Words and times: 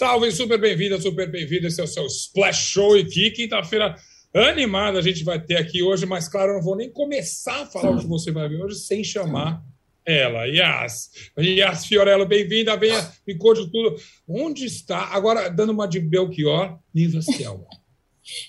Salve, 0.00 0.32
super 0.32 0.58
bem-vinda, 0.58 0.98
super 0.98 1.30
bem-vindo. 1.30 1.66
Esse 1.66 1.78
é 1.78 1.84
o 1.84 1.86
seu 1.86 2.06
Splash 2.06 2.70
Show 2.70 2.96
e 2.96 3.04
que 3.04 3.32
quinta-feira 3.32 3.94
animada 4.34 4.98
a 4.98 5.02
gente 5.02 5.22
vai 5.22 5.38
ter 5.38 5.56
aqui 5.56 5.82
hoje, 5.82 6.06
mas 6.06 6.26
claro, 6.26 6.52
eu 6.52 6.56
não 6.56 6.62
vou 6.62 6.74
nem 6.74 6.90
começar 6.90 7.64
a 7.64 7.66
falar 7.66 7.90
o 7.90 7.98
que 7.98 8.06
você 8.06 8.32
vai 8.32 8.48
ver 8.48 8.62
hoje 8.62 8.76
sem 8.76 9.04
chamar 9.04 9.62
ela, 10.06 10.46
Yas. 10.46 11.10
Yas 11.38 11.84
Fiorello, 11.84 12.24
bem-vinda, 12.24 12.78
venha, 12.78 13.12
me 13.26 13.36
conte 13.36 13.70
tudo. 13.70 13.94
Onde 14.26 14.64
está? 14.64 15.00
Agora, 15.12 15.50
dando 15.50 15.74
uma 15.74 15.86
de 15.86 16.00
Belchior, 16.00 16.78
Niva 16.94 17.20
Selma. 17.20 17.66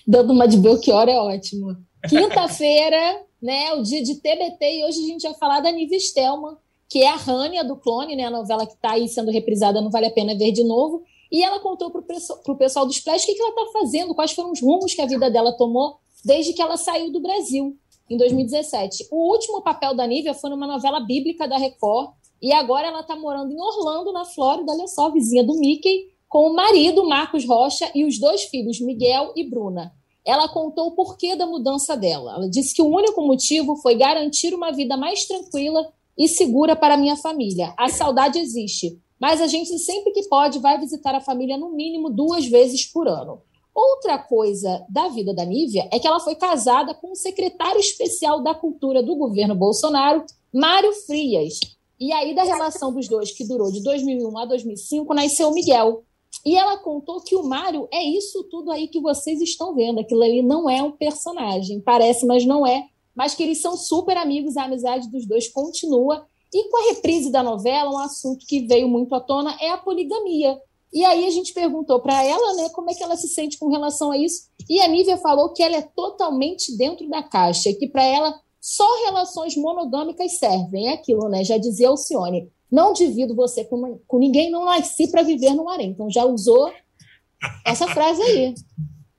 dando 0.08 0.32
uma 0.32 0.48
de 0.48 0.56
Belchior 0.56 1.06
é 1.06 1.18
ótimo. 1.18 1.76
Quinta-feira, 2.08 3.26
né, 3.42 3.74
o 3.74 3.82
dia 3.82 4.02
de 4.02 4.14
TBT, 4.14 4.78
e 4.78 4.84
hoje 4.86 5.00
a 5.00 5.06
gente 5.06 5.22
vai 5.24 5.34
falar 5.34 5.60
da 5.60 5.70
Niva 5.70 5.98
Stelman, 5.98 6.56
que 6.88 7.02
é 7.02 7.10
a 7.10 7.16
Rania 7.16 7.62
do 7.62 7.76
Clone, 7.76 8.16
né, 8.16 8.24
a 8.24 8.30
novela 8.30 8.66
que 8.66 8.72
está 8.72 8.92
aí 8.92 9.06
sendo 9.06 9.30
reprisada, 9.30 9.82
não 9.82 9.90
vale 9.90 10.06
a 10.06 10.12
pena 10.12 10.34
ver 10.34 10.50
de 10.50 10.64
novo. 10.64 11.02
E 11.32 11.42
ela 11.42 11.60
contou 11.60 11.90
para 11.90 12.02
o 12.02 12.56
pessoal 12.56 12.84
do 12.84 12.92
Splash 12.92 13.22
o 13.22 13.26
que, 13.26 13.34
que 13.34 13.40
ela 13.40 13.50
está 13.50 13.80
fazendo, 13.80 14.14
quais 14.14 14.32
foram 14.32 14.52
os 14.52 14.60
rumos 14.60 14.92
que 14.92 15.00
a 15.00 15.06
vida 15.06 15.30
dela 15.30 15.56
tomou 15.56 15.96
desde 16.22 16.52
que 16.52 16.60
ela 16.60 16.76
saiu 16.76 17.10
do 17.10 17.20
Brasil, 17.20 17.74
em 18.08 18.18
2017. 18.18 19.08
O 19.10 19.32
último 19.32 19.62
papel 19.62 19.94
da 19.94 20.06
Nívia 20.06 20.34
foi 20.34 20.50
numa 20.50 20.66
novela 20.66 21.00
bíblica 21.00 21.48
da 21.48 21.56
Record, 21.56 22.10
e 22.40 22.52
agora 22.52 22.88
ela 22.88 23.00
está 23.00 23.16
morando 23.16 23.50
em 23.50 23.60
Orlando, 23.60 24.12
na 24.12 24.24
Flórida, 24.24 24.72
olha 24.72 24.86
só, 24.86 25.10
vizinha 25.10 25.42
do 25.42 25.54
Mickey, 25.58 26.12
com 26.28 26.50
o 26.50 26.54
marido, 26.54 27.08
Marcos 27.08 27.46
Rocha, 27.46 27.90
e 27.94 28.04
os 28.04 28.18
dois 28.18 28.44
filhos, 28.44 28.80
Miguel 28.80 29.32
e 29.34 29.48
Bruna. 29.48 29.92
Ela 30.24 30.48
contou 30.48 30.88
o 30.88 30.94
porquê 30.94 31.34
da 31.34 31.46
mudança 31.46 31.96
dela. 31.96 32.34
Ela 32.34 32.48
disse 32.48 32.74
que 32.74 32.82
o 32.82 32.88
único 32.94 33.22
motivo 33.22 33.76
foi 33.76 33.94
garantir 33.94 34.54
uma 34.54 34.70
vida 34.70 34.96
mais 34.96 35.24
tranquila 35.26 35.92
e 36.16 36.28
segura 36.28 36.76
para 36.76 36.96
minha 36.96 37.16
família. 37.16 37.74
A 37.76 37.88
saudade 37.88 38.38
existe, 38.38 38.98
mas 39.22 39.40
a 39.40 39.46
gente 39.46 39.78
sempre 39.78 40.10
que 40.10 40.24
pode 40.24 40.58
vai 40.58 40.80
visitar 40.80 41.14
a 41.14 41.20
família 41.20 41.56
no 41.56 41.70
mínimo 41.70 42.10
duas 42.10 42.44
vezes 42.44 42.84
por 42.84 43.06
ano. 43.06 43.40
Outra 43.72 44.18
coisa 44.18 44.84
da 44.88 45.06
vida 45.06 45.32
da 45.32 45.44
Nívia 45.44 45.88
é 45.92 46.00
que 46.00 46.08
ela 46.08 46.18
foi 46.18 46.34
casada 46.34 46.92
com 46.92 47.12
o 47.12 47.14
secretário 47.14 47.78
especial 47.78 48.42
da 48.42 48.52
cultura 48.52 49.00
do 49.00 49.14
governo 49.14 49.54
Bolsonaro, 49.54 50.24
Mário 50.52 50.92
Frias. 51.06 51.60
E 52.00 52.12
aí, 52.12 52.34
da 52.34 52.42
relação 52.42 52.92
dos 52.92 53.06
dois, 53.06 53.30
que 53.30 53.46
durou 53.46 53.70
de 53.70 53.80
2001 53.84 54.38
a 54.38 54.44
2005, 54.44 55.14
nasceu 55.14 55.52
Miguel. 55.52 56.02
E 56.44 56.56
ela 56.56 56.78
contou 56.78 57.20
que 57.20 57.36
o 57.36 57.44
Mário 57.44 57.86
é 57.92 58.02
isso 58.02 58.42
tudo 58.50 58.72
aí 58.72 58.88
que 58.88 59.00
vocês 59.00 59.40
estão 59.40 59.72
vendo. 59.72 60.00
Aquilo 60.00 60.24
ali 60.24 60.42
não 60.42 60.68
é 60.68 60.82
um 60.82 60.90
personagem. 60.90 61.80
Parece, 61.80 62.26
mas 62.26 62.44
não 62.44 62.66
é. 62.66 62.88
Mas 63.14 63.36
que 63.36 63.44
eles 63.44 63.62
são 63.62 63.76
super 63.76 64.16
amigos, 64.16 64.56
a 64.56 64.64
amizade 64.64 65.08
dos 65.08 65.24
dois 65.28 65.46
continua. 65.46 66.26
E 66.52 66.68
com 66.68 66.76
a 66.76 66.94
reprise 66.94 67.30
da 67.30 67.42
novela, 67.42 67.90
um 67.90 67.98
assunto 67.98 68.44
que 68.46 68.66
veio 68.66 68.88
muito 68.88 69.14
à 69.14 69.20
tona 69.20 69.56
é 69.60 69.70
a 69.70 69.78
poligamia. 69.78 70.58
E 70.92 71.04
aí 71.04 71.26
a 71.26 71.30
gente 71.30 71.54
perguntou 71.54 72.00
para 72.00 72.22
ela, 72.22 72.54
né, 72.54 72.68
como 72.68 72.90
é 72.90 72.94
que 72.94 73.02
ela 73.02 73.16
se 73.16 73.28
sente 73.28 73.58
com 73.58 73.70
relação 73.70 74.12
a 74.12 74.18
isso. 74.18 74.48
E 74.68 74.78
a 74.80 74.88
Nívia 74.88 75.16
falou 75.16 75.52
que 75.54 75.62
ela 75.62 75.76
é 75.76 75.82
totalmente 75.82 76.76
dentro 76.76 77.08
da 77.08 77.22
caixa, 77.22 77.72
que 77.72 77.88
para 77.88 78.04
ela 78.04 78.38
só 78.60 78.86
relações 79.06 79.56
monogâmicas 79.56 80.38
servem. 80.38 80.88
É 80.88 80.92
aquilo, 80.92 81.28
né? 81.28 81.42
Já 81.42 81.56
dizia 81.56 81.88
Alcione. 81.88 82.50
Não 82.70 82.92
divido 82.92 83.34
você 83.34 83.64
com, 83.64 83.98
com 84.06 84.18
ninguém, 84.18 84.50
não 84.50 84.64
nasci 84.64 85.10
para 85.10 85.22
viver 85.22 85.54
no 85.54 85.68
harém. 85.68 85.90
Então 85.90 86.10
já 86.10 86.24
usou 86.24 86.70
essa 87.64 87.86
frase 87.88 88.22
aí 88.22 88.54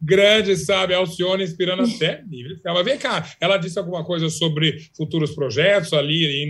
grande, 0.03 0.57
sabe? 0.57 0.93
Alcione 0.93 1.43
inspirando 1.43 1.83
até 1.95 2.23
nível. 2.25 2.57
Mas 2.63 2.85
vem 2.85 2.97
cá, 2.97 3.25
ela 3.39 3.57
disse 3.57 3.79
alguma 3.79 4.03
coisa 4.03 4.29
sobre 4.29 4.89
futuros 4.95 5.31
projetos 5.31 5.93
ali 5.93 6.47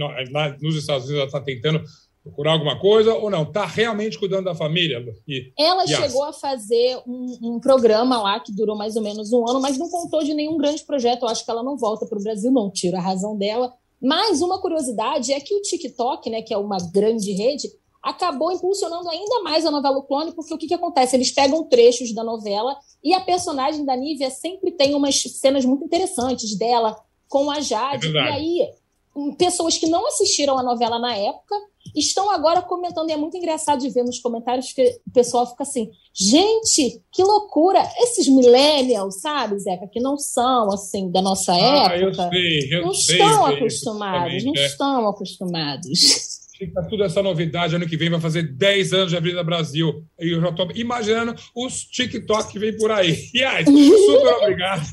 nos 0.61 0.75
Estados 0.75 1.05
Unidos, 1.05 1.19
ela 1.19 1.25
está 1.25 1.39
tentando 1.39 1.83
procurar 2.23 2.53
alguma 2.53 2.79
coisa 2.79 3.13
ou 3.13 3.29
não? 3.29 3.43
Está 3.43 3.65
realmente 3.65 4.17
cuidando 4.17 4.45
da 4.45 4.55
família? 4.55 5.03
E, 5.27 5.51
ela 5.59 5.85
chegou 5.85 6.23
a 6.23 6.31
fazer 6.31 6.97
um, 7.05 7.37
um, 7.41 7.59
programa 7.59 8.21
lá 8.21 8.39
que 8.39 8.53
durou 8.53 8.77
mais 8.77 8.95
ou 8.95 9.01
menos 9.01 9.33
um 9.33 9.47
ano, 9.47 9.61
mas 9.61 9.77
não 9.77 9.89
contou 9.89 10.23
de 10.23 10.33
nenhum 10.33 10.57
grande 10.57 10.83
projeto. 10.85 11.23
Eu 11.23 11.27
acho 11.27 11.43
que 11.43 11.51
ela 11.51 11.61
não 11.61 11.77
volta 11.77 12.05
para 12.05 12.17
o 12.17 12.23
Brasil, 12.23 12.49
não 12.49 12.71
tira 12.71 12.97
a 12.97 13.01
razão 13.01 13.37
dela. 13.37 13.73
Mas 14.01 14.41
uma 14.41 14.59
curiosidade 14.59 15.31
é 15.31 15.39
que 15.39 15.53
o 15.53 15.61
TikTok, 15.61 16.29
né, 16.29 16.41
que 16.41 16.53
é 16.53 16.57
uma 16.57 16.77
grande 16.93 17.31
rede, 17.31 17.69
acabou 18.03 18.51
impulsionando 18.51 19.09
ainda 19.09 19.41
mais 19.41 19.65
a 19.65 19.71
novela 19.71 19.97
o 19.97 20.03
Clone, 20.03 20.33
porque 20.33 20.53
o 20.53 20.57
que, 20.57 20.67
que 20.67 20.73
acontece? 20.73 21.15
Eles 21.15 21.31
pegam 21.31 21.63
trechos 21.63 22.13
da 22.13 22.23
novela 22.23 22.75
e 23.01 23.13
a 23.13 23.21
personagem 23.21 23.85
da 23.85 23.95
Nívia 23.95 24.29
sempre 24.29 24.71
tem 24.71 24.93
umas 24.93 25.21
cenas 25.21 25.63
muito 25.63 25.85
interessantes 25.85 26.57
dela 26.57 26.95
com 27.29 27.49
a 27.49 27.61
Jade. 27.61 28.07
É 28.07 28.11
e 28.11 28.17
aí, 28.17 28.69
hum, 29.15 29.33
pessoas 29.33 29.77
que 29.77 29.87
não 29.87 30.05
assistiram 30.05 30.59
a 30.59 30.63
novela 30.63 30.99
na 30.99 31.15
época 31.15 31.55
estão 31.95 32.29
agora 32.29 32.61
comentando, 32.61 33.09
e 33.09 33.13
é 33.13 33.17
muito 33.17 33.37
engraçado 33.37 33.81
de 33.81 33.89
ver 33.89 34.03
nos 34.03 34.19
comentários 34.19 34.73
que 34.73 34.99
o 35.07 35.11
pessoal 35.11 35.45
fica 35.47 35.63
assim: 35.63 35.89
gente, 36.13 37.01
que 37.11 37.23
loucura! 37.23 37.81
Esses 37.99 38.27
millennials, 38.27 39.21
sabe, 39.21 39.59
Zeca, 39.59 39.87
que 39.87 39.99
não 39.99 40.17
são 40.17 40.71
assim 40.71 41.09
da 41.09 41.21
nossa 41.21 41.53
ah, 41.53 41.95
época, 41.95 41.97
eu 41.97 42.13
sei, 42.13 42.73
eu 42.73 42.81
não 42.81 42.93
sei, 42.93 43.15
estão 43.15 43.45
acostumados, 43.45 44.43
não 44.43 44.53
é. 44.55 44.65
estão 44.65 45.07
acostumados. 45.07 46.33
Fica 46.57 46.83
tudo 46.83 47.03
essa 47.03 47.21
novidade. 47.21 47.75
Ano 47.75 47.87
que 47.87 47.97
vem 47.97 48.09
vai 48.09 48.19
fazer 48.19 48.43
10 48.43 48.93
anos 48.93 49.09
de 49.09 49.17
Avenida 49.17 49.43
Brasil. 49.43 50.05
E 50.19 50.33
eu 50.33 50.41
já 50.41 50.49
estou 50.49 50.69
imaginando 50.75 51.35
os 51.55 51.83
TikTok 51.85 52.51
que 52.51 52.59
vem 52.59 52.77
por 52.77 52.91
aí. 52.91 53.17
E 53.33 53.43
aí, 53.43 53.65
super 53.65 54.33
obrigado 54.41 54.85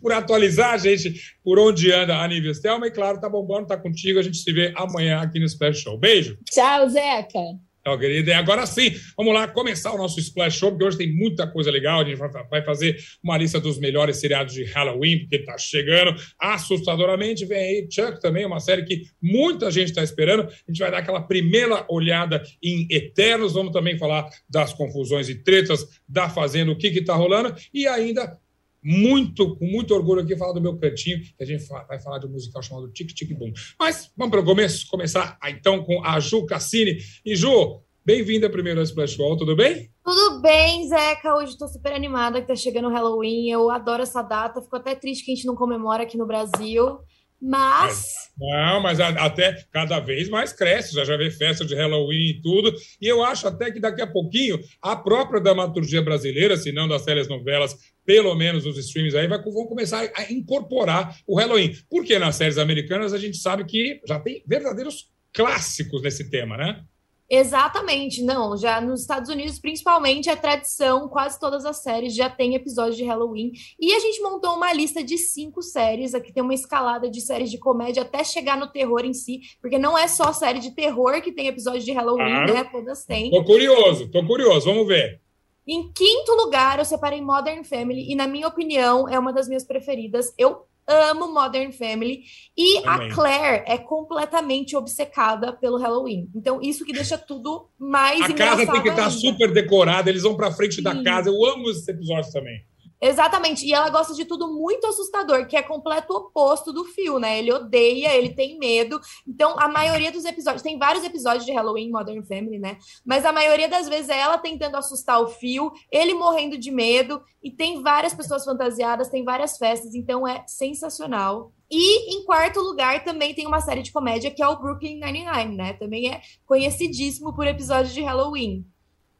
por 0.00 0.12
atualizar 0.12 0.74
a 0.74 0.78
gente 0.78 1.14
por 1.42 1.58
onde 1.58 1.92
anda 1.92 2.18
a 2.18 2.28
Nive 2.28 2.50
E 2.50 2.90
claro, 2.90 3.20
tá 3.20 3.28
bombando, 3.28 3.66
tá 3.66 3.76
contigo. 3.76 4.18
A 4.18 4.22
gente 4.22 4.38
se 4.38 4.52
vê 4.52 4.72
amanhã 4.76 5.20
aqui 5.20 5.38
no 5.38 5.46
Splash 5.46 5.80
Show. 5.80 5.98
Beijo. 5.98 6.36
Tchau, 6.50 6.88
Zeca. 6.88 7.67
Tchau, 7.88 7.98
querida. 7.98 8.30
E 8.30 8.34
agora 8.34 8.66
sim, 8.66 8.94
vamos 9.16 9.32
lá 9.32 9.48
começar 9.48 9.92
o 9.92 9.96
nosso 9.96 10.20
Splash 10.20 10.58
Show, 10.58 10.70
porque 10.72 10.84
hoje 10.84 10.98
tem 10.98 11.10
muita 11.10 11.46
coisa 11.46 11.70
legal. 11.70 12.00
A 12.00 12.04
gente 12.04 12.18
vai 12.18 12.62
fazer 12.62 12.98
uma 13.22 13.38
lista 13.38 13.58
dos 13.58 13.78
melhores 13.78 14.18
seriados 14.18 14.52
de 14.52 14.64
Halloween, 14.64 15.20
porque 15.20 15.38
tá 15.38 15.56
chegando 15.56 16.14
assustadoramente. 16.38 17.46
Vem 17.46 17.58
aí 17.58 17.88
Chuck 17.90 18.20
também, 18.20 18.44
uma 18.44 18.60
série 18.60 18.84
que 18.84 19.04
muita 19.22 19.70
gente 19.70 19.88
está 19.88 20.02
esperando. 20.02 20.42
A 20.42 20.70
gente 20.70 20.78
vai 20.78 20.90
dar 20.90 20.98
aquela 20.98 21.22
primeira 21.22 21.86
olhada 21.88 22.42
em 22.62 22.86
Eternos. 22.90 23.54
Vamos 23.54 23.72
também 23.72 23.96
falar 23.96 24.28
das 24.48 24.74
confusões 24.74 25.30
e 25.30 25.36
tretas 25.36 25.86
da 26.06 26.28
Fazenda, 26.28 26.70
o 26.70 26.76
que 26.76 26.90
que 26.90 27.02
tá 27.02 27.14
rolando. 27.14 27.54
E 27.72 27.86
ainda 27.86 28.38
muito, 28.82 29.56
com 29.56 29.66
muito 29.66 29.94
orgulho 29.94 30.22
aqui 30.22 30.36
falar 30.36 30.52
do 30.52 30.60
meu 30.60 30.76
cantinho, 30.76 31.20
que 31.20 31.42
a 31.42 31.46
gente 31.46 31.66
vai 31.66 32.00
falar 32.00 32.18
de 32.18 32.26
um 32.26 32.30
musical 32.30 32.62
chamado 32.62 32.90
Tic 32.90 33.12
Tic 33.12 33.36
Boom. 33.36 33.52
Mas 33.78 34.10
vamos 34.16 34.30
para 34.30 34.40
o 34.40 34.44
começo, 34.44 34.86
começar 34.88 35.38
então 35.46 35.82
com 35.82 36.04
a 36.04 36.18
Ju 36.20 36.46
Cassini. 36.46 36.98
E 37.24 37.34
Ju, 37.34 37.80
bem-vinda 38.04 38.48
primeiro 38.48 38.80
ao 38.80 38.84
Splash 38.84 39.18
Wall, 39.18 39.36
tudo 39.36 39.56
bem? 39.56 39.90
Tudo 40.04 40.40
bem, 40.40 40.88
Zeca. 40.88 41.34
Hoje 41.34 41.52
estou 41.52 41.68
super 41.68 41.92
animada 41.92 42.40
que 42.40 42.46
tá 42.46 42.56
chegando 42.56 42.88
o 42.88 42.92
Halloween. 42.92 43.50
Eu 43.50 43.70
adoro 43.70 44.02
essa 44.02 44.22
data. 44.22 44.62
Fico 44.62 44.76
até 44.76 44.94
triste 44.94 45.24
que 45.24 45.32
a 45.32 45.34
gente 45.34 45.46
não 45.46 45.54
comemora 45.54 46.04
aqui 46.04 46.16
no 46.16 46.26
Brasil. 46.26 46.98
Mas. 47.40 48.30
Não, 48.36 48.80
mas 48.80 48.98
até 48.98 49.64
cada 49.70 50.00
vez 50.00 50.28
mais 50.28 50.52
cresce, 50.52 50.94
já 50.94 51.04
já 51.04 51.16
vê 51.16 51.30
festa 51.30 51.64
de 51.64 51.74
Halloween 51.74 52.30
e 52.30 52.42
tudo. 52.42 52.74
E 53.00 53.06
eu 53.06 53.22
acho 53.22 53.46
até 53.46 53.70
que 53.70 53.78
daqui 53.78 54.02
a 54.02 54.06
pouquinho 54.06 54.58
a 54.82 54.96
própria 54.96 55.40
dramaturgia 55.40 56.02
brasileira, 56.02 56.56
se 56.56 56.72
não 56.72 56.88
das 56.88 57.04
novelas 57.28 57.76
pelo 58.08 58.34
menos 58.34 58.64
os 58.64 58.78
streams 58.78 59.14
aí, 59.14 59.28
vai, 59.28 59.38
vão 59.38 59.66
começar 59.66 60.10
a 60.16 60.32
incorporar 60.32 61.14
o 61.26 61.36
Halloween. 61.36 61.76
Porque 61.90 62.18
nas 62.18 62.36
séries 62.36 62.56
americanas 62.56 63.12
a 63.12 63.18
gente 63.18 63.36
sabe 63.36 63.66
que 63.66 64.00
já 64.08 64.18
tem 64.18 64.42
verdadeiros 64.46 65.10
clássicos 65.30 66.00
nesse 66.00 66.30
tema, 66.30 66.56
né? 66.56 66.82
Exatamente, 67.28 68.22
não. 68.22 68.56
Já 68.56 68.80
nos 68.80 69.02
Estados 69.02 69.28
Unidos, 69.28 69.58
principalmente, 69.58 70.30
é 70.30 70.36
tradição, 70.36 71.06
quase 71.06 71.38
todas 71.38 71.66
as 71.66 71.82
séries 71.82 72.14
já 72.14 72.30
têm 72.30 72.54
episódios 72.54 72.96
de 72.96 73.04
Halloween. 73.04 73.52
E 73.78 73.92
a 73.92 73.98
gente 74.00 74.22
montou 74.22 74.56
uma 74.56 74.72
lista 74.72 75.04
de 75.04 75.18
cinco 75.18 75.60
séries. 75.60 76.14
Aqui 76.14 76.32
tem 76.32 76.42
uma 76.42 76.54
escalada 76.54 77.10
de 77.10 77.20
séries 77.20 77.50
de 77.50 77.58
comédia 77.58 78.04
até 78.04 78.24
chegar 78.24 78.56
no 78.56 78.72
terror 78.72 79.04
em 79.04 79.12
si, 79.12 79.40
porque 79.60 79.78
não 79.78 79.98
é 79.98 80.08
só 80.08 80.32
série 80.32 80.60
de 80.60 80.74
terror 80.74 81.20
que 81.20 81.30
tem 81.30 81.48
episódio 81.48 81.84
de 81.84 81.92
Halloween, 81.92 82.46
claro. 82.46 82.54
né? 82.54 82.64
Todas 82.72 83.04
têm. 83.04 83.30
Tô 83.30 83.44
curioso, 83.44 84.10
tô 84.10 84.26
curioso, 84.26 84.64
vamos 84.64 84.88
ver. 84.88 85.20
Em 85.68 85.92
quinto 85.92 86.32
lugar, 86.32 86.78
eu 86.78 86.84
separei 86.84 87.20
Modern 87.20 87.62
Family, 87.62 88.10
e 88.10 88.14
na 88.14 88.26
minha 88.26 88.48
opinião, 88.48 89.06
é 89.06 89.18
uma 89.18 89.32
das 89.32 89.46
minhas 89.46 89.64
preferidas. 89.64 90.32
Eu 90.38 90.66
amo 90.88 91.32
Modern 91.32 91.70
Family. 91.70 92.22
E 92.56 92.80
Também. 92.80 93.10
a 93.10 93.14
Claire 93.14 93.64
é 93.66 93.76
completamente 93.76 94.74
obcecada 94.74 95.52
pelo 95.52 95.76
Halloween. 95.76 96.30
Então, 96.34 96.60
isso 96.62 96.84
que 96.84 96.92
deixa 96.92 97.18
tudo 97.18 97.68
mais 97.78 98.22
A 98.22 98.32
casa 98.32 98.66
tem 98.66 98.82
que 98.82 98.88
estar 98.88 99.04
tá 99.04 99.10
super 99.10 99.52
decorada, 99.52 100.08
eles 100.08 100.22
vão 100.22 100.34
pra 100.34 100.50
frente 100.50 100.76
Sim. 100.76 100.82
da 100.82 101.02
casa. 101.02 101.28
Eu 101.28 101.44
amo 101.44 101.68
esses 101.68 101.86
episódios 101.86 102.32
também. 102.32 102.64
Exatamente. 103.00 103.64
E 103.64 103.72
ela 103.72 103.88
gosta 103.90 104.12
de 104.12 104.24
tudo 104.24 104.52
muito 104.52 104.86
assustador, 104.86 105.46
que 105.46 105.56
é 105.56 105.62
completo 105.62 106.12
oposto 106.12 106.72
do 106.72 106.84
Phil, 106.84 107.18
né? 107.18 107.38
Ele 107.38 107.52
odeia, 107.52 108.14
ele 108.14 108.34
tem 108.34 108.58
medo. 108.58 109.00
Então, 109.26 109.54
a 109.58 109.68
maioria 109.68 110.10
dos 110.10 110.24
episódios, 110.24 110.62
tem 110.62 110.78
vários 110.78 111.04
episódios 111.04 111.44
de 111.44 111.52
Halloween 111.52 111.90
Modern 111.90 112.22
Family, 112.24 112.58
né? 112.58 112.78
Mas 113.04 113.24
a 113.24 113.32
maioria 113.32 113.68
das 113.68 113.88
vezes 113.88 114.08
é 114.08 114.18
ela 114.18 114.36
tentando 114.36 114.76
assustar 114.76 115.22
o 115.22 115.28
Phil, 115.28 115.70
ele 115.92 116.14
morrendo 116.14 116.58
de 116.58 116.70
medo, 116.70 117.22
e 117.42 117.50
tem 117.50 117.82
várias 117.82 118.14
pessoas 118.14 118.44
fantasiadas, 118.44 119.08
tem 119.08 119.24
várias 119.24 119.56
festas, 119.56 119.94
então 119.94 120.26
é 120.26 120.44
sensacional. 120.46 121.52
E 121.70 122.16
em 122.16 122.24
quarto 122.24 122.60
lugar 122.60 123.04
também 123.04 123.34
tem 123.34 123.46
uma 123.46 123.60
série 123.60 123.82
de 123.82 123.92
comédia 123.92 124.30
que 124.30 124.42
é 124.42 124.48
o 124.48 124.58
Brooklyn 124.58 124.98
Nine-Nine, 124.98 125.56
né? 125.56 125.72
Também 125.74 126.10
é 126.10 126.20
conhecidíssimo 126.46 127.34
por 127.34 127.46
episódios 127.46 127.94
de 127.94 128.02
Halloween. 128.02 128.66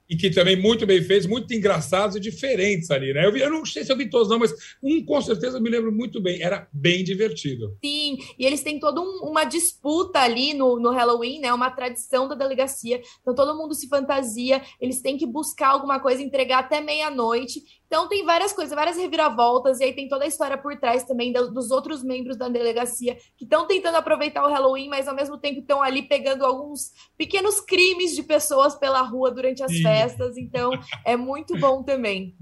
E 0.08 0.16
que 0.16 0.30
também 0.30 0.56
muito 0.56 0.86
bem 0.86 1.02
feitos, 1.02 1.26
muito 1.26 1.52
engraçados 1.52 2.16
e 2.16 2.20
diferentes 2.20 2.90
ali, 2.90 3.12
né? 3.12 3.26
Eu, 3.26 3.32
vi, 3.32 3.40
eu 3.40 3.50
não 3.50 3.64
sei 3.64 3.84
se 3.84 3.92
eu 3.92 3.96
vi 3.96 4.08
todos, 4.08 4.28
não, 4.28 4.38
mas 4.38 4.54
um 4.82 5.04
com 5.04 5.20
certeza 5.20 5.60
me 5.60 5.68
lembro 5.68 5.92
muito 5.92 6.20
bem. 6.20 6.42
Era 6.42 6.66
bem 6.72 7.04
divertido. 7.04 7.76
Sim, 7.84 8.18
e 8.38 8.46
eles 8.46 8.62
têm 8.62 8.80
toda 8.80 9.00
um, 9.00 9.28
uma 9.28 9.44
disputa 9.44 10.20
ali 10.20 10.54
no, 10.54 10.80
no 10.80 10.90
Halloween, 10.90 11.40
né? 11.40 11.52
Uma 11.52 11.70
tradição 11.70 12.26
da 12.26 12.34
delegacia. 12.34 13.00
Então 13.20 13.34
todo 13.34 13.56
mundo 13.56 13.74
se 13.74 13.88
fantasia, 13.88 14.62
eles 14.80 15.02
têm 15.02 15.18
que 15.18 15.26
buscar 15.26 15.68
alguma 15.68 16.00
coisa, 16.00 16.22
entregar 16.22 16.60
até 16.60 16.80
meia-noite. 16.80 17.62
Então 17.88 18.06
tem 18.06 18.22
várias 18.22 18.52
coisas, 18.52 18.74
várias 18.74 18.98
reviravoltas, 18.98 19.80
e 19.80 19.84
aí 19.84 19.94
tem 19.94 20.08
toda 20.08 20.24
a 20.24 20.28
história 20.28 20.58
por 20.58 20.76
trás 20.78 21.04
também 21.04 21.32
dos 21.32 21.70
outros 21.70 22.04
membros 22.04 22.36
da 22.36 22.46
delegacia 22.46 23.16
que 23.36 23.44
estão 23.44 23.66
tentando 23.66 23.96
aproveitar 23.96 24.46
o 24.46 24.50
Halloween, 24.50 24.90
mas 24.90 25.08
ao 25.08 25.14
mesmo 25.14 25.38
tempo 25.38 25.60
estão 25.60 25.82
ali 25.82 26.02
pegando 26.02 26.44
alguns 26.44 26.92
pequenos 27.16 27.60
crimes 27.62 28.14
de 28.14 28.22
pessoas 28.22 28.74
pela 28.74 29.00
rua 29.00 29.30
durante 29.30 29.62
as 29.62 29.72
Sim. 29.72 29.82
festas. 29.82 30.36
Então 30.36 30.70
é 31.02 31.16
muito 31.16 31.58
bom 31.58 31.82
também. 31.82 32.36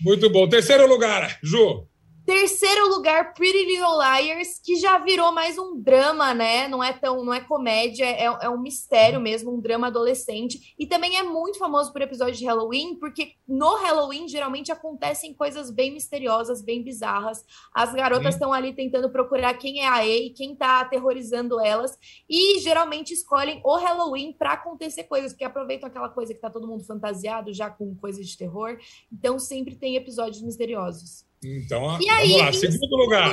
Muito 0.00 0.30
bom. 0.30 0.48
Terceiro 0.48 0.86
lugar, 0.86 1.36
Ju. 1.42 1.84
Terceiro 2.24 2.88
lugar, 2.88 3.34
Pretty 3.34 3.64
Little 3.64 3.98
Liars, 3.98 4.60
que 4.62 4.76
já 4.76 4.96
virou 4.98 5.32
mais 5.32 5.58
um 5.58 5.80
drama, 5.80 6.32
né? 6.32 6.68
Não 6.68 6.82
é 6.82 6.92
tão, 6.92 7.24
não 7.24 7.34
é 7.34 7.40
comédia, 7.40 8.04
é, 8.04 8.24
é 8.24 8.48
um 8.48 8.60
mistério 8.60 9.20
mesmo, 9.20 9.52
um 9.52 9.60
drama 9.60 9.88
adolescente. 9.88 10.72
E 10.78 10.86
também 10.86 11.16
é 11.16 11.24
muito 11.24 11.58
famoso 11.58 11.92
por 11.92 12.00
episódio 12.00 12.36
de 12.36 12.44
Halloween, 12.44 12.96
porque 12.96 13.32
no 13.46 13.74
Halloween 13.74 14.28
geralmente 14.28 14.70
acontecem 14.70 15.34
coisas 15.34 15.68
bem 15.68 15.92
misteriosas, 15.92 16.62
bem 16.62 16.84
bizarras. 16.84 17.44
As 17.74 17.92
garotas 17.92 18.34
estão 18.34 18.52
ali 18.52 18.72
tentando 18.72 19.10
procurar 19.10 19.54
quem 19.54 19.80
é 19.80 19.88
a 19.88 20.06
E, 20.06 20.30
quem 20.30 20.54
tá 20.54 20.80
aterrorizando 20.80 21.58
elas, 21.60 21.98
e 22.30 22.60
geralmente 22.60 23.12
escolhem 23.12 23.60
o 23.64 23.76
Halloween 23.76 24.32
para 24.32 24.52
acontecer 24.52 25.04
coisas, 25.04 25.32
porque 25.32 25.44
aproveitam 25.44 25.88
aquela 25.88 26.08
coisa 26.08 26.32
que 26.32 26.40
tá 26.40 26.48
todo 26.48 26.68
mundo 26.68 26.84
fantasiado 26.84 27.52
já 27.52 27.68
com 27.68 27.96
coisas 27.96 28.28
de 28.28 28.38
terror. 28.38 28.78
Então 29.12 29.40
sempre 29.40 29.74
tem 29.74 29.96
episódios 29.96 30.40
misteriosos. 30.40 31.31
Então, 31.44 32.00
e 32.00 32.08
aí, 32.08 32.36
lá. 32.36 32.52
Segundo 32.52 32.96
lugar. 32.96 33.30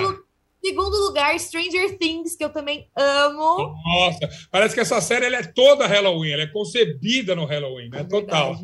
Segundo 0.61 0.97
lugar, 0.97 1.39
Stranger 1.39 1.97
Things, 1.97 2.35
que 2.35 2.43
eu 2.43 2.49
também 2.49 2.89
amo. 2.93 3.73
Nossa, 3.85 4.29
parece 4.51 4.75
que 4.75 4.81
essa 4.81 4.99
série 4.99 5.25
ela 5.25 5.37
é 5.37 5.43
toda 5.43 5.87
Halloween, 5.87 6.31
ela 6.31 6.43
é 6.43 6.47
concebida 6.47 7.33
no 7.33 7.45
Halloween, 7.45 7.87
né? 7.89 8.01
É 8.01 8.03
Total. 8.03 8.57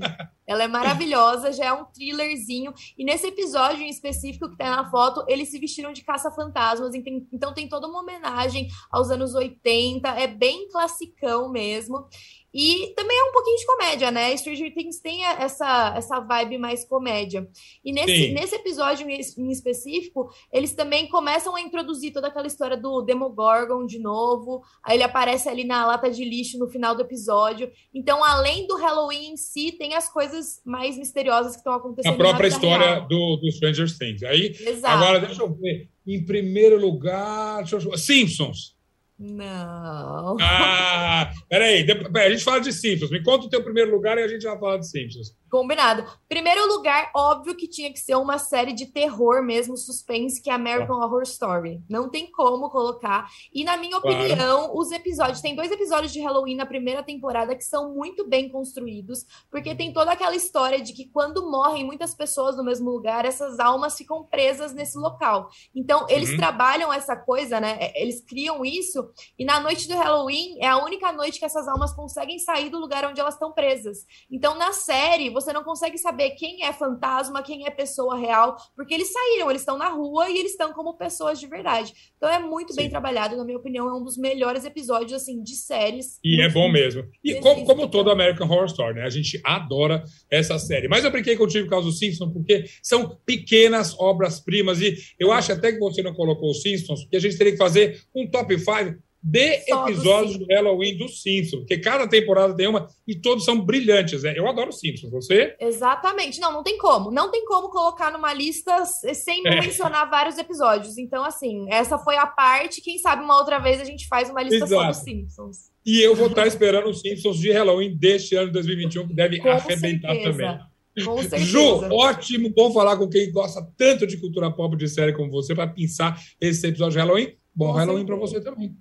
Ela 0.45 0.65
é 0.65 0.67
maravilhosa, 0.67 1.53
já 1.53 1.65
é 1.65 1.73
um 1.73 1.85
thrillerzinho. 1.85 2.73
E 2.97 3.05
nesse 3.05 3.27
episódio 3.27 3.81
em 3.81 3.89
específico 3.89 4.49
que 4.49 4.57
tá 4.57 4.75
na 4.75 4.91
foto, 4.91 5.23
eles 5.27 5.49
se 5.49 5.57
vestiram 5.57 5.93
de 5.93 6.03
caça-fantasmas. 6.03 6.93
Então 7.33 7.53
tem 7.53 7.67
toda 7.67 7.87
uma 7.87 8.01
homenagem 8.01 8.67
aos 8.91 9.09
anos 9.09 9.33
80. 9.33 10.07
É 10.09 10.27
bem 10.27 10.67
classicão 10.67 11.49
mesmo. 11.49 12.07
E 12.55 12.93
também 12.95 13.17
é 13.19 13.23
um 13.25 13.33
pouquinho 13.33 13.57
de 13.57 13.65
comédia, 13.65 14.11
né? 14.11 14.37
Stranger 14.37 14.73
Things 14.73 15.01
tem 15.01 15.25
essa, 15.25 15.93
essa 15.97 16.21
vibe 16.21 16.57
mais 16.57 16.85
comédia. 16.85 17.45
E 17.83 17.91
nesse, 17.91 18.29
nesse 18.31 18.55
episódio 18.55 19.05
em 19.09 19.51
específico, 19.51 20.33
eles 20.53 20.73
também 20.73 21.09
começam 21.09 21.53
a 21.53 21.59
introduzir 21.59 22.13
toda 22.13 22.29
aquela 22.29 22.47
história 22.47 22.77
do 22.77 23.01
Demogorgon 23.01 23.85
de 23.85 23.99
novo. 23.99 24.63
Aí 24.81 24.95
ele 24.95 25.03
aparece 25.03 25.49
ali 25.49 25.65
na 25.65 25.85
lata 25.85 26.09
de 26.09 26.23
lixo 26.23 26.57
no 26.57 26.69
final 26.69 26.95
do 26.95 27.01
episódio. 27.01 27.69
Então, 27.93 28.23
além 28.23 28.65
do 28.67 28.77
Halloween 28.77 29.33
em 29.33 29.37
si, 29.37 29.73
tem 29.73 29.93
as 29.93 30.07
coisas 30.07 30.61
mais 30.63 30.97
misteriosas 30.97 31.51
que 31.51 31.57
estão 31.57 31.73
acontecendo. 31.73 32.13
A 32.13 32.15
própria 32.15 32.47
história 32.47 33.01
do, 33.01 33.35
do 33.35 33.51
Stranger 33.51 33.97
Things. 33.97 34.23
Aí, 34.23 34.55
Exato. 34.57 34.95
agora, 34.95 35.19
deixa 35.19 35.43
eu 35.43 35.53
ver. 35.53 35.89
Em 36.07 36.23
primeiro 36.23 36.79
lugar, 36.79 37.65
Simpsons. 37.97 38.74
Não. 39.17 40.35
Ah, 40.41 41.31
peraí, 41.49 41.85
a 41.89 42.29
gente 42.29 42.43
fala 42.43 42.59
de 42.59 42.73
Simpsons. 42.73 43.09
Me 43.09 43.23
conta 43.23 43.45
o 43.45 43.49
teu 43.49 43.63
primeiro 43.63 43.91
lugar 43.91 44.17
e 44.17 44.23
a 44.23 44.27
gente 44.27 44.43
vai 44.43 44.59
falar 44.59 44.77
de 44.77 44.89
Simpsons. 44.89 45.33
Combinado. 45.49 46.05
Primeiro 46.27 46.67
lugar, 46.67 47.11
óbvio 47.15 47.55
que 47.55 47.65
tinha 47.69 47.93
que 47.93 47.99
ser 47.99 48.15
uma 48.15 48.37
série 48.37 48.73
de 48.73 48.87
terror 48.87 49.41
mesmo, 49.41 49.77
suspense, 49.77 50.41
que 50.41 50.49
é 50.49 50.53
American 50.53 51.01
ah. 51.01 51.05
Horror 51.05 51.21
Story. 51.21 51.81
Não 51.89 52.09
tem 52.09 52.29
como 52.29 52.69
colocar. 52.69 53.29
E 53.53 53.63
na 53.63 53.77
minha 53.77 54.01
claro. 54.01 54.17
opinião, 54.17 54.75
os 54.75 54.91
episódios, 54.91 55.39
tem 55.39 55.55
dois 55.55 55.71
episódios 55.71 56.11
de 56.11 56.19
Halloween 56.19 56.57
na 56.57 56.65
primeira 56.65 57.01
temporada 57.03 57.55
que 57.55 57.63
são 57.63 57.93
muito 57.93 58.27
bem 58.27 58.49
construídos, 58.49 59.25
porque 59.49 59.73
tem 59.75 59.93
toda 59.93 60.11
aquela 60.11 60.35
história 60.35 60.81
de 60.81 60.91
que 60.91 61.05
quando 61.05 61.49
morrem 61.49 61.85
muitas 61.85 62.13
pessoas 62.13 62.57
no 62.57 62.63
mesmo 62.63 62.89
lugar, 62.89 63.23
essas 63.23 63.57
almas 63.57 63.95
ficam 63.95 64.25
presas 64.25 64.73
nesse 64.73 64.97
local. 64.97 65.49
Então, 65.73 66.05
eles 66.09 66.31
uhum. 66.31 66.37
trabalham 66.37 66.91
essa 66.91 67.15
coisa, 67.15 67.61
né? 67.61 67.77
É, 67.79 68.01
eles 68.01 68.19
criam 68.19 68.65
isso, 68.65 69.04
e 69.37 69.45
na 69.45 69.59
noite 69.59 69.87
do 69.87 69.95
Halloween 69.95 70.57
é 70.59 70.67
a 70.67 70.83
única 70.83 71.11
noite 71.11 71.39
que 71.39 71.45
essas 71.45 71.67
almas 71.67 71.93
conseguem 71.93 72.39
sair 72.39 72.69
do 72.69 72.79
lugar 72.79 73.05
onde 73.05 73.19
elas 73.19 73.35
estão 73.35 73.51
presas. 73.51 74.05
Então, 74.29 74.57
na 74.57 74.71
série, 74.71 75.29
você 75.29 75.51
não 75.53 75.63
consegue 75.63 75.97
saber 75.97 76.31
quem 76.31 76.63
é 76.63 76.73
fantasma, 76.73 77.43
quem 77.43 77.65
é 77.65 77.69
pessoa 77.69 78.17
real, 78.17 78.55
porque 78.75 78.93
eles 78.93 79.11
saíram, 79.11 79.49
eles 79.49 79.61
estão 79.61 79.77
na 79.77 79.89
rua 79.89 80.29
e 80.29 80.37
eles 80.37 80.51
estão 80.51 80.73
como 80.73 80.97
pessoas 80.97 81.39
de 81.39 81.47
verdade. 81.47 81.93
Então 82.17 82.29
é 82.29 82.39
muito 82.39 82.73
Sim. 82.73 82.81
bem 82.81 82.89
trabalhado, 82.89 83.35
na 83.35 83.43
minha 83.43 83.57
opinião, 83.57 83.87
é 83.87 83.93
um 83.93 84.03
dos 84.03 84.17
melhores 84.17 84.65
episódios 84.65 85.13
assim 85.13 85.41
de 85.41 85.55
séries. 85.55 86.19
E 86.23 86.41
é 86.41 86.49
bom 86.49 86.69
mesmo. 86.69 87.03
E 87.23 87.35
como, 87.35 87.65
como 87.65 87.87
todo 87.87 88.09
American 88.09 88.47
Horror 88.47 88.65
Story, 88.65 88.95
né? 88.95 89.03
A 89.03 89.09
gente 89.09 89.39
adora 89.43 90.03
essa 90.29 90.57
série. 90.57 90.87
Mas 90.87 91.03
eu 91.03 91.11
brinquei 91.11 91.35
contigo 91.35 91.65
por 91.65 91.71
causa 91.71 91.87
do 91.87 91.93
Simpsons, 91.93 92.31
porque 92.31 92.65
são 92.81 93.17
pequenas 93.25 93.97
obras-primas 93.99 94.81
e 94.81 94.95
eu 95.19 95.31
acho 95.31 95.51
até 95.51 95.71
que 95.71 95.79
você 95.79 96.01
não 96.01 96.13
colocou 96.13 96.51
os 96.51 96.61
Simpsons, 96.61 97.01
porque 97.01 97.17
a 97.17 97.21
gente 97.21 97.37
teria 97.37 97.53
que 97.53 97.57
fazer 97.57 98.01
um 98.15 98.29
top 98.29 98.57
5 98.57 98.94
de 99.27 99.61
Só 99.61 99.87
episódios 99.87 100.37
do, 100.37 100.45
do 100.45 100.53
Halloween 100.53 100.97
dos 100.97 101.23
Simpsons, 101.23 101.61
porque 101.61 101.79
cada 101.79 102.07
temporada 102.07 102.55
tem 102.55 102.67
uma 102.67 102.87
e 103.07 103.15
todos 103.15 103.43
são 103.43 103.59
brilhantes. 103.59 104.21
Né? 104.21 104.35
Eu 104.37 104.47
adoro 104.47 104.71
Simpsons, 104.71 105.09
você? 105.11 105.55
Exatamente. 105.59 106.39
Não, 106.39 106.53
não 106.53 106.61
tem 106.61 106.77
como. 106.77 107.09
Não 107.09 107.31
tem 107.31 107.43
como 107.45 107.69
colocar 107.69 108.11
numa 108.11 108.31
lista 108.31 108.85
sem 108.85 109.41
é. 109.47 109.61
mencionar 109.61 110.07
vários 110.11 110.37
episódios. 110.37 110.99
Então, 110.99 111.23
assim, 111.23 111.65
essa 111.71 111.97
foi 111.97 112.17
a 112.17 112.27
parte. 112.27 112.81
Quem 112.81 112.99
sabe 112.99 113.23
uma 113.23 113.35
outra 113.35 113.57
vez 113.57 113.81
a 113.81 113.83
gente 113.83 114.07
faz 114.07 114.29
uma 114.29 114.43
lista 114.43 114.65
Exato. 114.65 114.69
só 114.69 114.87
dos 114.89 114.97
Simpsons. 114.97 115.57
E 115.83 116.01
eu 116.01 116.15
vou 116.15 116.27
estar 116.27 116.45
esperando 116.45 116.87
os 116.87 116.99
Simpsons 117.01 117.37
de 117.37 117.51
Halloween 117.51 117.97
deste 117.97 118.35
ano 118.35 118.47
de 118.47 118.53
2021, 118.53 119.07
que 119.07 119.13
deve 119.15 119.39
com 119.39 119.49
arrebentar 119.49 120.13
certeza. 120.13 120.31
também. 120.31 120.59
Ju, 120.95 121.59
ótimo, 121.91 122.49
bom 122.51 122.71
falar 122.71 122.95
com 122.95 123.09
quem 123.09 123.29
gosta 123.31 123.67
tanto 123.75 124.07
de 124.07 124.17
cultura 124.17 124.49
pop 124.49 124.77
de 124.77 124.87
série 124.87 125.13
como 125.13 125.29
você 125.29 125.53
para 125.53 125.67
pensar 125.67 126.17
esse 126.39 126.65
episódio 126.65 126.93
de 126.93 126.99
Halloween. 126.99 127.35
Bom 127.55 127.67
com 127.67 127.73
Halloween 127.73 128.05
para 128.05 128.15
você 128.17 128.41
também. 128.41 128.75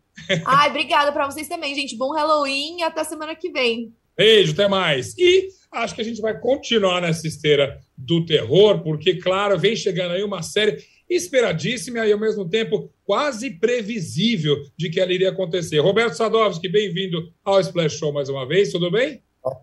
Ai, 0.44 0.70
obrigada 0.70 1.12
para 1.12 1.30
vocês 1.30 1.46
também, 1.46 1.74
gente. 1.74 1.96
Bom 1.96 2.12
Halloween 2.12 2.78
e 2.78 2.82
até 2.82 3.04
semana 3.04 3.34
que 3.34 3.50
vem. 3.50 3.94
Beijo, 4.16 4.52
até 4.52 4.68
mais. 4.68 5.16
E 5.18 5.48
acho 5.72 5.94
que 5.94 6.00
a 6.00 6.04
gente 6.04 6.20
vai 6.20 6.38
continuar 6.38 7.00
nessa 7.00 7.26
esteira 7.26 7.78
do 7.96 8.24
terror, 8.24 8.82
porque, 8.82 9.16
claro, 9.16 9.58
vem 9.58 9.76
chegando 9.76 10.12
aí 10.12 10.22
uma 10.22 10.42
série 10.42 10.78
esperadíssima 11.08 12.06
e, 12.06 12.12
ao 12.12 12.18
mesmo 12.18 12.48
tempo, 12.48 12.90
quase 13.04 13.50
previsível 13.50 14.56
de 14.76 14.88
que 14.88 15.00
ela 15.00 15.12
iria 15.12 15.30
acontecer. 15.30 15.78
Roberto 15.78 16.14
Sadovski, 16.14 16.68
bem-vindo 16.68 17.32
ao 17.44 17.60
Splash 17.60 17.98
Show 17.98 18.12
mais 18.12 18.28
uma 18.28 18.46
vez, 18.46 18.72
tudo 18.72 18.90
bem? 18.90 19.22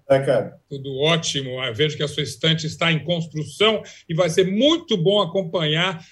É, 0.10 0.20
cara. 0.20 0.60
Tudo 0.70 0.96
ótimo. 1.00 1.64
Eu 1.64 1.74
vejo 1.74 1.98
que 1.98 2.04
a 2.04 2.08
sua 2.08 2.22
estante 2.22 2.68
está 2.68 2.92
em 2.92 3.04
construção 3.04 3.82
e 4.08 4.14
vai 4.14 4.30
ser 4.30 4.46
muito 4.46 4.96
bom 4.96 5.22
acompanhar 5.22 6.04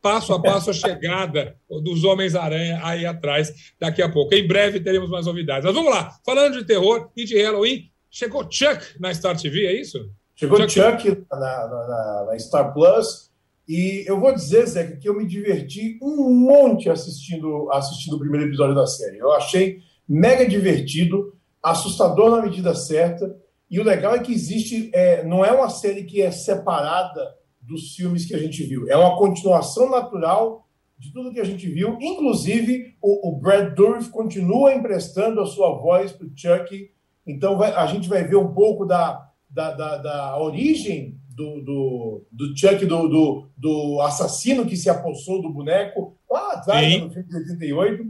passo 0.00 0.32
a 0.32 0.40
passo 0.40 0.70
a 0.70 0.72
chegada 0.72 1.56
dos 1.68 2.04
Homens-Aranha 2.04 2.80
aí 2.82 3.04
atrás 3.04 3.52
daqui 3.78 4.00
a 4.00 4.08
pouco. 4.08 4.34
Em 4.34 4.46
breve 4.46 4.80
teremos 4.80 5.10
mais 5.10 5.26
novidades. 5.26 5.64
Mas 5.64 5.74
vamos 5.74 5.90
lá. 5.90 6.16
Falando 6.24 6.58
de 6.58 6.64
terror 6.64 7.10
e 7.14 7.24
de 7.24 7.40
Halloween, 7.40 7.90
chegou 8.10 8.46
Chuck 8.50 8.98
na 8.98 9.12
Star 9.12 9.38
TV, 9.38 9.66
é 9.66 9.78
isso? 9.78 10.10
Chegou 10.34 10.58
Chuck, 10.68 11.02
Chuck 11.02 11.26
na, 11.30 11.38
na, 11.38 12.26
na, 12.30 12.38
Star 12.38 12.72
Plus. 12.72 13.28
E 13.68 14.04
eu 14.06 14.18
vou 14.18 14.34
dizer, 14.34 14.66
Zé, 14.66 14.96
que 14.96 15.06
eu 15.06 15.14
me 15.14 15.26
diverti 15.26 15.98
um 16.00 16.32
monte 16.32 16.88
assistindo, 16.88 17.70
assistindo 17.72 18.16
o 18.16 18.18
primeiro 18.18 18.46
episódio 18.46 18.74
da 18.74 18.86
série. 18.86 19.18
Eu 19.18 19.30
achei 19.32 19.80
mega 20.08 20.48
divertido 20.48 21.37
assustador 21.62 22.30
na 22.30 22.42
medida 22.42 22.74
certa. 22.74 23.36
E 23.70 23.78
o 23.78 23.84
legal 23.84 24.14
é 24.14 24.20
que 24.20 24.32
existe, 24.32 24.90
é, 24.94 25.24
não 25.24 25.44
é 25.44 25.52
uma 25.52 25.68
série 25.68 26.04
que 26.04 26.22
é 26.22 26.30
separada 26.30 27.36
dos 27.60 27.94
filmes 27.94 28.24
que 28.24 28.34
a 28.34 28.38
gente 28.38 28.62
viu, 28.64 28.88
é 28.88 28.96
uma 28.96 29.18
continuação 29.18 29.90
natural 29.90 30.66
de 30.98 31.12
tudo 31.12 31.32
que 31.32 31.40
a 31.40 31.44
gente 31.44 31.68
viu. 31.68 31.96
Inclusive, 32.00 32.96
o, 33.00 33.28
o 33.28 33.36
Brad 33.38 33.74
Dourif 33.74 34.08
continua 34.10 34.74
emprestando 34.74 35.40
a 35.40 35.46
sua 35.46 35.78
voz 35.78 36.10
para 36.10 36.26
o 36.26 36.32
Chuck. 36.34 36.90
Então, 37.26 37.56
vai, 37.56 37.72
a 37.72 37.86
gente 37.86 38.08
vai 38.08 38.24
ver 38.24 38.36
um 38.36 38.52
pouco 38.52 38.84
da, 38.84 39.30
da, 39.48 39.72
da, 39.72 39.96
da 39.98 40.38
origem 40.40 41.16
do, 41.28 41.60
do, 41.62 42.26
do 42.32 42.58
Chuck, 42.58 42.84
do, 42.84 43.08
do, 43.08 43.48
do, 43.56 44.00
assassino 44.00 44.66
que 44.66 44.76
se 44.76 44.90
apossou 44.90 45.40
do 45.40 45.52
boneco 45.52 46.16
lá 46.28 46.54
atrás, 46.54 47.00
no 47.00 47.10
filme 47.10 47.28
de 47.28 47.36
88. 47.36 48.06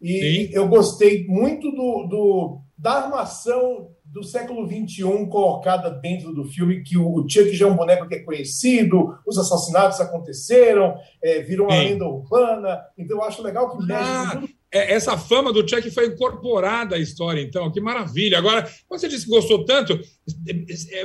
E 0.00 0.20
Sim. 0.20 0.54
eu 0.54 0.68
gostei 0.68 1.26
muito 1.26 1.72
do, 1.72 2.06
do 2.06 2.60
da 2.78 2.92
armação 2.92 3.90
do 4.04 4.22
século 4.22 4.66
XXI 4.66 5.26
colocada 5.28 5.90
dentro 5.90 6.32
do 6.32 6.44
filme, 6.44 6.82
que 6.82 6.96
o 6.96 7.26
Chuck 7.28 7.52
já 7.54 7.66
é 7.66 7.70
um 7.70 7.76
boneco 7.76 8.08
que 8.08 8.14
é 8.14 8.22
conhecido, 8.22 9.18
os 9.26 9.36
assassinatos 9.36 10.00
aconteceram, 10.00 10.94
é, 11.22 11.40
virou 11.40 11.66
uma 11.66 11.76
lenda 11.76 12.06
urbana, 12.06 12.80
então 12.96 13.18
eu 13.18 13.24
acho 13.24 13.42
legal 13.42 13.76
que 13.76 13.84
mexe 13.84 14.02
ah, 14.02 14.42
é, 14.70 14.94
essa 14.94 15.16
fama 15.16 15.52
do 15.52 15.68
Chuck 15.68 15.90
foi 15.90 16.06
incorporada 16.06 16.96
à 16.96 16.98
história, 16.98 17.40
então, 17.40 17.70
que 17.72 17.80
maravilha. 17.80 18.38
Agora, 18.38 18.70
você 18.88 19.08
disse 19.08 19.24
que 19.24 19.30
gostou 19.30 19.64
tanto, 19.64 19.98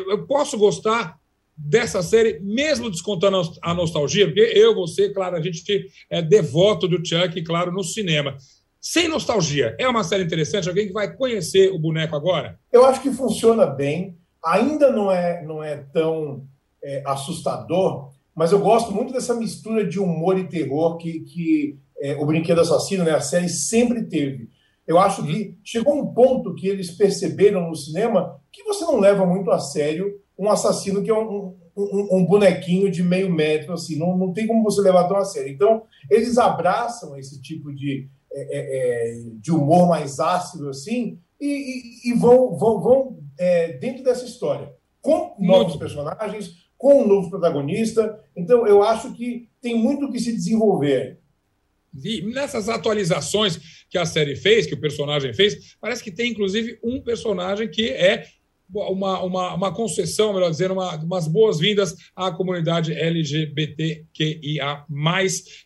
eu 0.08 0.28
posso 0.28 0.58
gostar 0.58 1.18
dessa 1.56 2.02
série, 2.02 2.40
mesmo 2.42 2.90
descontando 2.90 3.42
a 3.62 3.74
nostalgia, 3.74 4.26
porque 4.26 4.42
eu, 4.42 4.76
você, 4.76 5.10
claro, 5.14 5.38
a 5.38 5.42
gente 5.42 5.88
é 6.10 6.22
devoto 6.22 6.88
do 6.88 7.06
Chuck, 7.06 7.42
claro, 7.44 7.72
no 7.72 7.84
cinema. 7.84 8.38
Sem 8.86 9.08
nostalgia, 9.08 9.78
é 9.80 9.88
uma 9.88 10.04
série 10.04 10.26
interessante? 10.26 10.68
Alguém 10.68 10.88
que 10.88 10.92
vai 10.92 11.16
conhecer 11.16 11.72
o 11.72 11.80
boneco 11.80 12.18
agora? 12.18 12.60
Eu 12.70 12.86
acho 12.86 13.02
que 13.02 13.12
funciona 13.12 13.66
bem. 13.66 14.18
Ainda 14.44 14.92
não 14.92 15.10
é, 15.10 15.42
não 15.42 15.64
é 15.64 15.78
tão 15.78 16.44
é, 16.84 17.02
assustador, 17.06 18.12
mas 18.36 18.52
eu 18.52 18.60
gosto 18.60 18.92
muito 18.92 19.14
dessa 19.14 19.34
mistura 19.36 19.88
de 19.88 20.02
humor 20.02 20.38
e 20.38 20.50
terror 20.50 20.98
que, 20.98 21.22
que 21.22 21.80
é, 21.98 22.18
o 22.18 22.26
Brinquedo 22.26 22.60
Assassino, 22.60 23.06
né, 23.06 23.12
a 23.12 23.22
série, 23.22 23.48
sempre 23.48 24.04
teve. 24.04 24.50
Eu 24.86 25.00
acho 25.00 25.24
que 25.26 25.58
chegou 25.64 25.98
um 25.98 26.14
ponto 26.14 26.54
que 26.54 26.68
eles 26.68 26.92
perceberam 26.92 27.70
no 27.70 27.76
cinema 27.78 28.38
que 28.52 28.64
você 28.64 28.84
não 28.84 29.00
leva 29.00 29.26
muito 29.26 29.50
a 29.50 29.60
sério 29.60 30.20
um 30.38 30.50
assassino 30.50 31.02
que 31.02 31.10
é 31.10 31.14
um, 31.14 31.56
um, 31.74 32.18
um 32.18 32.26
bonequinho 32.26 32.92
de 32.92 33.02
meio 33.02 33.32
metro, 33.32 33.72
assim, 33.72 33.98
não, 33.98 34.18
não 34.18 34.34
tem 34.34 34.46
como 34.46 34.62
você 34.62 34.82
levar 34.82 35.08
tão 35.08 35.16
a 35.16 35.24
sério. 35.24 35.54
Então, 35.54 35.84
eles 36.10 36.38
abraçam 36.38 37.18
esse 37.18 37.42
tipo 37.42 37.74
de, 37.74 38.10
é, 38.34 38.42
é, 38.42 39.12
é 39.12 39.22
de 39.36 39.52
humor 39.52 39.88
mais 39.88 40.20
ácido, 40.20 40.70
assim, 40.70 41.20
e, 41.40 42.08
e, 42.08 42.12
e 42.12 42.14
vão, 42.14 42.56
vão, 42.58 42.82
vão 42.82 43.20
é, 43.38 43.74
dentro 43.74 44.04
dessa 44.04 44.26
história, 44.26 44.74
com 45.02 45.36
novos 45.40 45.76
personagens, 45.76 46.64
com 46.78 47.04
um 47.04 47.08
novo 47.08 47.30
protagonista. 47.30 48.20
Então, 48.36 48.68
eu 48.68 48.84
acho 48.84 49.14
que 49.14 49.48
tem 49.62 49.76
muito 49.76 50.12
que 50.12 50.20
se 50.20 50.34
desenvolver. 50.34 51.20
E 52.04 52.22
nessas 52.22 52.70
atualizações 52.70 53.86
que 53.90 53.98
a 53.98 54.06
série 54.06 54.36
fez, 54.36 54.66
que 54.66 54.74
o 54.74 54.80
personagem 54.80 55.34
fez, 55.34 55.76
parece 55.80 56.04
que 56.04 56.12
tem 56.12 56.32
inclusive 56.32 56.80
um 56.84 57.02
personagem 57.02 57.70
que 57.70 57.90
é 57.90 58.26
uma, 58.74 59.22
uma, 59.22 59.54
uma 59.54 59.74
concessão, 59.74 60.34
melhor 60.34 60.50
dizendo, 60.50 60.74
uma, 60.74 60.96
umas 60.96 61.28
boas-vindas 61.28 61.96
à 62.16 62.32
comunidade 62.32 62.94
LGBTQIA. 62.94 64.86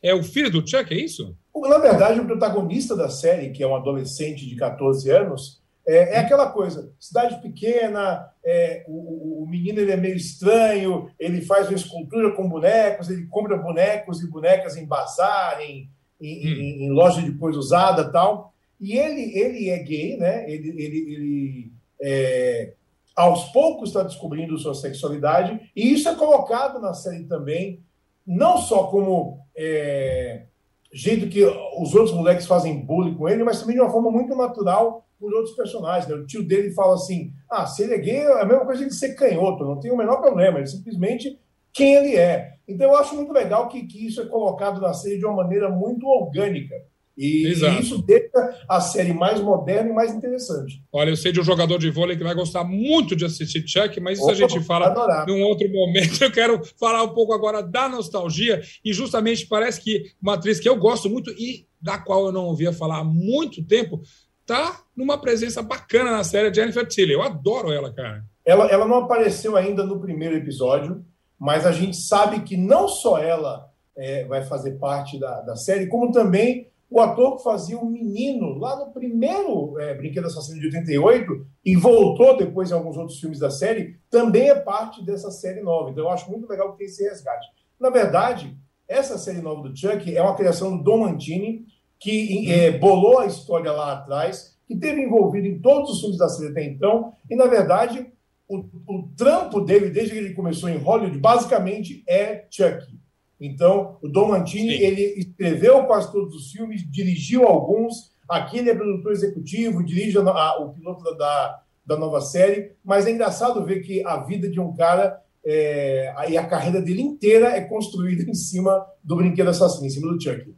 É 0.01 0.13
o 0.13 0.21
filho 0.21 0.51
do 0.51 0.67
Chuck, 0.67 0.93
é 0.93 0.97
isso? 0.99 1.35
Na 1.61 1.77
verdade, 1.77 2.19
o 2.19 2.25
protagonista 2.25 2.95
da 2.95 3.09
série, 3.09 3.51
que 3.51 3.63
é 3.63 3.67
um 3.67 3.75
adolescente 3.75 4.45
de 4.45 4.55
14 4.55 5.09
anos, 5.09 5.61
é, 5.87 6.15
é 6.15 6.17
aquela 6.19 6.51
coisa: 6.51 6.91
cidade 6.99 7.41
pequena, 7.41 8.29
é, 8.43 8.83
o, 8.87 9.43
o, 9.43 9.47
menino 9.47 9.79
ele 9.79 9.91
é 9.91 9.97
meio 9.97 10.15
estranho, 10.15 11.09
ele 11.17 11.41
faz 11.41 11.67
uma 11.67 11.77
escultura 11.77 12.31
com 12.35 12.49
bonecos, 12.49 13.09
ele 13.09 13.25
compra 13.27 13.57
bonecos 13.57 14.21
e 14.21 14.29
bonecas 14.29 14.75
em 14.75 14.85
bazar, 14.85 15.61
em, 15.61 15.89
em, 16.19 16.47
hum. 16.47 16.59
em, 16.59 16.83
em 16.85 16.91
loja 16.91 17.21
de 17.21 17.31
coisa 17.33 17.57
usada 17.57 18.11
tal. 18.11 18.53
E 18.79 18.97
ele, 18.97 19.37
ele 19.37 19.69
é 19.69 19.79
gay, 19.79 20.17
né? 20.17 20.49
Ele, 20.51 20.69
ele, 20.69 21.13
ele 21.13 21.71
é, 22.01 22.73
aos 23.15 23.45
poucos 23.45 23.89
está 23.89 24.03
descobrindo 24.03 24.57
sua 24.59 24.75
sexualidade, 24.75 25.71
e 25.75 25.91
isso 25.91 26.07
é 26.07 26.13
colocado 26.13 26.79
na 26.79 26.93
série 26.93 27.23
também, 27.23 27.81
não 28.25 28.57
só 28.59 28.83
como 28.83 29.39
é, 29.55 30.43
jeito 30.91 31.29
que 31.29 31.43
os 31.43 31.93
outros 31.93 32.13
moleques 32.13 32.45
fazem 32.45 32.85
bullying 32.85 33.15
com 33.15 33.27
ele, 33.27 33.43
mas 33.43 33.59
também 33.59 33.75
de 33.75 33.81
uma 33.81 33.91
forma 33.91 34.11
muito 34.11 34.35
natural 34.35 35.05
por 35.19 35.33
outros 35.33 35.55
personagens. 35.55 36.07
Né? 36.07 36.15
O 36.15 36.25
tio 36.25 36.43
dele 36.43 36.71
fala 36.71 36.95
assim: 36.95 37.31
ah, 37.49 37.65
se 37.65 37.83
ele 37.83 37.93
é 37.93 37.97
gay, 37.97 38.17
é 38.17 38.41
a 38.41 38.45
mesma 38.45 38.65
coisa 38.65 38.85
de 38.85 38.93
ser 38.93 39.15
canhoto, 39.15 39.65
não 39.65 39.79
tem 39.79 39.91
o 39.91 39.97
menor 39.97 40.21
problema, 40.21 40.59
ele 40.59 40.67
simplesmente 40.67 41.39
quem 41.73 41.95
ele 41.95 42.15
é. 42.15 42.55
Então 42.67 42.89
eu 42.89 42.97
acho 42.97 43.15
muito 43.15 43.31
legal 43.31 43.67
que, 43.69 43.83
que 43.83 44.07
isso 44.07 44.21
é 44.21 44.25
colocado 44.25 44.81
na 44.81 44.93
série 44.93 45.19
de 45.19 45.25
uma 45.25 45.35
maneira 45.35 45.69
muito 45.69 46.07
orgânica. 46.07 46.75
E, 47.17 47.47
e, 47.47 47.79
isso 47.79 47.97
deixa 48.03 48.55
a 48.69 48.79
série 48.79 49.11
mais 49.11 49.41
moderna 49.41 49.89
e 49.89 49.93
mais 49.93 50.13
interessante. 50.13 50.83
Olha, 50.93 51.09
eu 51.09 51.17
sei 51.17 51.31
de 51.31 51.41
um 51.41 51.43
jogador 51.43 51.79
de 51.79 51.89
vôlei 51.89 52.15
que 52.15 52.23
vai 52.23 52.35
gostar 52.35 52.63
muito 52.63 53.15
de 53.15 53.25
assistir 53.25 53.67
Chuck, 53.67 53.99
mas 53.99 54.19
isso 54.19 54.27
Opa, 54.27 54.33
a 54.33 54.35
gente 54.35 54.59
fala 54.61 55.25
num 55.25 55.41
outro 55.41 55.67
momento. 55.71 56.21
Eu 56.23 56.31
quero 56.31 56.61
falar 56.79 57.03
um 57.03 57.13
pouco 57.13 57.33
agora 57.33 57.63
da 57.63 57.89
nostalgia, 57.89 58.61
e 58.85 58.93
justamente 58.93 59.47
parece 59.47 59.81
que 59.81 60.11
uma 60.21 60.35
atriz 60.35 60.59
que 60.59 60.69
eu 60.69 60.75
gosto 60.75 61.09
muito 61.09 61.31
e 61.31 61.65
da 61.81 61.97
qual 61.97 62.25
eu 62.25 62.31
não 62.31 62.45
ouvia 62.45 62.73
falar 62.73 62.99
há 62.99 63.03
muito 63.03 63.63
tempo, 63.63 64.01
tá 64.45 64.81
numa 64.95 65.17
presença 65.17 65.61
bacana 65.61 66.11
na 66.11 66.23
série, 66.23 66.53
Jennifer 66.53 66.85
Tilly. 66.85 67.13
Eu 67.13 67.21
adoro 67.21 67.71
ela, 67.71 67.93
cara. 67.93 68.23
Ela, 68.45 68.65
ela 68.67 68.87
não 68.87 68.97
apareceu 68.97 69.55
ainda 69.55 69.85
no 69.85 69.99
primeiro 69.99 70.35
episódio, 70.35 71.05
mas 71.39 71.65
a 71.65 71.71
gente 71.71 71.97
sabe 71.97 72.41
que 72.41 72.57
não 72.57 72.87
só 72.87 73.17
ela 73.17 73.69
é, 73.95 74.25
vai 74.25 74.43
fazer 74.43 74.73
parte 74.73 75.19
da, 75.19 75.41
da 75.41 75.55
série, 75.55 75.87
como 75.87 76.11
também 76.11 76.67
o 76.89 77.01
ator 77.01 77.37
que 77.37 77.43
fazia 77.43 77.77
o 77.77 77.85
menino 77.85 78.57
lá 78.57 78.77
no 78.77 78.91
primeiro 78.91 79.77
é, 79.79 79.93
Brinquedo 79.93 80.27
Assassino 80.27 80.59
de 80.59 80.67
88 80.67 81.45
e 81.65 81.75
voltou 81.75 82.37
depois 82.37 82.71
em 82.71 82.73
alguns 82.73 82.95
outros 82.95 83.19
filmes 83.19 83.39
da 83.39 83.49
série, 83.49 83.99
também 84.09 84.49
é 84.49 84.55
parte 84.55 85.03
dessa 85.03 85.29
série 85.29 85.61
nova. 85.61 85.89
Então 85.89 86.05
eu 86.05 86.09
acho 86.09 86.29
muito 86.31 86.47
legal 86.47 86.71
que 86.71 86.79
tem 86.79 86.87
esse 86.87 87.03
resgate. 87.03 87.47
Na 87.79 87.89
verdade, 87.89 88.57
essa 88.87 89.17
série 89.17 89.41
nova 89.41 89.67
do 89.67 89.77
Chuck 89.77 90.15
é 90.15 90.21
uma 90.21 90.35
criação 90.35 90.77
do 90.77 90.83
Don 90.83 90.99
Mantini, 90.99 91.65
que 91.99 92.49
é, 92.49 92.77
bolou 92.77 93.19
a 93.19 93.25
história 93.25 93.71
lá 93.71 93.93
atrás, 93.93 94.57
que 94.65 94.75
teve 94.75 95.01
envolvido 95.01 95.47
em 95.47 95.59
todos 95.59 95.91
os 95.91 95.99
filmes 95.99 96.17
da 96.17 96.29
série 96.29 96.51
até 96.51 96.63
então, 96.63 97.13
e 97.29 97.35
na 97.35 97.47
verdade 97.47 98.11
o, 98.47 98.59
o 98.87 99.09
trampo 99.17 99.59
dele, 99.59 99.89
desde 99.89 100.13
que 100.13 100.19
ele 100.19 100.33
começou 100.33 100.69
em 100.69 100.77
Hollywood, 100.77 101.17
basicamente 101.19 102.03
é 102.07 102.45
Chuck. 102.49 102.96
Então, 103.39 103.97
o 104.01 104.07
Dom 104.07 104.29
Mantini, 104.29 104.77
Sim. 104.77 104.83
ele 104.83 105.01
escreveu 105.17 105.83
quase 105.83 106.11
todos 106.11 106.35
os 106.35 106.51
filmes, 106.51 106.89
dirigiu 106.89 107.45
alguns. 107.45 108.11
Aqui 108.27 108.57
ele 108.57 108.69
é 108.69 108.75
produtor 108.75 109.11
executivo, 109.11 109.83
dirige 109.83 110.17
a, 110.17 110.21
a, 110.21 110.59
o 110.59 110.73
piloto 110.73 111.03
da, 111.03 111.11
da, 111.11 111.61
da, 111.85 111.97
nova 111.97 112.19
série. 112.19 112.71
Mas 112.83 113.05
é 113.05 113.11
engraçado 113.11 113.63
ver 113.63 113.81
que 113.81 114.03
a 114.05 114.17
vida 114.17 114.49
de 114.49 114.59
um 114.59 114.73
cara 114.73 115.21
é, 115.45 116.13
e 116.29 116.37
a 116.37 116.45
carreira 116.45 116.81
dele 116.81 117.01
inteira 117.01 117.49
é 117.49 117.61
construída 117.61 118.23
em 118.29 118.33
cima 118.33 118.85
do 119.03 119.15
Brinquedo 119.15 119.49
Assassino, 119.49 119.85
em 119.85 119.89
cima 119.89 120.11
do 120.11 120.21
Chuck. 120.21 120.53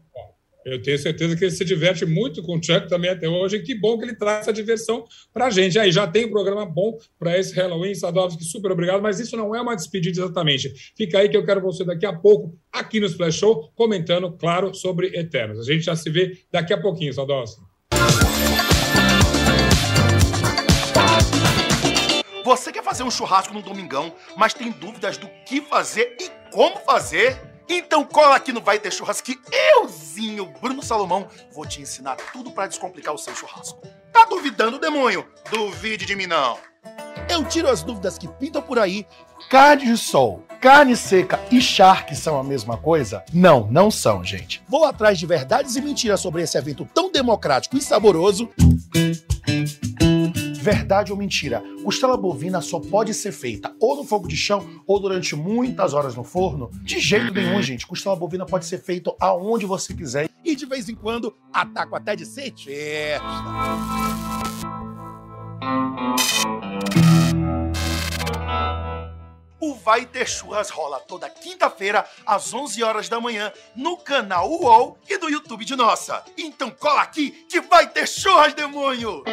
Eu 0.71 0.81
tenho 0.81 0.97
certeza 0.97 1.35
que 1.35 1.43
ele 1.43 1.51
se 1.51 1.65
diverte 1.65 2.05
muito 2.05 2.43
com 2.43 2.57
o 2.57 2.63
Chuck 2.63 2.87
também 2.87 3.09
até 3.09 3.27
hoje. 3.27 3.59
Que 3.59 3.73
bom 3.75 3.97
que 3.97 4.05
ele 4.05 4.15
traz 4.15 4.41
essa 4.41 4.53
diversão 4.53 5.05
para 5.33 5.47
a 5.47 5.49
gente. 5.49 5.77
Aí 5.79 5.91
já 5.91 6.07
tem 6.07 6.25
um 6.25 6.31
programa 6.31 6.65
bom 6.65 6.97
para 7.17 7.37
esse 7.37 7.53
Halloween. 7.55 7.95
Sadovski, 7.95 8.43
super 8.43 8.71
obrigado. 8.71 9.01
Mas 9.01 9.19
isso 9.19 9.35
não 9.35 9.55
é 9.55 9.61
uma 9.61 9.75
despedida 9.75 10.19
exatamente. 10.19 10.93
Fica 10.95 11.19
aí 11.19 11.29
que 11.29 11.37
eu 11.37 11.45
quero 11.45 11.61
você 11.61 11.83
daqui 11.83 12.05
a 12.05 12.13
pouco 12.13 12.57
aqui 12.71 12.99
no 12.99 13.07
Splash 13.07 13.35
Show 13.35 13.71
comentando, 13.75 14.31
claro, 14.33 14.73
sobre 14.73 15.07
Eternos. 15.17 15.59
A 15.59 15.63
gente 15.63 15.83
já 15.83 15.95
se 15.95 16.09
vê 16.09 16.37
daqui 16.51 16.73
a 16.73 16.79
pouquinho, 16.79 17.13
Sadovski. 17.13 17.61
Você 22.43 22.71
quer 22.71 22.83
fazer 22.83 23.03
um 23.03 23.11
churrasco 23.11 23.53
no 23.53 23.61
domingão, 23.61 24.11
mas 24.35 24.53
tem 24.53 24.71
dúvidas 24.71 25.17
do 25.17 25.27
que 25.45 25.61
fazer 25.61 26.17
e 26.19 26.29
como 26.51 26.77
fazer? 26.77 27.48
Então 27.69 28.03
cola 28.03 28.35
aqui 28.35 28.51
no 28.51 28.61
Vai 28.61 28.79
Ter 28.79 28.91
Churrasco 28.91 29.27
que 29.27 29.39
euzinho, 29.75 30.47
Bruno 30.59 30.81
Salomão, 30.81 31.27
vou 31.53 31.67
te 31.67 31.79
ensinar 31.79 32.15
tudo 32.33 32.49
para 32.49 32.65
descomplicar 32.65 33.13
o 33.13 33.17
seu 33.17 33.35
churrasco. 33.35 33.79
Tá 34.11 34.25
duvidando, 34.25 34.79
demônio? 34.79 35.23
Duvide 35.51 36.03
de 36.03 36.15
mim 36.15 36.25
não. 36.25 36.57
Eu 37.29 37.45
tiro 37.45 37.69
as 37.69 37.83
dúvidas 37.83 38.17
que 38.17 38.27
pintam 38.27 38.59
por 38.59 38.79
aí. 38.79 39.05
Carne 39.51 39.85
de 39.85 39.97
sol, 39.97 40.43
carne 40.59 40.95
seca 40.95 41.39
e 41.51 41.61
charque 41.61 42.15
são 42.15 42.39
a 42.39 42.43
mesma 42.43 42.75
coisa? 42.75 43.23
Não, 43.31 43.67
não 43.69 43.91
são, 43.91 44.23
gente. 44.23 44.63
Vou 44.67 44.83
atrás 44.85 45.19
de 45.19 45.27
verdades 45.27 45.75
e 45.75 45.81
mentiras 45.81 46.19
sobre 46.19 46.41
esse 46.41 46.57
evento 46.57 46.89
tão 46.91 47.11
democrático 47.11 47.77
e 47.77 47.81
saboroso. 47.81 48.49
Verdade 50.61 51.13
ou 51.13 51.17
mentira? 51.17 51.63
Costela 51.85 52.17
bovina 52.17 52.59
só 52.59 52.81
pode 52.81 53.13
ser 53.13 53.31
feita 53.31 53.73
ou 53.79 53.95
no 53.95 54.03
fogo 54.03 54.27
de 54.27 54.35
chão 54.35 54.83
ou 54.85 54.99
durante 54.99 55.33
muitas 55.33 55.93
horas 55.93 56.15
no 56.15 56.23
forno? 56.23 56.69
De 56.83 56.99
jeito 56.99 57.33
nenhum, 57.33 57.61
gente. 57.61 57.87
Costela 57.87 58.13
bovina 58.13 58.45
pode 58.45 58.65
ser 58.65 58.79
feita 58.79 59.15
aonde 59.21 59.65
você 59.65 59.93
quiser 59.93 60.29
e 60.43 60.55
de 60.57 60.65
vez 60.65 60.89
em 60.89 60.95
quando 60.95 61.33
ataco 61.53 61.95
até 61.95 62.13
de 62.13 62.25
festa. 62.25 62.69
O 69.61 69.75
Vai 69.75 70.05
Ter 70.05 70.27
Churras 70.27 70.69
rola 70.69 70.99
toda 70.99 71.29
quinta-feira, 71.29 72.05
às 72.25 72.53
11 72.53 72.83
horas 72.83 73.07
da 73.07 73.21
manhã, 73.21 73.51
no 73.77 73.95
canal 73.95 74.49
UOL 74.49 74.97
e 75.07 75.17
do 75.17 75.29
YouTube 75.29 75.63
de 75.63 75.77
Nossa. 75.77 76.21
Então 76.37 76.69
cola 76.69 77.01
aqui 77.01 77.31
que 77.47 77.61
vai 77.61 77.87
ter 77.87 78.07
churras, 78.07 78.53
demônio! 78.53 79.23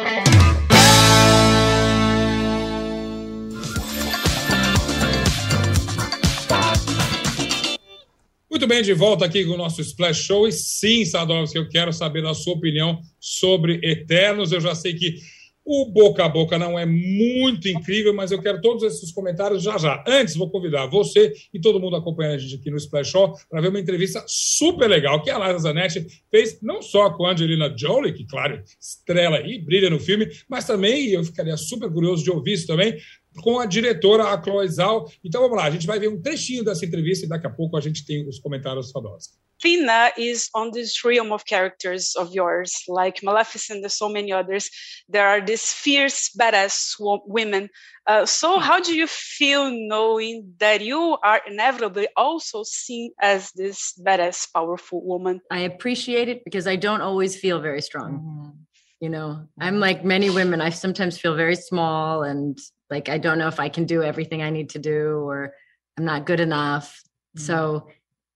Muito 8.49 8.65
bem, 8.65 8.81
de 8.81 8.93
volta 8.93 9.23
aqui 9.23 9.45
com 9.45 9.51
o 9.51 9.57
nosso 9.57 9.81
Splash 9.81 10.23
Show. 10.23 10.47
E 10.47 10.51
sim, 10.51 11.05
Sadovski, 11.05 11.57
eu 11.57 11.69
quero 11.69 11.93
saber 11.93 12.25
a 12.25 12.33
sua 12.33 12.53
opinião 12.53 12.99
sobre 13.19 13.79
Eternos. 13.83 14.51
Eu 14.51 14.59
já 14.59 14.73
sei 14.73 14.93
que 14.93 15.21
O 15.69 15.83
boca 15.91 16.23
a 16.23 16.29
boca 16.29 16.57
não 16.57 16.79
é 16.79 16.85
muito 16.85 17.67
incrível, 17.67 18.13
mas 18.13 18.31
eu 18.31 18.41
quero 18.41 18.61
todos 18.61 18.83
esses 18.83 19.11
comentários 19.11 19.61
já 19.61 19.77
já. 19.77 20.01
Antes, 20.07 20.37
vou 20.37 20.49
convidar 20.49 20.85
você 20.85 21.33
e 21.53 21.59
todo 21.59 21.77
mundo 21.77 21.97
acompanhando 21.97 22.35
a 22.35 22.37
gente 22.37 22.55
aqui 22.55 22.71
no 22.71 22.77
Splash 22.77 23.09
Show 23.09 23.33
para 23.49 23.59
ver 23.59 23.67
uma 23.67 23.79
entrevista 23.81 24.23
super 24.25 24.87
legal 24.87 25.21
que 25.21 25.29
a 25.29 25.37
Liza 25.37 25.59
Zanetti 25.59 26.07
fez, 26.31 26.61
não 26.61 26.81
só 26.81 27.09
com 27.09 27.25
a 27.25 27.33
Angelina 27.33 27.73
Jolie, 27.77 28.13
que, 28.13 28.25
claro, 28.25 28.63
estrela 28.79 29.41
e 29.41 29.59
brilha 29.59 29.89
no 29.89 29.99
filme, 29.99 30.29
mas 30.47 30.63
também, 30.63 31.09
eu 31.09 31.21
ficaria 31.21 31.57
super 31.57 31.91
curioso 31.91 32.23
de 32.23 32.31
ouvir 32.31 32.53
isso 32.53 32.65
também, 32.65 32.95
com 33.43 33.59
a 33.59 33.65
diretora, 33.65 34.23
a 34.23 34.41
Chloe 34.41 34.69
Zhao. 34.69 35.11
Então 35.21 35.41
vamos 35.41 35.57
lá, 35.57 35.65
a 35.65 35.71
gente 35.71 35.85
vai 35.85 35.99
ver 35.99 36.07
um 36.07 36.21
trechinho 36.21 36.63
dessa 36.63 36.85
entrevista 36.85 37.25
e 37.25 37.29
daqui 37.29 37.45
a 37.45 37.51
pouco 37.51 37.75
a 37.75 37.81
gente 37.81 38.05
tem 38.05 38.25
os 38.25 38.39
comentários 38.39 38.89
famosos. 38.89 39.31
Fina 39.59 40.11
is 40.17 40.49
on 40.53 40.71
this 40.71 41.03
realm 41.03 41.31
of 41.31 41.45
characters 41.45 42.15
of 42.15 42.31
yours, 42.31 42.83
like 42.87 43.23
Maleficent 43.23 43.83
and 43.83 43.91
so 43.91 44.07
many 44.07 44.31
others. 44.31 44.69
There 45.09 45.27
are 45.27 45.41
these 45.41 45.73
fierce, 45.73 46.29
badass 46.29 46.95
women. 47.25 47.69
Uh, 48.05 48.25
so, 48.25 48.59
how 48.59 48.79
do 48.79 48.95
you 48.95 49.07
feel 49.07 49.71
knowing 49.71 50.53
that 50.59 50.81
you 50.81 51.17
are 51.23 51.41
inevitably 51.47 52.07
also 52.15 52.63
seen 52.63 53.11
as 53.21 53.51
this 53.53 53.93
badass, 53.99 54.47
powerful 54.53 55.03
woman? 55.03 55.41
I 55.51 55.59
appreciate 55.61 56.29
it 56.29 56.43
because 56.43 56.67
I 56.67 56.75
don't 56.75 57.01
always 57.01 57.35
feel 57.35 57.59
very 57.59 57.81
strong. 57.81 58.11
Mm-hmm. 58.13 58.49
You 58.99 59.09
know, 59.09 59.47
I'm 59.59 59.79
like 59.79 60.03
many 60.03 60.29
women, 60.29 60.61
I 60.61 60.69
sometimes 60.69 61.17
feel 61.17 61.35
very 61.35 61.55
small 61.55 62.23
and 62.23 62.57
like 62.89 63.09
I 63.09 63.17
don't 63.17 63.37
know 63.37 63.47
if 63.47 63.59
I 63.59 63.69
can 63.69 63.85
do 63.85 64.01
everything 64.01 64.41
I 64.41 64.49
need 64.49 64.69
to 64.71 64.79
do 64.79 65.19
or 65.19 65.53
I'm 65.97 66.05
not 66.05 66.25
good 66.25 66.39
enough. 66.39 67.01
Mm-hmm. 67.35 67.45
So, 67.45 67.87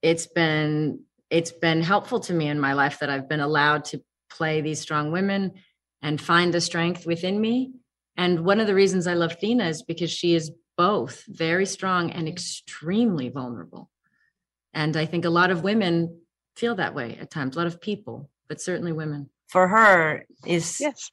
it's 0.02 0.26
been 0.26 1.04
it's 1.32 1.52
been 1.52 1.82
helpful 1.82 2.20
to 2.20 2.34
me 2.34 2.50
in 2.50 2.60
my 2.60 2.74
life 2.74 3.00
that 3.00 3.10
I've 3.10 3.30
been 3.30 3.40
allowed 3.40 3.86
to 3.86 4.04
play 4.30 4.62
these 4.62 4.82
strong 4.82 5.12
women 5.12 5.54
and 6.02 6.22
find 6.22 6.54
the 6.54 6.62
strength 6.62 7.06
within 7.06 7.40
me. 7.40 7.72
And 8.18 8.42
one 8.46 8.60
of 8.60 8.68
the 8.68 8.76
reasons 8.76 9.08
I 9.08 9.14
love 9.14 9.38
Fina 9.40 9.68
is 9.68 9.82
because 9.82 10.12
she 10.12 10.36
is 10.36 10.52
both 10.78 11.24
very 11.28 11.66
strong 11.66 12.12
and 12.12 12.28
extremely 12.28 13.30
vulnerable. 13.30 13.90
And 14.74 14.96
I 14.98 15.06
think 15.06 15.24
a 15.24 15.30
lot 15.30 15.52
of 15.52 15.64
women 15.64 16.22
feel 16.56 16.76
that 16.76 16.94
way 16.94 17.18
at 17.20 17.32
times, 17.32 17.56
a 17.56 17.60
lot 17.60 17.68
of 17.68 17.80
people, 17.80 18.30
but 18.50 18.62
certainly 18.62 18.92
women. 18.92 19.30
For 19.48 19.70
her, 19.70 20.26
is 20.46 20.80
yes. 20.80 21.10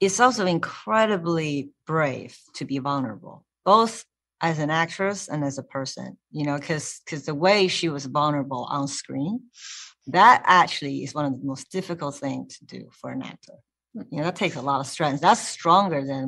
it's 0.00 0.20
also 0.20 0.46
incredibly 0.46 1.70
brave 1.86 2.38
to 2.54 2.64
be 2.64 2.78
vulnerable, 2.78 3.44
both 3.64 4.04
as 4.44 4.58
an 4.58 4.70
actress 4.70 5.28
and 5.28 5.42
as 5.42 5.56
a 5.56 5.62
person, 5.62 6.18
you 6.30 6.44
know, 6.44 6.56
because 6.58 7.00
because 7.02 7.24
the 7.24 7.34
way 7.46 7.66
she 7.66 7.88
was 7.88 8.04
vulnerable 8.04 8.64
on 8.76 8.86
screen, 8.86 9.40
that 10.18 10.42
actually 10.44 10.96
is 11.02 11.14
one 11.14 11.24
of 11.24 11.32
the 11.40 11.46
most 11.52 11.70
difficult 11.70 12.14
things 12.24 12.58
to 12.58 12.64
do 12.76 12.80
for 13.00 13.10
an 13.10 13.22
actor. 13.22 13.56
You 14.10 14.18
know, 14.18 14.24
that 14.24 14.36
takes 14.36 14.56
a 14.56 14.66
lot 14.70 14.80
of 14.80 14.86
strength. 14.86 15.20
That's 15.22 15.40
stronger 15.40 16.00
than, 16.04 16.24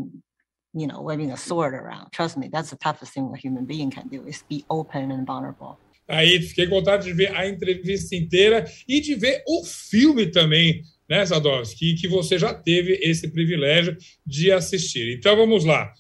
you 0.73 0.87
know, 0.87 1.03
waving 1.03 1.31
a 1.33 1.37
sword 1.37 1.75
around. 1.75 2.07
Trust 2.13 2.39
me, 2.39 2.49
that's 2.49 2.71
the 2.71 2.81
toughest 2.87 3.13
thing 3.13 3.31
a 3.35 3.37
human 3.37 3.67
being 3.67 3.91
can 3.91 4.09
do 4.09 4.27
is 4.27 4.43
be 4.49 4.65
open 4.71 5.11
and 5.11 5.27
vulnerable. 5.27 5.79
Aí 6.09 6.41
fiquei 6.41 6.67
com 6.69 6.77
vontade 6.77 7.05
de 7.05 7.13
ver 7.13 7.35
a 7.37 7.47
entrevista 7.49 8.15
inteira 8.17 8.65
e 8.89 9.01
de 9.01 9.15
ver 9.15 9.43
o 9.47 9.65
filme 9.65 10.31
também, 10.31 10.81
né, 11.11 11.27
Sadowski, 11.27 11.97
que 11.97 12.09
você 12.09 12.39
já 12.39 12.55
teve 12.55 12.93
esse 13.03 13.29
privilégio 13.29 13.97
de 14.25 14.53
assistir. 14.53 15.19
Então 15.19 15.37
vamos 15.37 15.65
lá. 15.65 15.93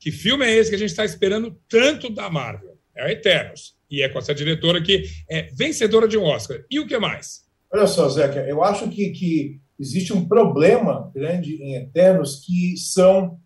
Que 0.00 0.12
filme 0.12 0.44
é 0.44 0.54
esse 0.54 0.70
que 0.70 0.76
a 0.76 0.78
gente 0.78 0.90
está 0.90 1.04
esperando 1.04 1.56
tanto 1.68 2.10
da 2.10 2.30
Marvel? 2.30 2.78
É 2.96 3.04
a 3.04 3.12
Eternos. 3.12 3.76
E 3.90 4.02
é 4.02 4.08
com 4.08 4.18
essa 4.18 4.34
diretora 4.34 4.82
que 4.82 5.04
é 5.30 5.48
vencedora 5.54 6.06
de 6.06 6.16
um 6.16 6.24
Oscar. 6.24 6.62
E 6.70 6.78
o 6.78 6.86
que 6.86 6.98
mais? 6.98 7.44
Olha 7.72 7.86
só, 7.86 8.08
Zeca, 8.08 8.40
eu 8.40 8.62
acho 8.62 8.88
que, 8.88 9.10
que 9.10 9.60
existe 9.78 10.12
um 10.12 10.26
problema 10.26 11.10
grande 11.14 11.54
em 11.62 11.74
Eternos 11.74 12.42
que 12.44 12.76
são 12.76 13.38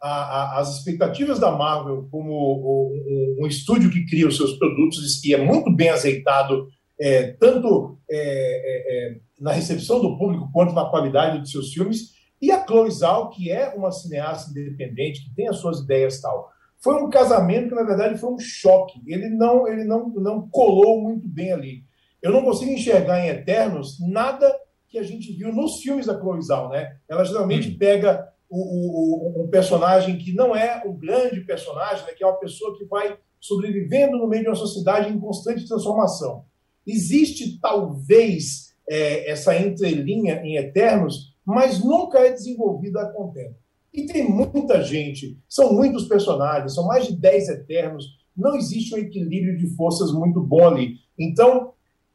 a, 0.00 0.08
a, 0.08 0.60
as 0.60 0.78
expectativas 0.78 1.38
da 1.38 1.50
Marvel 1.50 2.08
como 2.10 2.32
um, 2.32 3.44
um, 3.44 3.46
estúdio 3.46 3.90
que 3.90 4.06
cria 4.06 4.26
os 4.26 4.36
seus 4.36 4.54
produtos 4.54 5.22
e 5.24 5.34
é 5.34 5.38
muito 5.38 5.70
bem 5.74 5.90
azeitado, 5.90 6.68
é, 6.98 7.32
tanto 7.32 7.98
é, 8.10 8.16
é, 8.16 9.12
é 9.14 9.16
na 9.38 9.52
recepção 9.52 10.00
do 10.00 10.16
público 10.16 10.50
quanto 10.52 10.74
na 10.74 10.86
qualidade 10.86 11.42
de 11.42 11.50
seus 11.50 11.72
filmes 11.72 12.12
e 12.40 12.50
a 12.50 12.64
Chloe 12.64 12.90
Zhao, 12.90 13.30
que 13.30 13.50
é 13.50 13.74
uma 13.74 13.92
cineasta 13.92 14.50
independente, 14.50 15.24
que 15.24 15.34
tem 15.34 15.48
as 15.48 15.58
suas 15.58 15.80
ideias 15.80 16.20
tal. 16.20 16.50
Foi 16.78 16.94
um 17.02 17.10
casamento 17.10 17.68
que, 17.68 17.74
na 17.74 17.82
verdade, 17.82 18.18
foi 18.18 18.32
um 18.32 18.38
choque. 18.38 19.00
Ele 19.06 19.28
não, 19.28 19.68
ele 19.68 19.84
não, 19.84 20.08
não 20.08 20.48
colou 20.48 21.00
muito 21.00 21.28
bem 21.28 21.52
ali. 21.52 21.84
Eu 22.22 22.32
não 22.32 22.42
consigo 22.42 22.70
enxergar 22.70 23.20
em 23.20 23.28
Eternos 23.28 23.98
nada 24.00 24.50
que 24.88 24.98
a 24.98 25.02
gente 25.02 25.32
viu 25.32 25.52
nos 25.52 25.80
filmes 25.80 26.06
da 26.06 26.18
Chloe 26.18 26.42
Zhao, 26.42 26.70
né? 26.70 26.96
Ela 27.08 27.24
geralmente 27.24 27.68
hum. 27.70 27.78
pega 27.78 28.26
o, 28.48 29.38
o, 29.38 29.44
um 29.44 29.48
personagem 29.48 30.18
que 30.18 30.32
não 30.32 30.56
é 30.56 30.82
o 30.84 30.92
grande 30.92 31.40
personagem, 31.42 32.04
né? 32.04 32.12
que 32.12 32.24
é 32.24 32.26
uma 32.26 32.40
pessoa 32.40 32.76
que 32.76 32.84
vai 32.86 33.16
sobrevivendo 33.38 34.18
no 34.18 34.26
meio 34.26 34.42
de 34.42 34.48
uma 34.48 34.56
sociedade 34.56 35.08
em 35.08 35.20
constante 35.20 35.68
transformação. 35.68 36.44
Existe, 36.84 37.60
talvez, 37.60 38.74
é, 38.88 39.30
essa 39.30 39.56
entrelinha 39.56 40.42
em 40.42 40.56
Eternos 40.56 41.29
mas 41.44 41.82
nunca 41.82 42.18
é 42.18 42.32
desenvolvida 42.32 43.02
a 43.02 43.12
contento. 43.12 43.56
E 43.92 44.06
tem 44.06 44.28
muita 44.28 44.82
gente, 44.82 45.38
são 45.48 45.72
muitos 45.72 46.06
personagens, 46.06 46.74
são 46.74 46.86
mais 46.86 47.06
de 47.06 47.16
10 47.16 47.48
Eternos, 47.48 48.04
não 48.36 48.56
existe 48.56 48.94
um 48.94 48.98
equilíbrio 48.98 49.58
de 49.58 49.74
forças 49.74 50.12
muito 50.12 50.40
bom 50.40 50.66
ali. 50.66 50.96
Então, 51.18 51.72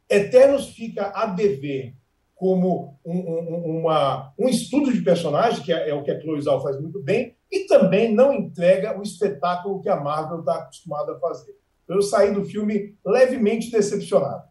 Eternos 0.10 0.70
fica 0.70 1.12
a 1.14 1.26
dever 1.26 1.94
como 2.36 3.00
um, 3.06 3.18
um, 3.18 3.80
uma, 3.80 4.34
um 4.38 4.48
estudo 4.48 4.92
de 4.92 5.02
personagem, 5.02 5.64
que 5.64 5.72
é, 5.72 5.90
é 5.90 5.94
o 5.94 6.04
que 6.04 6.12
a 6.12 6.20
Chloe 6.20 6.42
Zhao 6.42 6.62
faz 6.62 6.80
muito 6.80 7.02
bem, 7.02 7.36
e 7.52 7.62
também 7.62 8.14
não 8.14 8.34
entrega 8.34 8.98
o 8.98 9.02
espetáculo 9.02 9.82
que 9.82 9.90
a 9.90 10.00
Marvel 10.00 10.40
está 10.40 10.56
acostumada 10.56 11.14
a 11.14 11.20
fazer. 11.20 11.56
Eu 11.88 12.02
saí 12.02 12.34
do 12.34 12.44
filme 12.44 12.96
levemente 13.06 13.72
decepcionado. 13.72 14.44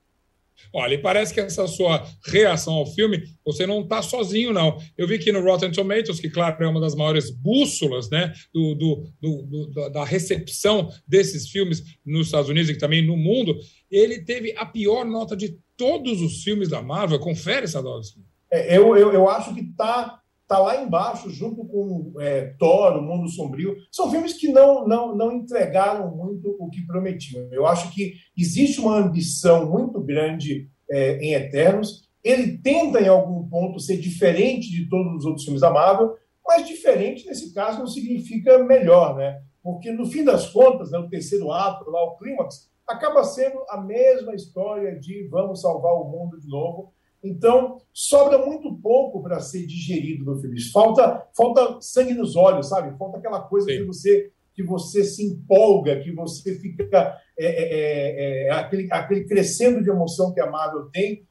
Olha, 0.72 0.94
e 0.94 0.98
parece 0.98 1.32
que 1.32 1.40
essa 1.40 1.66
sua 1.66 2.04
reação 2.26 2.74
ao 2.74 2.86
filme, 2.86 3.22
você 3.44 3.66
não 3.66 3.80
está 3.80 4.02
sozinho, 4.02 4.52
não. 4.52 4.78
Eu 4.96 5.06
vi 5.06 5.18
que 5.18 5.32
no 5.32 5.42
Rotten 5.42 5.70
Tomatoes, 5.70 6.20
que, 6.20 6.30
claro, 6.30 6.62
é 6.64 6.68
uma 6.68 6.80
das 6.80 6.94
maiores 6.94 7.30
bússolas 7.30 8.10
né, 8.10 8.32
do, 8.52 8.74
do, 8.74 9.04
do, 9.20 9.90
da 9.90 10.04
recepção 10.04 10.88
desses 11.06 11.48
filmes 11.48 11.82
nos 12.04 12.26
Estados 12.26 12.48
Unidos 12.50 12.70
e 12.70 12.78
também 12.78 13.06
no 13.06 13.16
mundo, 13.16 13.56
ele 13.90 14.24
teve 14.24 14.54
a 14.56 14.66
pior 14.66 15.04
nota 15.04 15.36
de 15.36 15.58
todos 15.76 16.20
os 16.20 16.42
filmes 16.42 16.68
da 16.68 16.82
Marvel. 16.82 17.18
Confere, 17.18 17.68
Sadowski. 17.68 18.20
É, 18.50 18.76
eu, 18.76 18.96
eu, 18.96 19.12
eu 19.12 19.28
acho 19.28 19.54
que 19.54 19.60
está 19.60 20.20
tá 20.46 20.58
lá 20.58 20.82
embaixo, 20.82 21.30
junto 21.30 21.64
com 21.64 22.12
é, 22.20 22.54
Thor, 22.58 22.98
O 22.98 23.02
Mundo 23.02 23.28
Sombrio. 23.28 23.76
São 23.90 24.10
filmes 24.10 24.34
que 24.34 24.48
não, 24.48 24.86
não, 24.86 25.16
não 25.16 25.32
entregaram 25.32 26.14
muito 26.14 26.56
o 26.58 26.68
que 26.68 26.86
prometiam. 26.86 27.48
Eu 27.50 27.66
acho 27.66 27.92
que 27.92 28.14
existe 28.36 28.80
uma 28.80 28.98
ambição 28.98 29.70
muito 29.70 30.00
grande 30.00 30.68
é, 30.90 31.18
em 31.18 31.34
Eternos. 31.34 32.08
Ele 32.22 32.58
tenta, 32.58 33.00
em 33.00 33.08
algum 33.08 33.48
ponto, 33.48 33.80
ser 33.80 33.98
diferente 33.98 34.70
de 34.70 34.88
todos 34.88 35.16
os 35.16 35.24
outros 35.24 35.44
filmes 35.44 35.60
da 35.60 35.70
Marvel, 35.70 36.14
mas 36.46 36.66
diferente, 36.66 37.26
nesse 37.26 37.52
caso, 37.54 37.78
não 37.78 37.86
significa 37.86 38.58
melhor, 38.58 39.16
né? 39.16 39.40
Porque, 39.62 39.90
no 39.90 40.06
fim 40.06 40.24
das 40.24 40.50
contas, 40.50 40.90
né, 40.90 40.98
o 40.98 41.08
terceiro 41.08 41.50
ato, 41.50 41.90
lá, 41.90 42.04
o 42.04 42.16
clímax, 42.16 42.70
acaba 42.86 43.24
sendo 43.24 43.64
a 43.70 43.80
mesma 43.80 44.34
história 44.34 44.98
de 44.98 45.26
vamos 45.28 45.62
salvar 45.62 45.94
o 45.94 46.04
mundo 46.04 46.38
de 46.38 46.46
novo, 46.48 46.92
então, 47.24 47.78
sobra 47.90 48.44
muito 48.44 48.70
pouco 48.74 49.22
para 49.22 49.40
ser 49.40 49.66
digerido 49.66 50.26
no 50.26 50.38
filme. 50.38 50.60
Falta, 50.70 51.26
falta 51.34 51.80
sangue 51.80 52.12
nos 52.12 52.36
olhos, 52.36 52.68
sabe? 52.68 52.96
Falta 52.98 53.16
aquela 53.16 53.40
coisa 53.40 53.66
que 53.66 53.82
você, 53.82 54.30
que 54.52 54.62
você 54.62 55.02
se 55.02 55.24
empolga, 55.24 56.00
que 56.00 56.12
você 56.12 56.54
fica 56.58 57.18
é, 57.38 57.46
é, 57.46 57.46
é, 57.46 58.46
é, 58.46 58.50
aquele, 58.50 58.88
aquele 58.92 59.24
crescendo 59.24 59.82
de 59.82 59.88
emoção 59.88 60.34
que 60.34 60.40
a 60.40 60.50
Marvel 60.50 60.90
tem. 60.92 61.26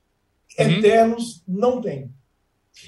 Uhum. 0.59 0.65
Eternos 0.65 1.43
não 1.47 1.79
tem. 1.79 2.11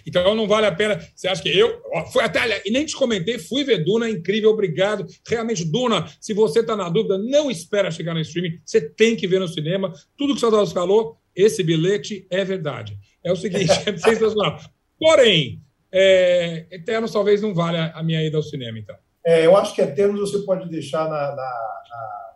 Então 0.06 0.34
não 0.34 0.48
vale 0.48 0.66
a 0.66 0.72
pena. 0.72 1.00
Você 1.16 1.28
acha 1.28 1.44
que 1.44 1.56
eu. 1.56 1.80
Foi 2.12 2.24
até. 2.24 2.64
E 2.66 2.72
nem 2.72 2.88
te 2.88 2.96
comentei, 2.96 3.38
fui 3.38 3.64
ver 3.64 3.84
Duna, 3.84 4.10
incrível, 4.10 4.50
obrigado. 4.50 5.06
Realmente, 5.28 5.64
Duna, 5.64 6.08
se 6.20 6.34
você 6.34 6.62
está 6.62 6.76
na 6.76 6.90
dúvida, 6.90 7.20
não 7.20 7.52
espera 7.52 7.92
chegar 7.92 8.16
no 8.16 8.20
streaming. 8.22 8.60
Você 8.66 8.82
tem 8.82 9.16
que 9.16 9.28
ver 9.28 9.40
no 9.40 9.48
cinema. 9.48 9.94
Tudo 10.18 10.34
que 10.34 10.38
o 10.38 10.42
Sadowski 10.42 10.74
falou, 10.74 11.20
esse 11.36 11.64
bilhete 11.64 12.26
é 12.30 12.44
verdade. 12.44 12.98
É 13.24 13.32
o 13.32 13.36
seguinte, 13.36 13.72
é 13.86 13.98
sensacional. 13.98 14.60
Porém, 15.00 15.62
é, 15.92 16.66
Eternos 16.72 17.12
talvez 17.12 17.42
não 17.42 17.54
valha 17.54 17.92
a 17.96 18.04
minha 18.04 18.24
ida 18.24 18.38
ao 18.38 18.44
cinema, 18.44 18.78
então. 18.78 18.96
É, 19.26 19.46
eu 19.46 19.58
acho 19.58 19.74
que 19.74 19.82
Eternos 19.82 20.20
você 20.20 20.40
pode 20.46 20.70
deixar 20.70 21.10
na, 21.10 21.36
na, 21.36 21.36
na 21.36 22.36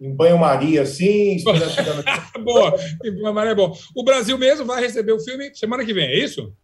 em 0.00 0.14
banho-maria, 0.14 0.82
assim. 0.82 1.36
Boa, 2.42 2.74
em 3.04 3.12
banho-maria 3.12 3.52
é 3.52 3.54
bom. 3.54 3.76
O 3.94 4.04
Brasil 4.04 4.38
mesmo 4.38 4.64
vai 4.64 4.80
receber 4.80 5.12
o 5.12 5.20
filme 5.20 5.54
semana 5.54 5.84
que 5.84 5.92
vem, 5.92 6.06
é 6.06 6.18
isso? 6.18 6.54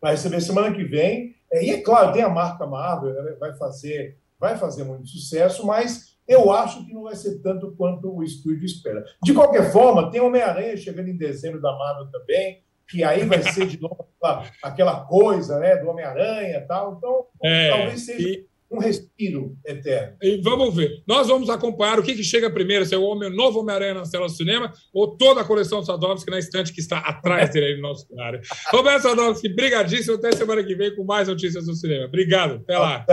Vai 0.00 0.12
receber 0.12 0.40
semana 0.40 0.74
que 0.74 0.84
vem. 0.84 1.34
É, 1.52 1.64
e 1.64 1.70
é 1.70 1.80
claro, 1.80 2.12
tem 2.12 2.22
a 2.22 2.28
marca 2.28 2.66
Marvel, 2.66 3.14
vai 3.38 3.54
fazer, 3.56 4.16
vai 4.38 4.56
fazer 4.56 4.84
muito 4.84 5.08
sucesso, 5.08 5.66
mas 5.66 6.15
eu 6.28 6.50
acho 6.50 6.84
que 6.84 6.92
não 6.92 7.04
vai 7.04 7.14
ser 7.14 7.40
tanto 7.40 7.74
quanto 7.76 8.14
o 8.14 8.22
estúdio 8.22 8.64
espera. 8.64 9.04
De 9.22 9.32
qualquer 9.32 9.70
forma, 9.70 10.10
tem 10.10 10.20
Homem-Aranha 10.20 10.76
chegando 10.76 11.08
em 11.08 11.16
dezembro 11.16 11.60
da 11.60 11.72
Marvel 11.76 12.10
também. 12.10 12.62
que 12.88 13.02
aí 13.02 13.24
vai 13.24 13.42
ser 13.42 13.66
de 13.66 13.80
novo 13.80 14.06
aquela, 14.20 14.50
aquela 14.62 15.00
coisa 15.06 15.58
né, 15.58 15.76
do 15.76 15.88
Homem-Aranha 15.88 16.58
e 16.58 16.60
tal. 16.62 16.94
Então, 16.96 17.26
é, 17.42 17.70
talvez 17.70 18.00
seja. 18.04 18.28
E 18.28 18.46
um 18.70 18.78
respiro 18.78 19.56
eterno. 19.64 20.16
E 20.20 20.40
vamos 20.42 20.74
ver. 20.74 21.02
Nós 21.06 21.28
vamos 21.28 21.48
acompanhar 21.48 21.98
o 21.98 22.02
que, 22.02 22.14
que 22.14 22.24
chega 22.24 22.50
primeiro, 22.50 22.84
se 22.84 22.94
é 22.94 22.98
o 22.98 23.02
homem, 23.02 23.30
novo 23.30 23.60
Homem-Aranha 23.60 23.94
na 23.94 24.02
tela 24.02 24.26
do 24.26 24.32
cinema 24.32 24.72
ou 24.92 25.16
toda 25.16 25.40
a 25.40 25.44
coleção 25.44 25.84
Sadovski 25.84 26.30
na 26.30 26.38
estante 26.38 26.72
que 26.72 26.80
está 26.80 26.98
atrás 26.98 27.50
dele 27.50 27.76
no 27.76 27.82
nosso 27.82 28.06
cenário. 28.06 28.40
Roberto 28.70 29.02
Sadovski, 29.02 29.48
brigadíssimo. 29.48 30.16
Até 30.16 30.32
semana 30.32 30.64
que 30.64 30.74
vem 30.74 30.94
com 30.94 31.04
mais 31.04 31.28
notícias 31.28 31.66
do 31.66 31.74
cinema. 31.74 32.06
Obrigado. 32.06 32.56
Até 32.56 32.78
lá. 32.78 33.06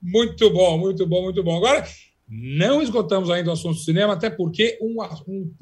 Muito 0.00 0.50
bom, 0.50 0.78
muito 0.78 1.06
bom, 1.06 1.22
muito 1.22 1.42
bom. 1.42 1.56
Agora, 1.56 1.86
não 2.28 2.82
esgotamos 2.82 3.30
ainda 3.30 3.50
o 3.50 3.52
assunto 3.52 3.76
do 3.76 3.82
cinema, 3.82 4.12
até 4.12 4.28
porque 4.30 4.78
um, 4.80 4.96
um, 5.28 5.52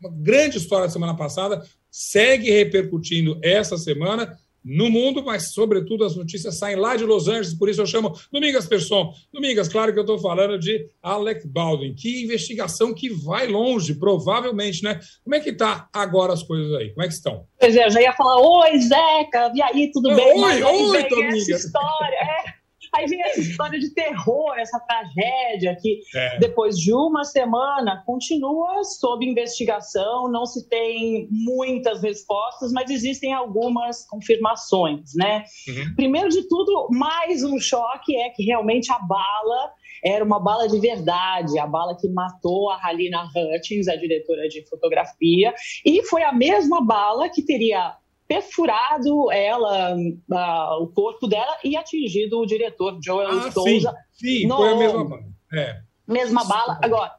uma 0.00 0.10
grande 0.10 0.58
história 0.58 0.86
da 0.86 0.92
semana 0.92 1.16
passada 1.16 1.62
segue 1.90 2.50
repercutindo 2.50 3.38
essa 3.42 3.76
semana 3.76 4.38
no 4.66 4.90
mundo, 4.90 5.22
mas, 5.24 5.52
sobretudo, 5.52 6.04
as 6.04 6.16
notícias 6.16 6.58
saem 6.58 6.74
lá 6.74 6.96
de 6.96 7.04
Los 7.04 7.28
Angeles, 7.28 7.54
por 7.54 7.68
isso 7.68 7.80
eu 7.80 7.86
chamo 7.86 8.12
Domingas 8.32 8.66
Persson. 8.66 9.14
Domingas, 9.32 9.68
claro 9.68 9.92
que 9.92 9.98
eu 9.98 10.02
estou 10.02 10.18
falando 10.18 10.58
de 10.58 10.90
Alec 11.00 11.46
Baldwin. 11.46 11.94
Que 11.94 12.24
investigação 12.24 12.92
que 12.92 13.08
vai 13.08 13.46
longe, 13.46 13.94
provavelmente, 13.94 14.82
né? 14.82 14.98
Como 15.22 15.36
é 15.36 15.40
que 15.40 15.52
tá 15.52 15.88
agora 15.92 16.32
as 16.32 16.42
coisas 16.42 16.74
aí? 16.74 16.90
Como 16.90 17.04
é 17.04 17.06
que 17.06 17.14
estão? 17.14 17.46
Pois 17.60 17.76
é, 17.76 17.86
eu 17.86 17.90
já 17.90 18.02
ia 18.02 18.12
falar, 18.14 18.40
oi, 18.40 18.80
Zeca, 18.80 19.52
e 19.54 19.62
aí, 19.62 19.90
tudo 19.92 20.12
bem? 20.16 20.34
Oi, 20.34 20.40
mas 20.40 20.64
oi, 20.64 21.08
Domingas. 21.08 21.48
Essa 21.48 21.66
história, 21.66 22.16
é... 22.16 22.45
Aí 22.94 23.06
vem 23.06 23.20
essa 23.22 23.40
história 23.40 23.78
de 23.78 23.90
terror, 23.90 24.54
essa 24.58 24.78
tragédia 24.80 25.76
que, 25.80 26.00
é. 26.14 26.38
depois 26.38 26.76
de 26.76 26.92
uma 26.92 27.24
semana, 27.24 28.02
continua 28.06 28.82
sob 28.84 29.24
investigação, 29.24 30.30
não 30.30 30.46
se 30.46 30.68
tem 30.68 31.28
muitas 31.30 32.02
respostas, 32.02 32.72
mas 32.72 32.90
existem 32.90 33.32
algumas 33.32 34.06
confirmações, 34.06 35.14
né? 35.14 35.44
Uhum. 35.68 35.94
Primeiro 35.94 36.28
de 36.28 36.48
tudo, 36.48 36.88
mais 36.90 37.42
um 37.42 37.58
choque 37.58 38.16
é 38.16 38.30
que 38.30 38.44
realmente 38.44 38.90
a 38.92 38.98
bala 38.98 39.72
era 40.04 40.24
uma 40.24 40.38
bala 40.38 40.68
de 40.68 40.78
verdade, 40.78 41.58
a 41.58 41.66
bala 41.66 41.96
que 41.96 42.08
matou 42.08 42.70
a 42.70 42.78
Halina 42.80 43.28
Hutchins, 43.34 43.88
a 43.88 43.96
diretora 43.96 44.48
de 44.48 44.64
fotografia, 44.68 45.54
e 45.84 46.02
foi 46.04 46.22
a 46.22 46.32
mesma 46.32 46.84
bala 46.84 47.28
que 47.28 47.42
teria 47.42 47.96
perfurado 48.26 49.30
ela, 49.30 49.94
uh, 49.94 50.82
o 50.82 50.88
corpo 50.88 51.26
dela 51.26 51.56
e 51.62 51.76
atingido 51.76 52.38
o 52.38 52.46
diretor 52.46 52.98
Joel 53.02 53.30
ah, 53.30 53.50
Souza. 53.50 53.94
Sim, 54.12 54.40
sim 54.40 54.46
no... 54.46 54.56
foi 54.56 54.72
a 54.72 54.76
mesma 54.76 55.04
bala. 55.04 55.24
É. 55.52 55.80
Mesma 56.06 56.44
bala. 56.44 56.78
Agora, 56.82 57.12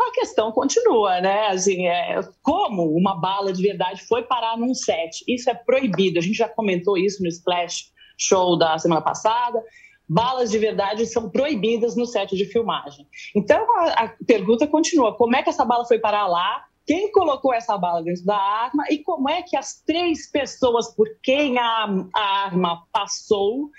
a 0.00 0.12
questão 0.12 0.52
continua, 0.52 1.20
né? 1.20 1.48
Assim, 1.48 1.86
é, 1.86 2.20
como 2.42 2.94
uma 2.96 3.16
bala 3.16 3.52
de 3.52 3.62
verdade 3.62 4.02
foi 4.02 4.22
parar 4.22 4.56
num 4.56 4.74
set? 4.74 5.24
Isso 5.26 5.50
é 5.50 5.54
proibido. 5.54 6.18
A 6.18 6.22
gente 6.22 6.36
já 6.36 6.48
comentou 6.48 6.96
isso 6.96 7.22
no 7.22 7.28
Splash 7.28 7.90
Show 8.16 8.56
da 8.56 8.78
semana 8.78 9.00
passada. 9.00 9.62
Balas 10.08 10.50
de 10.50 10.58
verdade 10.58 11.04
são 11.06 11.28
proibidas 11.28 11.94
no 11.94 12.06
set 12.06 12.34
de 12.34 12.46
filmagem. 12.46 13.06
Então 13.34 13.60
a, 13.78 14.04
a 14.04 14.14
pergunta 14.26 14.66
continua: 14.66 15.16
como 15.16 15.36
é 15.36 15.42
que 15.42 15.50
essa 15.50 15.64
bala 15.64 15.84
foi 15.84 15.98
parar 15.98 16.26
lá? 16.26 16.64
Quem 16.88 17.12
colocou 17.12 17.52
essa 17.52 17.76
bala 17.76 18.02
dentro 18.02 18.24
da 18.24 18.34
arma 18.34 18.84
e 18.90 19.02
como 19.02 19.28
é 19.28 19.42
que 19.42 19.54
as 19.54 19.82
três 19.82 20.30
pessoas 20.30 20.94
por 20.96 21.06
quem 21.22 21.58
a, 21.58 21.86
a 22.16 22.44
arma 22.46 22.82
passou, 22.90 23.70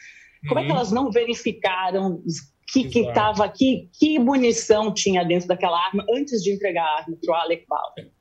como 0.47 0.53
uhum. 0.53 0.59
é 0.59 0.65
que 0.65 0.71
uhum. 0.71 0.77
elas 0.77 0.91
não 0.91 1.09
verificaram 1.09 2.21
que 2.71 2.87
que 2.87 2.99
estava 2.99 3.43
aqui, 3.43 3.89
que 3.99 4.19
munição 4.19 4.93
tinha 4.93 5.23
dentro 5.23 5.47
daquela 5.47 5.83
arma 5.83 6.05
antes 6.15 6.43
de 6.43 6.53
entregar 6.53 6.85
a 6.85 6.97
arma 6.99 7.17
para 7.19 7.33
o 7.33 7.35
Alec 7.35 7.65
Baldwin. 7.67 8.11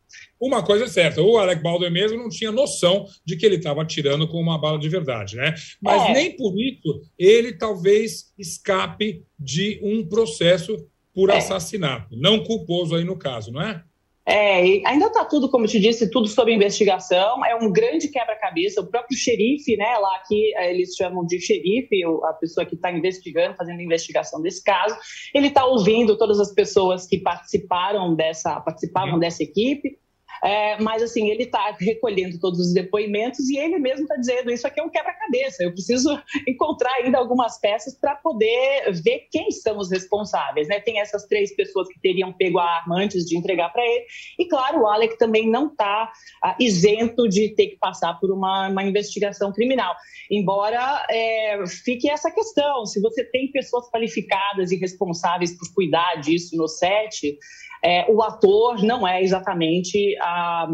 Uma 0.40 0.64
coisa 0.64 0.86
é 0.86 0.88
certa, 0.88 1.20
o 1.20 1.36
Alec 1.36 1.62
Baldwin 1.62 1.90
mesmo 1.90 2.16
não 2.16 2.30
tinha 2.30 2.50
noção 2.50 3.04
de 3.26 3.36
que 3.36 3.44
ele 3.44 3.56
estava 3.56 3.82
atirando 3.82 4.26
com 4.26 4.40
uma 4.40 4.58
bala 4.58 4.78
de 4.78 4.88
verdade, 4.88 5.36
né? 5.36 5.54
Mas 5.82 6.02
é. 6.02 6.12
nem 6.14 6.34
por 6.34 6.58
isso 6.58 7.02
ele 7.18 7.52
talvez 7.58 8.32
escape 8.38 9.22
de 9.38 9.78
um 9.82 10.08
processo 10.08 10.78
por 11.14 11.28
é. 11.28 11.36
assassinato, 11.36 12.16
não 12.16 12.42
culposo 12.42 12.94
aí 12.94 13.04
no 13.04 13.18
caso, 13.18 13.52
não 13.52 13.60
é? 13.60 13.84
É, 14.30 14.86
ainda 14.86 15.06
está 15.06 15.24
tudo, 15.24 15.48
como 15.48 15.64
eu 15.64 15.68
te 15.70 15.80
disse, 15.80 16.10
tudo 16.10 16.28
sob 16.28 16.52
investigação. 16.52 17.42
É 17.46 17.56
um 17.56 17.72
grande 17.72 18.08
quebra-cabeça. 18.08 18.82
O 18.82 18.86
próprio 18.86 19.16
xerife, 19.16 19.74
né, 19.74 19.96
lá 19.96 20.22
que 20.28 20.54
é, 20.54 20.70
eles 20.70 20.94
chamam 20.94 21.24
de 21.24 21.40
xerife, 21.40 22.04
a 22.24 22.34
pessoa 22.34 22.66
que 22.66 22.74
está 22.74 22.92
investigando, 22.92 23.56
fazendo 23.56 23.80
investigação 23.80 24.42
desse 24.42 24.62
caso, 24.62 24.94
ele 25.34 25.46
está 25.46 25.64
ouvindo 25.64 26.18
todas 26.18 26.38
as 26.38 26.52
pessoas 26.52 27.06
que 27.06 27.18
participaram 27.18 28.14
dessa, 28.14 28.60
participavam 28.60 29.14
uhum. 29.14 29.18
dessa 29.18 29.42
equipe. 29.42 29.96
É, 30.42 30.80
mas, 30.80 31.02
assim, 31.02 31.30
ele 31.30 31.44
está 31.44 31.76
recolhendo 31.78 32.38
todos 32.38 32.60
os 32.60 32.72
depoimentos 32.72 33.48
e 33.48 33.58
ele 33.58 33.78
mesmo 33.78 34.02
está 34.02 34.16
dizendo: 34.16 34.50
Isso 34.50 34.66
aqui 34.66 34.80
é 34.80 34.82
um 34.82 34.90
quebra-cabeça. 34.90 35.62
Eu 35.62 35.72
preciso 35.72 36.10
encontrar 36.46 36.92
ainda 36.94 37.18
algumas 37.18 37.58
peças 37.60 37.94
para 37.94 38.14
poder 38.16 38.92
ver 39.02 39.26
quem 39.30 39.50
são 39.50 39.78
os 39.78 39.90
responsáveis. 39.90 40.68
Né? 40.68 40.80
Tem 40.80 41.00
essas 41.00 41.26
três 41.26 41.54
pessoas 41.54 41.88
que 41.88 42.00
teriam 42.00 42.32
pego 42.32 42.58
a 42.58 42.64
arma 42.64 42.96
antes 42.96 43.24
de 43.24 43.36
entregar 43.36 43.70
para 43.72 43.84
ele. 43.84 44.04
E, 44.38 44.46
claro, 44.46 44.82
o 44.82 44.86
Alec 44.86 45.18
também 45.18 45.48
não 45.48 45.68
está 45.68 46.10
ah, 46.42 46.56
isento 46.60 47.28
de 47.28 47.54
ter 47.54 47.68
que 47.68 47.76
passar 47.76 48.14
por 48.20 48.30
uma, 48.30 48.68
uma 48.68 48.84
investigação 48.84 49.52
criminal. 49.52 49.94
Embora 50.30 51.06
é, 51.10 51.64
fique 51.66 52.08
essa 52.10 52.30
questão: 52.30 52.86
se 52.86 53.00
você 53.00 53.24
tem 53.24 53.50
pessoas 53.50 53.90
qualificadas 53.90 54.70
e 54.70 54.76
responsáveis 54.76 55.56
por 55.56 55.72
cuidar 55.74 56.16
disso 56.20 56.56
no 56.56 56.68
set 56.68 57.38
é, 57.82 58.06
o 58.10 58.22
ator 58.22 58.82
não 58.82 59.06
é 59.06 59.22
exatamente 59.22 60.16
a, 60.20 60.68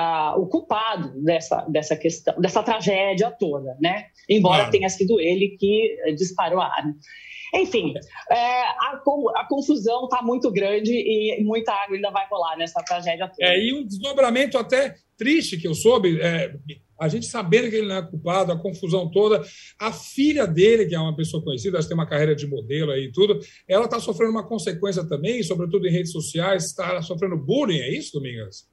a, 0.00 0.34
o 0.36 0.46
culpado 0.46 1.12
dessa, 1.22 1.60
dessa 1.68 1.94
questão, 1.94 2.34
dessa 2.40 2.62
tragédia 2.62 3.30
toda, 3.38 3.76
né? 3.80 4.06
Embora 4.26 4.70
tenha 4.70 4.88
sido 4.88 5.20
ele 5.20 5.56
que 5.58 5.94
disparou 6.16 6.58
a 6.58 6.66
arma. 6.66 6.94
Enfim, 7.54 7.92
é, 8.30 8.62
a, 8.62 9.02
a, 9.36 9.46
confusão 9.48 10.04
está 10.04 10.22
muito 10.22 10.50
grande 10.50 10.92
e 10.92 11.42
muita 11.42 11.72
água 11.72 11.96
ainda 11.96 12.10
vai 12.10 12.26
rolar 12.30 12.56
nessa 12.56 12.82
tragédia 12.82 13.28
toda. 13.28 13.44
É, 13.44 13.58
e 13.58 13.74
um 13.74 13.84
desdobramento 13.84 14.56
até 14.56 14.94
triste 15.18 15.58
que 15.58 15.66
eu 15.66 15.74
soube, 15.74 16.18
é, 16.20 16.54
a 16.98 17.08
gente 17.08 17.26
sabendo 17.26 17.68
que 17.68 17.76
ele 17.76 17.88
não 17.88 17.96
é 17.96 18.02
culpado, 18.08 18.52
a 18.52 18.58
confusão 18.58 19.10
toda. 19.10 19.42
A 19.78 19.92
filha 19.92 20.46
dele, 20.46 20.86
que 20.86 20.94
é 20.94 21.00
uma 21.00 21.16
pessoa 21.16 21.42
conhecida, 21.42 21.76
acho 21.76 21.88
que 21.88 21.94
tem 21.94 22.00
uma 22.00 22.08
carreira 22.08 22.36
de 22.36 22.46
modelo 22.46 22.92
aí 22.92 23.06
e 23.06 23.12
tudo, 23.12 23.38
ela 23.68 23.84
está 23.84 24.00
sofrendo 24.00 24.30
uma 24.30 24.46
consequência 24.46 25.06
também, 25.06 25.42
sobretudo 25.42 25.86
em 25.86 25.92
redes 25.92 26.12
sociais, 26.12 26.66
está 26.66 27.02
sofrendo 27.02 27.36
bullying, 27.36 27.80
é 27.80 27.90
isso, 27.90 28.12
Domingas? 28.12 28.70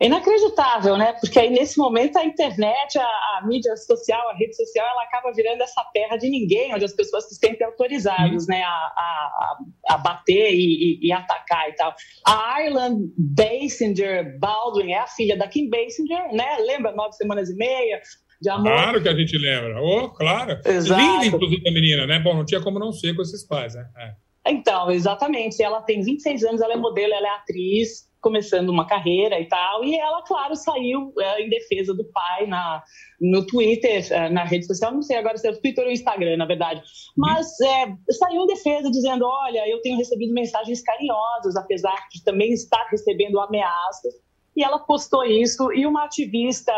É 0.00 0.06
inacreditável, 0.06 0.96
né? 0.96 1.12
Porque 1.20 1.38
aí 1.38 1.50
nesse 1.50 1.76
momento 1.76 2.16
a 2.16 2.24
internet, 2.24 2.98
a, 2.98 3.02
a, 3.02 3.42
mídia 3.46 3.76
social, 3.76 4.30
a 4.30 4.34
rede 4.34 4.56
social, 4.56 4.86
ela 4.88 5.02
acaba 5.02 5.30
virando 5.30 5.62
essa 5.62 5.84
terra 5.92 6.16
de 6.16 6.30
ninguém, 6.30 6.74
onde 6.74 6.86
as 6.86 6.94
pessoas 6.94 7.28
se 7.28 7.34
sentem 7.34 7.66
autorizadas, 7.66 8.46
né, 8.46 8.62
a, 8.62 8.68
a, 8.68 9.58
a 9.90 9.98
bater 9.98 10.54
e, 10.54 11.00
e, 11.02 11.06
e, 11.06 11.12
atacar 11.12 11.68
e 11.68 11.74
tal. 11.74 11.94
A 12.26 12.62
Ireland 12.62 13.12
Basinger 13.18 14.38
Baldwin 14.38 14.92
é 14.92 15.00
a 15.00 15.06
filha 15.06 15.36
da 15.36 15.46
Kim 15.46 15.68
Basinger, 15.68 16.32
né? 16.32 16.56
Lembra 16.60 16.92
nove 16.92 17.12
semanas 17.12 17.50
e 17.50 17.54
meia? 17.54 18.00
De 18.40 18.48
amor. 18.48 18.72
Claro 18.72 19.02
que 19.02 19.08
a 19.10 19.14
gente 19.14 19.36
lembra. 19.36 19.82
Oh, 19.82 20.08
claro. 20.08 20.58
Exato. 20.64 20.98
Linda, 20.98 21.26
inclusive, 21.26 21.68
a 21.68 21.72
menina, 21.72 22.06
né? 22.06 22.18
Bom, 22.20 22.34
não 22.34 22.46
tinha 22.46 22.62
como 22.62 22.78
não 22.78 22.90
ser 22.90 23.14
com 23.14 23.20
esses 23.20 23.46
pais, 23.46 23.74
né? 23.74 23.86
É. 23.98 24.50
Então, 24.50 24.90
exatamente. 24.90 25.62
Ela 25.62 25.82
tem 25.82 26.02
26 26.02 26.44
anos, 26.44 26.62
ela 26.62 26.72
é 26.72 26.76
modelo, 26.78 27.12
ela 27.12 27.26
é 27.26 27.30
atriz 27.32 28.09
começando 28.20 28.68
uma 28.68 28.86
carreira 28.86 29.40
e 29.40 29.46
tal. 29.46 29.84
E 29.84 29.98
ela, 29.98 30.22
claro, 30.22 30.54
saiu 30.54 31.12
é, 31.18 31.42
em 31.42 31.48
defesa 31.48 31.94
do 31.94 32.04
pai 32.04 32.46
na, 32.46 32.82
no 33.20 33.46
Twitter, 33.46 34.06
é, 34.12 34.28
na 34.28 34.44
rede 34.44 34.66
social, 34.66 34.92
não 34.92 35.02
sei 35.02 35.16
agora 35.16 35.36
se 35.36 35.48
é 35.48 35.50
o 35.50 35.60
Twitter 35.60 35.84
ou 35.84 35.90
o 35.90 35.92
Instagram, 35.92 36.36
na 36.36 36.46
verdade. 36.46 36.82
Mas 37.16 37.58
é, 37.60 37.94
saiu 38.12 38.42
em 38.42 38.46
defesa 38.46 38.90
dizendo: 38.90 39.24
olha, 39.24 39.68
eu 39.68 39.80
tenho 39.80 39.96
recebido 39.96 40.32
mensagens 40.32 40.82
carinhosas, 40.82 41.56
apesar 41.56 42.08
de 42.12 42.22
também 42.24 42.52
estar 42.52 42.86
recebendo 42.90 43.40
ameaças. 43.40 44.14
E 44.56 44.64
ela 44.64 44.80
postou 44.80 45.24
isso, 45.24 45.72
e 45.72 45.86
uma 45.86 46.04
ativista 46.04 46.72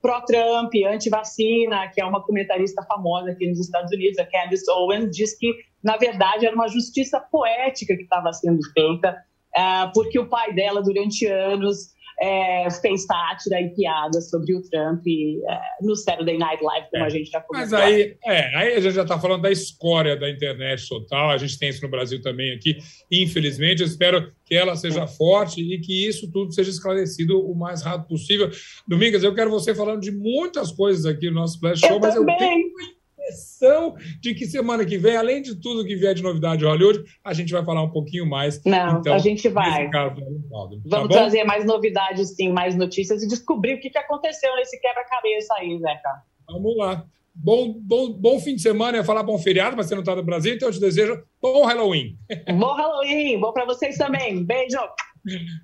pró-Trump, 0.00 0.72
anti-vacina, 0.86 1.88
que 1.92 2.00
é 2.00 2.04
uma 2.04 2.22
comentarista 2.22 2.82
famosa 2.84 3.32
aqui 3.32 3.48
nos 3.48 3.58
Estados 3.58 3.92
Unidos, 3.92 4.18
a 4.18 4.24
Candice 4.24 4.70
Owens, 4.70 5.10
diz 5.10 5.36
que, 5.36 5.52
na 5.82 5.96
verdade, 5.96 6.46
era 6.46 6.54
uma 6.54 6.68
justiça 6.68 7.20
poética 7.20 7.96
que 7.96 8.04
estava 8.04 8.32
sendo 8.32 8.60
feita 8.72 9.16
porque 9.94 10.18
o 10.18 10.28
pai 10.28 10.52
dela, 10.52 10.82
durante 10.82 11.26
anos, 11.26 11.94
é, 12.20 12.68
fez 12.70 13.04
sátira 13.04 13.60
e 13.60 13.68
piada 13.70 14.20
sobre 14.20 14.54
o 14.56 14.62
Trump 14.62 15.02
é, 15.06 15.60
no 15.82 15.94
Saturday 15.94 16.36
Night 16.36 16.62
Live, 16.62 16.88
como 16.90 17.04
é. 17.04 17.06
a 17.06 17.08
gente 17.08 17.30
já 17.30 17.40
comentou. 17.40 17.78
Mas 17.78 17.86
aí, 17.86 18.16
é, 18.24 18.56
aí 18.56 18.74
a 18.74 18.80
gente 18.80 18.94
já 18.94 19.02
está 19.02 19.18
falando 19.18 19.42
da 19.42 19.50
escória 19.50 20.16
da 20.16 20.28
internet 20.28 20.88
total, 20.88 21.30
a 21.30 21.38
gente 21.38 21.58
tem 21.58 21.68
isso 21.68 21.82
no 21.82 21.88
Brasil 21.88 22.20
também 22.20 22.52
aqui, 22.52 22.78
infelizmente. 23.10 23.82
Eu 23.82 23.86
espero 23.86 24.32
que 24.44 24.54
ela 24.54 24.74
seja 24.74 25.06
forte 25.06 25.60
e 25.60 25.78
que 25.78 26.06
isso 26.08 26.30
tudo 26.30 26.52
seja 26.52 26.70
esclarecido 26.70 27.38
o 27.40 27.54
mais 27.54 27.82
rápido 27.82 28.08
possível. 28.08 28.50
Domingas, 28.86 29.22
eu 29.22 29.34
quero 29.34 29.50
você 29.50 29.74
falando 29.74 30.00
de 30.00 30.10
muitas 30.10 30.72
coisas 30.72 31.06
aqui 31.06 31.28
no 31.28 31.36
nosso 31.36 31.60
Flash 31.60 31.80
Show, 31.80 31.90
eu 31.90 32.00
mas 32.00 32.14
também. 32.14 32.34
eu 32.34 32.38
tenho 32.38 32.97
impressão 33.28 33.94
de 34.20 34.34
que 34.34 34.46
semana 34.46 34.84
que 34.84 34.96
vem, 34.96 35.16
além 35.16 35.42
de 35.42 35.54
tudo 35.54 35.84
que 35.84 35.94
vier 35.94 36.14
de 36.14 36.22
novidade 36.22 36.58
de 36.58 36.64
Hollywood, 36.64 37.04
a 37.24 37.32
gente 37.32 37.52
vai 37.52 37.64
falar 37.64 37.82
um 37.82 37.90
pouquinho 37.90 38.26
mais. 38.26 38.62
Não, 38.64 38.98
então, 38.98 39.14
a 39.14 39.18
gente 39.18 39.48
vai. 39.48 39.88
Caso, 39.90 40.16
tá 40.16 40.22
Vamos 40.86 41.08
tá 41.08 41.08
trazer 41.08 41.44
mais 41.44 41.64
novidades, 41.64 42.34
sim, 42.34 42.50
mais 42.50 42.74
notícias 42.74 43.22
e 43.22 43.28
descobrir 43.28 43.74
o 43.74 43.80
que, 43.80 43.90
que 43.90 43.98
aconteceu 43.98 44.54
nesse 44.56 44.80
quebra-cabeça 44.80 45.54
aí, 45.58 45.78
Zeca. 45.78 46.22
Vamos 46.50 46.76
lá. 46.76 47.04
Bom, 47.34 47.72
bom, 47.78 48.12
bom 48.12 48.40
fim 48.40 48.56
de 48.56 48.62
semana, 48.62 48.96
ia 48.98 49.04
falar 49.04 49.22
bom 49.22 49.38
feriado, 49.38 49.76
mas 49.76 49.86
você 49.86 49.94
não 49.94 50.02
está 50.02 50.16
no 50.16 50.24
Brasil, 50.24 50.54
então 50.54 50.68
eu 50.68 50.72
te 50.72 50.80
desejo 50.80 51.22
bom 51.40 51.64
Halloween. 51.64 52.18
Bom 52.58 52.74
Halloween, 52.74 53.38
bom 53.38 53.52
para 53.52 53.64
vocês 53.64 53.96
também. 53.96 54.44
Beijo. 54.44 54.78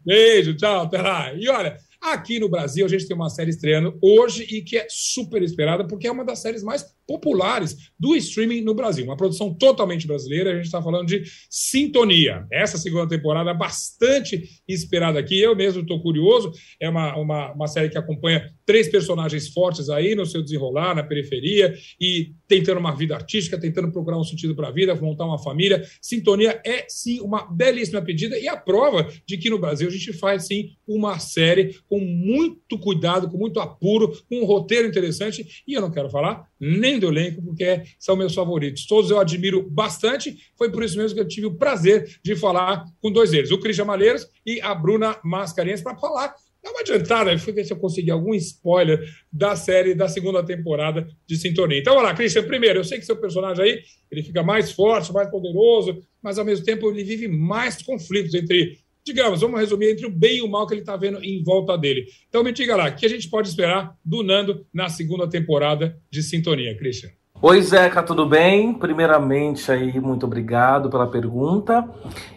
Beijo, 0.07 0.57
tchau, 0.57 0.83
até 0.83 1.03
lá. 1.03 1.35
E 1.35 1.48
olha, 1.48 1.77
aqui 2.00 2.38
no 2.38 2.48
Brasil 2.48 2.85
a 2.85 2.88
gente 2.88 3.07
tem 3.07 3.16
uma 3.16 3.31
série 3.31 3.50
estreando 3.50 3.98
hoje 4.03 4.44
e 4.44 4.62
que 4.62 4.77
é 4.77 4.87
super 4.88 5.42
esperada, 5.42 5.87
porque 5.87 6.07
é 6.07 6.12
uma 6.12 6.24
das 6.24 6.40
séries 6.40 6.62
mais 6.62 6.94
populares 7.07 7.90
do 7.99 8.14
streaming 8.17 8.62
no 8.62 8.75
Brasil. 8.75 9.05
Uma 9.05 9.17
produção 9.17 9.53
totalmente 9.53 10.07
brasileira, 10.07 10.53
a 10.53 10.57
gente 10.57 10.67
está 10.67 10.83
falando 10.83 11.07
de 11.07 11.25
Sintonia. 11.49 12.47
Essa 12.51 12.79
segunda 12.79 13.09
temporada 13.09 13.53
bastante 13.55 14.62
esperada 14.67 15.19
aqui. 15.19 15.40
Eu 15.40 15.55
mesmo 15.55 15.83
estou 15.83 16.01
curioso. 16.01 16.53
É 16.81 16.88
uma, 16.88 17.17
uma, 17.17 17.53
uma 17.53 17.67
série 17.67 17.88
que 17.88 17.99
acompanha 17.99 18.53
três 18.67 18.88
personagens 18.88 19.49
fortes 19.49 19.90
aí 19.90 20.14
no 20.14 20.27
seu 20.27 20.43
desenrolar, 20.43 20.95
na 20.95 21.03
periferia, 21.03 21.75
e 22.01 22.33
tentando 22.49 22.81
uma 22.81 22.95
vida 22.95 23.14
artística, 23.14 23.61
tentando 23.61 23.93
procurar 23.93 24.19
um 24.19 24.25
sentido 24.25 24.55
para 24.55 24.69
a 24.69 24.73
vida, 24.73 24.95
montar 24.95 25.27
uma 25.27 25.38
família. 25.38 25.85
Sintonia 26.01 26.61
é, 26.64 26.87
sim, 26.88 27.21
uma 27.21 27.47
belíssima 27.51 28.03
pedida 28.03 28.38
e 28.38 28.49
a 28.49 28.57
prova 28.57 29.09
de 29.27 29.37
que 29.37 29.51
no 29.51 29.59
Brasil 29.59 29.88
a 29.88 29.90
gente 29.90 30.12
faz, 30.12 30.47
sim, 30.47 30.71
uma 30.87 31.19
série 31.19 31.77
com 31.88 31.99
muito 31.99 32.79
cuidado, 32.79 33.29
com 33.29 33.37
muito 33.37 33.61
apuro, 33.61 34.17
com 34.29 34.40
um 34.40 34.45
roteiro 34.45 34.88
interessante. 34.88 35.62
E 35.67 35.75
eu 35.75 35.81
não 35.81 35.90
quero 35.90 36.09
falar 36.09 36.49
nem 36.64 36.98
do 36.98 37.09
elenco, 37.09 37.42
porque 37.42 37.83
são 37.98 38.16
meus 38.16 38.35
favoritos. 38.35 38.87
Todos 38.87 39.11
eu 39.11 39.18
admiro 39.18 39.62
bastante. 39.68 40.37
Foi 40.57 40.70
por 40.70 40.83
isso 40.83 40.96
mesmo 40.96 41.14
que 41.14 41.20
eu 41.20 41.29
tive 41.29 41.46
o 41.46 41.55
prazer 41.55 42.18
de 42.22 42.35
falar 42.35 42.85
com 43.00 43.12
dois 43.12 43.31
deles, 43.31 43.50
o 43.50 43.59
Christian 43.59 43.85
Malheiros 43.85 44.27
e 44.46 44.61
a 44.61 44.74
Bruna 44.74 45.18
Mascarenhas, 45.22 45.83
para 45.83 45.96
falar 45.96 46.35
Dá 46.64 46.70
uma 46.70 46.81
adiantada, 46.81 47.38
fui 47.38 47.53
ver 47.53 47.66
se 47.66 47.74
eu 47.74 47.77
consegui 47.77 48.11
algum 48.11 48.33
spoiler 48.35 48.98
da 49.31 49.55
série 49.55 49.94
da 49.94 50.09
segunda 50.09 50.42
temporada 50.42 51.07
de 51.27 51.37
Sintonia. 51.37 51.79
Então, 51.79 51.94
olha 51.94 52.05
lá, 52.05 52.14
Christian, 52.14 52.42
primeiro, 52.44 52.79
eu 52.79 52.85
sei 52.85 52.98
que 52.98 53.05
seu 53.05 53.16
personagem 53.16 53.62
aí, 53.62 53.83
ele 54.11 54.22
fica 54.22 54.42
mais 54.42 54.72
forte, 54.72 55.12
mais 55.12 55.29
poderoso, 55.29 56.03
mas 56.22 56.38
ao 56.38 56.44
mesmo 56.44 56.64
tempo 56.64 56.90
ele 56.90 57.05
vive 57.05 57.29
mais 57.29 57.83
conflitos 57.83 58.35
entre, 58.35 58.79
digamos, 59.05 59.43
vamos 59.43 59.61
resumir, 59.61 59.90
entre 59.90 60.07
o 60.07 60.11
bem 60.11 60.38
e 60.38 60.43
o 60.43 60.49
mal 60.49 60.67
que 60.67 60.73
ele 60.73 60.81
está 60.81 60.97
vendo 60.97 61.23
em 61.23 61.43
volta 61.43 61.77
dele. 61.77 62.07
Então, 62.29 62.43
me 62.43 62.53
diga 62.53 62.75
lá, 62.75 62.88
o 62.88 62.97
que 62.97 63.05
a 63.05 63.09
gente 63.09 63.29
pode 63.29 63.49
esperar 63.49 63.95
do 64.05 64.23
Nando 64.23 64.67
na 64.73 64.88
segunda 64.88 65.29
temporada 65.29 65.99
de 66.11 66.23
Sintonia, 66.23 66.77
Christian? 66.77 67.11
Oi, 67.43 67.61
Zeca, 67.61 68.03
tudo 68.03 68.25
bem? 68.25 68.73
Primeiramente, 68.73 69.71
aí, 69.71 70.01
muito 70.01 70.25
obrigado 70.25 70.88
pela 70.88 71.07
pergunta. 71.07 71.87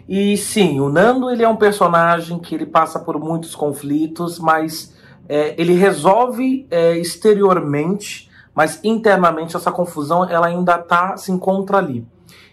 E 0.10 0.36
sim, 0.36 0.82
o 0.82 0.90
Nando 0.90 1.30
ele 1.32 1.44
é 1.44 1.48
um 1.48 1.56
personagem 1.56 2.38
que 2.40 2.54
ele 2.54 2.66
passa 2.66 3.00
por 3.00 3.18
muitos 3.18 3.56
conflitos, 3.56 4.38
mas 4.38 4.94
é, 5.30 5.56
ele 5.58 5.74
resolve 5.74 6.68
é, 6.70 6.98
exteriormente, 6.98 8.30
mas 8.54 8.82
internamente 8.84 9.56
essa 9.56 9.72
confusão 9.72 10.30
ela 10.30 10.48
ainda 10.48 10.78
tá, 10.78 11.16
se 11.16 11.32
encontra 11.32 11.78
ali. 11.78 12.06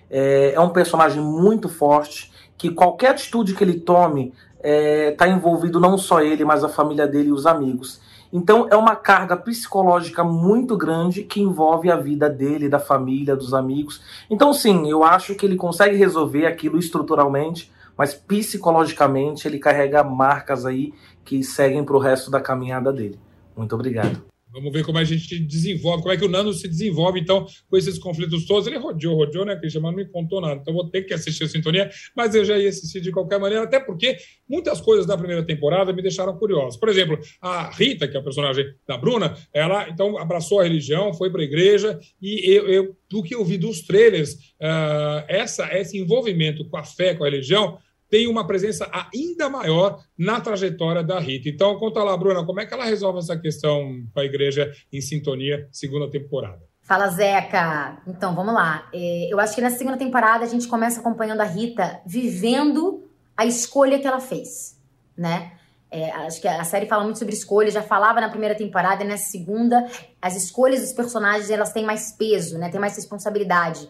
É, 0.09 0.53
é 0.55 0.61
um 0.61 0.71
personagem 0.71 1.21
muito 1.21 1.69
forte, 1.69 2.31
que 2.57 2.71
qualquer 2.71 3.11
atitude 3.11 3.55
que 3.55 3.65
ele 3.65 3.81
tome 3.81 4.33
está 4.63 5.29
é, 5.29 5.31
envolvido 5.31 5.79
não 5.79 5.99
só 5.99 6.23
ele, 6.23 6.45
mas 6.45 6.65
a 6.65 6.69
família 6.69 7.07
dele 7.07 7.29
e 7.29 7.33
os 7.33 7.47
amigos. 7.47 8.01
Então 8.33 8.67
é 8.69 8.77
uma 8.77 8.97
carga 8.97 9.37
psicológica 9.37 10.25
muito 10.25 10.77
grande 10.77 11.23
que 11.23 11.41
envolve 11.41 11.91
a 11.91 11.97
vida 11.97 12.29
dele, 12.29 12.69
da 12.69 12.81
família, 12.81 13.37
dos 13.37 13.55
amigos. 13.55 14.03
Então 14.29 14.53
sim, 14.53 14.91
eu 14.91 15.05
acho 15.05 15.35
que 15.35 15.47
ele 15.47 15.57
consegue 15.57 15.97
resolver 15.97 16.47
aquilo 16.47 16.79
estruturalmente, 16.79 17.71
mas 17.97 18.13
psicologicamente 18.13 19.47
ele 19.47 19.59
carrega 19.59 20.03
marcas 20.03 20.67
aí 20.67 20.93
que 21.25 21.45
seguem 21.45 21.85
para 21.85 21.97
o 21.97 22.01
resto 22.01 22.31
da 22.31 22.41
caminhada 22.41 22.93
dele. 22.93 23.21
Muito 23.57 23.75
obrigado. 23.75 24.34
Vamos 24.55 24.73
ver 24.73 24.85
como 24.85 24.99
a 24.99 25.05
gente 25.05 25.37
desenvolve, 25.41 26.03
como 26.03 26.15
é 26.15 26.17
que 26.17 26.25
o 26.25 26.29
Nando 26.29 26.53
se 26.55 26.69
desenvolve, 26.69 27.19
então, 27.19 27.45
com 27.69 27.77
esses 27.77 27.99
conflitos 27.99 28.47
todos. 28.47 28.69
Ele 28.69 28.79
rodeou, 28.79 29.17
rodeou, 29.17 29.45
né, 29.45 29.57
Cristian? 29.57 29.81
Mas 29.81 29.91
não 29.91 29.99
me 29.99 30.07
contou 30.07 30.41
nada. 30.41 30.61
Então, 30.61 30.73
vou 30.73 30.89
ter 30.89 31.03
que 31.03 31.13
assistir 31.13 31.43
a 31.43 31.49
Sintonia, 31.49 31.91
mas 32.17 32.37
eu 32.37 32.45
já 32.45 32.57
ia 32.57 32.69
assistir 32.69 33.01
de 33.01 33.11
qualquer 33.11 33.41
maneira, 33.41 33.65
até 33.65 33.81
porque 33.81 34.17
muitas 34.49 34.81
coisas 34.81 35.07
da 35.07 35.19
primeira 35.19 35.43
temporada 35.43 35.93
me 35.93 36.01
deixaram 36.01 36.39
curioso. 36.39 36.79
Por 36.79 36.89
exemplo, 36.89 37.19
a 37.41 37.69
Rita, 37.71 38.07
que 38.07 38.17
é 38.17 38.21
a 38.21 38.23
personagem 38.23 38.65
da 38.87 38.97
Bruna, 38.97 39.37
ela, 39.53 39.89
então, 39.89 40.17
abraçou 40.17 40.61
a 40.61 40.63
religião, 40.63 41.13
foi 41.13 41.31
para 41.31 41.41
a 41.41 41.45
igreja, 41.45 41.99
e 42.23 42.49
eu, 42.49 42.69
eu, 42.69 42.97
do 43.11 43.25
que 43.25 43.35
eu 43.35 43.45
vi 43.45 43.59
dos 43.59 43.83
trailers, 43.83 44.35
uh, 44.61 45.25
essa, 45.27 45.67
esse 45.77 45.99
envolvimento 45.99 46.65
com 46.69 46.77
a 46.77 46.85
fé, 46.85 47.15
com 47.15 47.25
a 47.25 47.29
religião, 47.29 47.77
tem 48.11 48.27
uma 48.27 48.47
presença 48.47 48.89
ainda 49.13 49.49
maior 49.49 50.03
na 50.17 50.41
trajetória 50.41 51.03
da 51.03 51.19
Rita. 51.19 51.49
Então, 51.49 51.79
conta 51.79 52.03
lá, 52.03 52.17
Bruna, 52.17 52.45
como 52.45 52.61
é 52.61 52.67
que 52.67 52.75
ela 52.75 52.85
resolve 52.85 53.19
essa 53.19 53.37
questão 53.37 54.03
com 54.13 54.21
a 54.21 54.25
igreja 54.25 54.73
em 54.93 55.01
sintonia, 55.01 55.69
segunda 55.73 56.11
temporada? 56.11 56.63
Fala, 56.83 57.09
Zeca. 57.09 58.03
Então, 58.07 58.35
vamos 58.35 58.55
lá. 58.55 58.89
É, 58.93 59.33
eu 59.33 59.41
acho 59.41 59.55
que 59.55 59.61
na 59.61 59.71
segunda 59.71 59.97
temporada 59.97 60.45
a 60.45 60.49
gente 60.49 60.69
começa 60.69 61.01
acompanhando 61.01 61.41
a 61.41 61.45
Rita 61.45 62.01
vivendo 62.07 63.05
a 63.37 63.47
escolha 63.47 63.99
que 63.99 64.07
ela 64.07 64.21
fez, 64.21 64.79
né? 65.17 65.53
É, 65.91 66.11
acho 66.11 66.41
que 66.41 66.49
a 66.49 66.65
série 66.65 66.87
fala 66.87 67.05
muito 67.05 67.21
sobre 67.21 67.35
escolhas, 67.35 67.73
já 67.73 67.83
falava 67.83 68.21
na 68.21 68.29
primeira 68.29 68.55
temporada 68.55 69.05
e 69.05 69.07
na 69.07 69.17
segunda, 69.17 69.87
as 70.21 70.37
escolhas 70.37 70.81
dos 70.81 70.93
personagens 70.93 71.51
elas 71.51 71.73
têm 71.73 71.85
mais 71.85 72.13
peso, 72.13 72.59
né? 72.59 72.69
Tem 72.69 72.81
mais 72.81 72.97
responsabilidade 72.97 73.89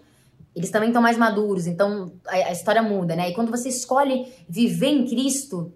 eles 0.54 0.70
também 0.70 0.90
estão 0.90 1.02
mais 1.02 1.16
maduros, 1.16 1.66
então 1.66 2.12
a, 2.26 2.34
a, 2.34 2.52
história 2.52 2.82
muda, 2.82 3.16
né? 3.16 3.30
E 3.30 3.34
quando 3.34 3.50
você 3.50 3.68
escolhe 3.68 4.32
viver 4.48 4.88
em 4.88 5.06
Cristo, 5.06 5.72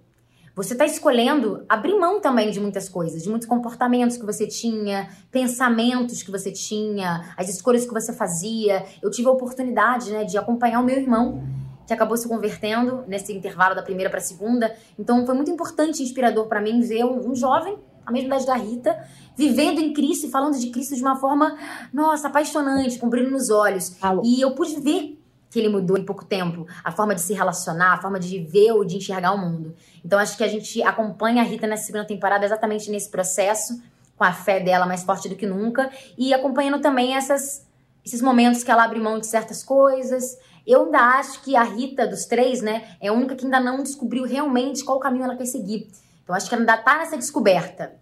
você 0.54 0.72
está 0.72 0.84
escolhendo 0.84 1.64
abrir 1.68 1.96
mão 1.98 2.20
também 2.20 2.50
de 2.50 2.60
muitas 2.60 2.88
coisas, 2.88 3.22
de 3.22 3.28
muitos 3.28 3.46
comportamentos 3.46 4.16
que 4.16 4.24
você 4.24 4.46
tinha, 4.46 5.08
pensamentos 5.30 6.22
que 6.22 6.30
você 6.30 6.50
tinha, 6.50 7.32
as 7.36 7.48
escolhas 7.48 7.86
que 7.86 7.92
você 7.92 8.12
fazia. 8.12 8.84
Eu 9.02 9.10
tive 9.10 9.28
a 9.28 9.30
oportunidade, 9.30 10.10
né, 10.10 10.24
de 10.24 10.36
acompanhar 10.36 10.80
o 10.80 10.84
meu 10.84 10.96
irmão 10.96 11.42
que 11.86 11.92
acabou 11.94 12.16
se 12.16 12.28
convertendo 12.28 13.02
nesse 13.06 13.32
intervalo 13.32 13.74
da 13.74 13.82
primeira 13.82 14.10
para 14.10 14.18
a 14.18 14.22
segunda. 14.22 14.74
Então 14.98 15.24
foi 15.24 15.34
muito 15.34 15.50
importante 15.50 16.00
e 16.00 16.02
inspirador 16.02 16.46
para 16.46 16.60
mim 16.60 16.80
ver 16.80 17.04
um, 17.04 17.30
um 17.30 17.34
jovem 17.34 17.78
a 18.08 18.10
mesma 18.10 18.36
idade 18.36 18.46
da 18.46 18.54
Rita, 18.54 19.04
vivendo 19.36 19.80
em 19.80 19.92
Cristo 19.92 20.26
e 20.26 20.30
falando 20.30 20.58
de 20.58 20.70
Cristo 20.70 20.96
de 20.96 21.02
uma 21.02 21.16
forma, 21.16 21.58
nossa, 21.92 22.28
apaixonante, 22.28 22.98
com 22.98 23.06
brilho 23.06 23.30
nos 23.30 23.50
olhos. 23.50 23.96
Alô. 24.00 24.22
E 24.24 24.40
eu 24.40 24.52
pude 24.52 24.80
ver 24.80 25.20
que 25.50 25.58
ele 25.58 25.68
mudou 25.68 25.98
em 25.98 26.04
pouco 26.04 26.24
tempo, 26.24 26.66
a 26.82 26.90
forma 26.90 27.14
de 27.14 27.20
se 27.20 27.34
relacionar, 27.34 27.94
a 27.94 27.98
forma 28.00 28.18
de 28.18 28.28
viver 28.28 28.72
ou 28.72 28.82
de 28.82 28.96
enxergar 28.96 29.32
o 29.32 29.38
mundo. 29.38 29.74
Então 30.02 30.18
acho 30.18 30.38
que 30.38 30.44
a 30.44 30.48
gente 30.48 30.82
acompanha 30.82 31.42
a 31.42 31.44
Rita 31.44 31.66
nessa 31.66 31.84
segunda 31.84 32.06
temporada 32.06 32.46
exatamente 32.46 32.90
nesse 32.90 33.10
processo, 33.10 33.80
com 34.16 34.24
a 34.24 34.32
fé 34.32 34.58
dela 34.58 34.86
mais 34.86 35.02
forte 35.02 35.28
do 35.28 35.36
que 35.36 35.46
nunca 35.46 35.90
e 36.16 36.32
acompanhando 36.32 36.80
também 36.80 37.14
essas, 37.14 37.66
esses 38.04 38.22
momentos 38.22 38.64
que 38.64 38.70
ela 38.70 38.84
abre 38.84 38.98
mão 38.98 39.18
de 39.18 39.26
certas 39.26 39.62
coisas. 39.62 40.38
Eu 40.66 40.86
ainda 40.86 40.98
acho 40.98 41.42
que 41.42 41.54
a 41.54 41.62
Rita 41.62 42.06
dos 42.06 42.24
três, 42.24 42.62
né, 42.62 42.96
é 43.00 43.08
a 43.08 43.12
única 43.12 43.36
que 43.36 43.44
ainda 43.44 43.60
não 43.60 43.82
descobriu 43.82 44.24
realmente 44.24 44.82
qual 44.82 44.98
caminho 44.98 45.24
ela 45.24 45.36
quer 45.36 45.46
seguir. 45.46 45.88
Então 46.28 46.36
acho 46.36 46.46
que 46.46 46.54
ainda 46.54 46.76
tá 46.76 46.98
nessa 46.98 47.16
descoberta. 47.16 47.94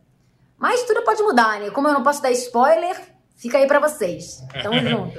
Mas 0.58 0.82
tudo 0.82 1.04
pode 1.04 1.22
mudar, 1.22 1.60
né? 1.60 1.70
Como 1.70 1.86
eu 1.86 1.94
não 1.94 2.02
posso 2.02 2.20
dar 2.20 2.32
spoiler, 2.32 3.00
fica 3.36 3.56
aí 3.56 3.68
para 3.68 3.78
vocês. 3.78 4.44
Tamo 4.64 4.80
junto. 4.82 5.16